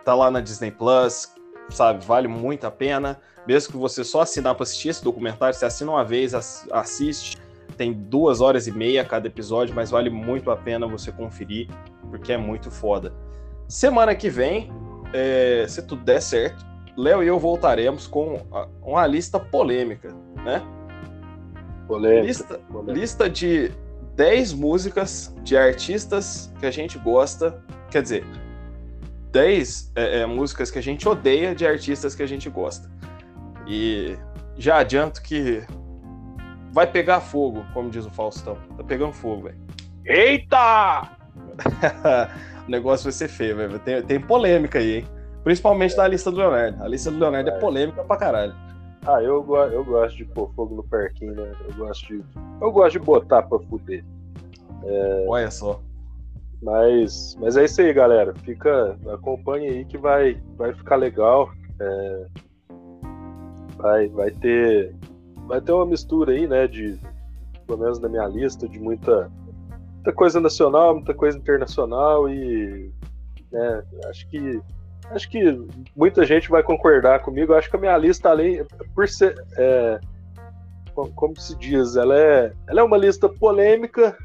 tá 0.04 0.14
lá 0.14 0.30
na 0.30 0.40
Disney 0.40 0.70
Plus, 0.70 1.32
sabe, 1.70 2.04
vale 2.04 2.28
muito 2.28 2.66
a 2.66 2.70
pena, 2.70 3.20
mesmo 3.46 3.72
que 3.72 3.78
você 3.78 4.02
só 4.02 4.22
assinar 4.22 4.54
para 4.54 4.64
assistir 4.64 4.88
esse 4.88 5.04
documentário, 5.04 5.56
você 5.56 5.64
assina 5.64 5.92
uma 5.92 6.04
vez, 6.04 6.34
assiste, 6.72 7.38
tem 7.76 7.92
duas 7.92 8.40
horas 8.40 8.66
e 8.66 8.72
meia 8.72 9.04
cada 9.04 9.26
episódio, 9.26 9.74
mas 9.74 9.90
vale 9.90 10.10
muito 10.10 10.50
a 10.50 10.56
pena 10.56 10.86
você 10.86 11.10
conferir, 11.12 11.68
porque 12.10 12.32
é 12.32 12.36
muito 12.36 12.70
foda. 12.70 13.23
Semana 13.68 14.14
que 14.14 14.28
vem, 14.28 14.70
é, 15.12 15.66
se 15.68 15.82
tudo 15.82 16.04
der 16.04 16.20
certo, 16.20 16.64
Léo 16.96 17.22
e 17.22 17.26
eu 17.26 17.38
voltaremos 17.38 18.06
com 18.06 18.40
uma 18.82 19.06
lista 19.06 19.40
polêmica, 19.40 20.14
né? 20.44 20.62
Polêmica, 21.88 22.26
lista, 22.26 22.58
polêmica. 22.70 22.92
lista 22.92 23.30
de 23.30 23.72
10 24.14 24.52
músicas 24.52 25.34
de 25.42 25.56
artistas 25.56 26.52
que 26.60 26.66
a 26.66 26.70
gente 26.70 26.98
gosta, 26.98 27.62
quer 27.90 28.02
dizer, 28.02 28.24
10 29.32 29.92
é, 29.96 30.20
é, 30.20 30.26
músicas 30.26 30.70
que 30.70 30.78
a 30.78 30.82
gente 30.82 31.08
odeia 31.08 31.54
de 31.54 31.66
artistas 31.66 32.14
que 32.14 32.22
a 32.22 32.26
gente 32.26 32.48
gosta. 32.48 32.88
E 33.66 34.16
já 34.56 34.78
adianto 34.78 35.20
que 35.20 35.64
vai 36.70 36.86
pegar 36.86 37.20
fogo, 37.20 37.64
como 37.74 37.90
diz 37.90 38.06
o 38.06 38.10
Faustão. 38.10 38.56
Tá 38.76 38.84
pegando 38.84 39.12
fogo, 39.12 39.44
velho. 39.44 39.58
Eita! 40.04 41.10
o 42.66 42.70
negócio 42.70 43.04
vai 43.04 43.12
ser 43.12 43.28
feio, 43.28 43.56
velho. 43.56 43.78
Tem, 43.78 44.02
tem 44.02 44.20
polêmica 44.20 44.78
aí, 44.78 44.98
hein? 44.98 45.06
Principalmente 45.42 45.94
é. 45.94 45.96
na 45.98 46.08
lista 46.08 46.30
do 46.30 46.38
Leonardo. 46.38 46.82
A 46.82 46.88
lista 46.88 47.10
do 47.10 47.18
Leonardo 47.18 47.50
é, 47.50 47.52
é 47.52 47.58
polêmica 47.58 48.02
pra 48.04 48.16
caralho. 48.16 48.54
Ah, 49.06 49.22
eu, 49.22 49.44
eu 49.70 49.84
gosto 49.84 50.16
de 50.16 50.24
pôr 50.24 50.50
fogo 50.54 50.76
no 50.76 50.82
parquinho, 50.82 51.34
né? 51.34 51.52
Eu 51.68 51.74
gosto 51.74 52.06
de. 52.06 52.24
Eu 52.60 52.72
gosto 52.72 52.92
de 52.92 53.04
botar 53.04 53.42
pra 53.42 53.58
fuder. 53.58 54.02
É... 54.82 55.24
Olha 55.28 55.50
só. 55.50 55.80
Mas, 56.62 57.36
mas 57.38 57.58
é 57.58 57.64
isso 57.64 57.82
aí, 57.82 57.92
galera. 57.92 58.34
Fica. 58.36 58.96
Acompanhe 59.12 59.68
aí 59.68 59.84
que 59.84 59.98
vai, 59.98 60.40
vai 60.56 60.72
ficar 60.72 60.96
legal. 60.96 61.50
É... 61.78 62.26
Vai, 63.76 64.08
vai 64.08 64.30
ter. 64.30 64.96
Vai 65.46 65.60
ter 65.60 65.72
uma 65.72 65.84
mistura 65.84 66.32
aí, 66.32 66.46
né? 66.46 66.66
De. 66.66 66.98
Pelo 67.66 67.78
menos 67.78 67.98
na 67.98 68.08
minha 68.08 68.26
lista, 68.26 68.66
de 68.66 68.78
muita 68.78 69.30
muita 70.04 70.12
coisa 70.12 70.38
nacional, 70.38 70.94
muita 70.94 71.14
coisa 71.14 71.38
internacional 71.38 72.28
e 72.28 72.92
né, 73.50 73.82
acho 74.10 74.28
que 74.28 74.60
acho 75.10 75.30
que 75.30 75.66
muita 75.96 76.26
gente 76.26 76.50
vai 76.50 76.62
concordar 76.62 77.20
comigo. 77.20 77.54
Acho 77.54 77.70
que 77.70 77.76
a 77.76 77.80
minha 77.80 77.96
lista 77.96 78.28
além 78.28 78.64
por 78.94 79.08
ser 79.08 79.34
é, 79.56 79.98
como 81.14 81.40
se 81.40 81.56
diz, 81.56 81.96
ela 81.96 82.18
é 82.18 82.52
ela 82.68 82.80
é 82.80 82.84
uma 82.84 82.98
lista 82.98 83.28
polêmica, 83.28 84.16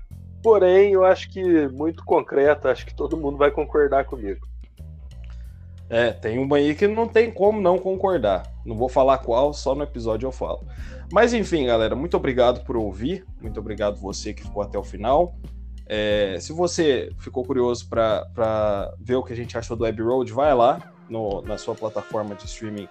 porém 0.43 0.91
eu 0.91 1.05
acho 1.05 1.29
que 1.29 1.69
muito 1.69 2.03
concreta. 2.03 2.69
Acho 2.69 2.85
que 2.85 2.93
todo 2.93 3.15
mundo 3.15 3.37
vai 3.37 3.49
concordar 3.49 4.03
comigo. 4.03 4.45
É, 5.89 6.11
tem 6.11 6.37
uma 6.37 6.57
aí 6.57 6.75
que 6.75 6.87
não 6.87 7.07
tem 7.07 7.31
como 7.31 7.61
não 7.61 7.79
concordar. 7.79 8.43
Não 8.65 8.75
vou 8.75 8.89
falar 8.89 9.17
qual, 9.19 9.53
só 9.53 9.73
no 9.73 9.83
episódio 9.83 10.27
eu 10.27 10.31
falo. 10.31 10.59
Mas 11.11 11.33
enfim, 11.33 11.65
galera, 11.65 11.95
muito 11.95 12.15
obrigado 12.15 12.63
por 12.63 12.77
ouvir. 12.77 13.25
Muito 13.41 13.59
obrigado 13.59 13.95
você 13.99 14.33
que 14.33 14.43
ficou 14.43 14.61
até 14.61 14.77
o 14.77 14.83
final. 14.83 15.33
É, 15.91 16.37
se 16.39 16.53
você 16.53 17.11
ficou 17.17 17.43
curioso 17.43 17.89
para 17.89 18.93
ver 18.99 19.15
o 19.15 19.23
que 19.23 19.33
a 19.33 19.35
gente 19.35 19.57
achou 19.57 19.75
do 19.75 19.83
Abbey 19.83 20.05
Road, 20.05 20.31
vai 20.31 20.53
lá 20.53 20.93
no, 21.09 21.41
na 21.41 21.57
sua 21.57 21.73
plataforma 21.73 22.35
de 22.35 22.45
streaming 22.45 22.87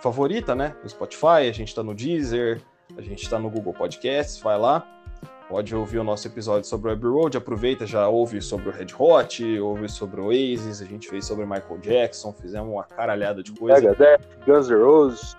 favorita, 0.00 0.52
né? 0.52 0.74
No 0.82 0.90
Spotify, 0.90 1.48
a 1.48 1.52
gente 1.52 1.68
está 1.68 1.84
no 1.84 1.94
Deezer, 1.94 2.60
a 2.98 3.02
gente 3.02 3.22
está 3.22 3.38
no 3.38 3.48
Google 3.48 3.72
Podcasts, 3.72 4.42
vai 4.42 4.58
lá. 4.58 4.84
pode 5.48 5.76
ouvir 5.76 5.98
o 5.98 6.04
nosso 6.04 6.26
episódio 6.26 6.68
sobre 6.68 6.90
o 6.90 6.92
Abbey 6.92 7.08
Road, 7.08 7.36
aproveita, 7.36 7.86
já 7.86 8.08
ouve 8.08 8.42
sobre 8.42 8.68
o 8.68 8.72
Red 8.72 8.88
Hot, 8.98 9.60
ouve 9.60 9.88
sobre 9.88 10.20
o 10.20 10.26
Oasis, 10.26 10.82
a 10.82 10.86
gente 10.86 11.08
fez 11.08 11.24
sobre 11.24 11.46
Michael 11.46 11.78
Jackson, 11.78 12.32
fizemos 12.32 12.68
uma 12.68 12.82
caralhada 12.82 13.44
de 13.44 13.52
coisa. 13.52 13.80
Megadeth, 13.80 14.18
Guns 14.44 14.68
N' 14.68 14.82
Roses. 14.82 15.36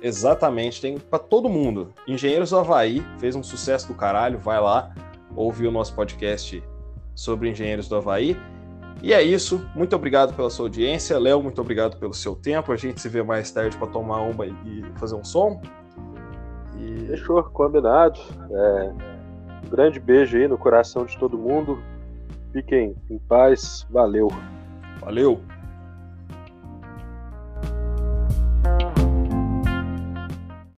Exatamente, 0.00 0.80
tem 0.80 0.98
para 0.98 1.18
todo 1.18 1.50
mundo. 1.50 1.92
Engenheiros 2.06 2.50
do 2.50 2.58
Havaí 2.58 3.04
fez 3.18 3.36
um 3.36 3.42
sucesso 3.42 3.88
do 3.88 3.94
caralho, 3.94 4.38
vai 4.38 4.60
lá, 4.60 4.94
ouve 5.34 5.66
o 5.66 5.70
nosso 5.70 5.94
podcast 5.94 6.62
sobre 7.14 7.50
Engenheiros 7.50 7.88
do 7.88 7.96
Havaí. 7.96 8.36
E 9.02 9.12
é 9.12 9.22
isso, 9.22 9.64
muito 9.74 9.94
obrigado 9.94 10.34
pela 10.34 10.50
sua 10.50 10.66
audiência. 10.66 11.18
Léo, 11.18 11.42
muito 11.42 11.60
obrigado 11.60 11.96
pelo 11.98 12.12
seu 12.12 12.34
tempo. 12.34 12.72
A 12.72 12.76
gente 12.76 13.00
se 13.00 13.08
vê 13.08 13.22
mais 13.22 13.50
tarde 13.50 13.76
para 13.76 13.86
tomar 13.86 14.22
uma 14.22 14.46
e 14.46 14.84
fazer 14.96 15.14
um 15.14 15.24
som. 15.24 15.60
E... 16.76 17.06
Fechou, 17.06 17.42
combinado. 17.44 18.18
É, 18.50 18.92
um 19.66 19.70
grande 19.70 20.00
beijo 20.00 20.36
aí 20.36 20.48
no 20.48 20.58
coração 20.58 21.04
de 21.04 21.16
todo 21.16 21.38
mundo. 21.38 21.80
Fiquem 22.52 22.96
em 23.08 23.18
paz. 23.18 23.86
Valeu. 23.90 24.28
Valeu. 25.00 25.40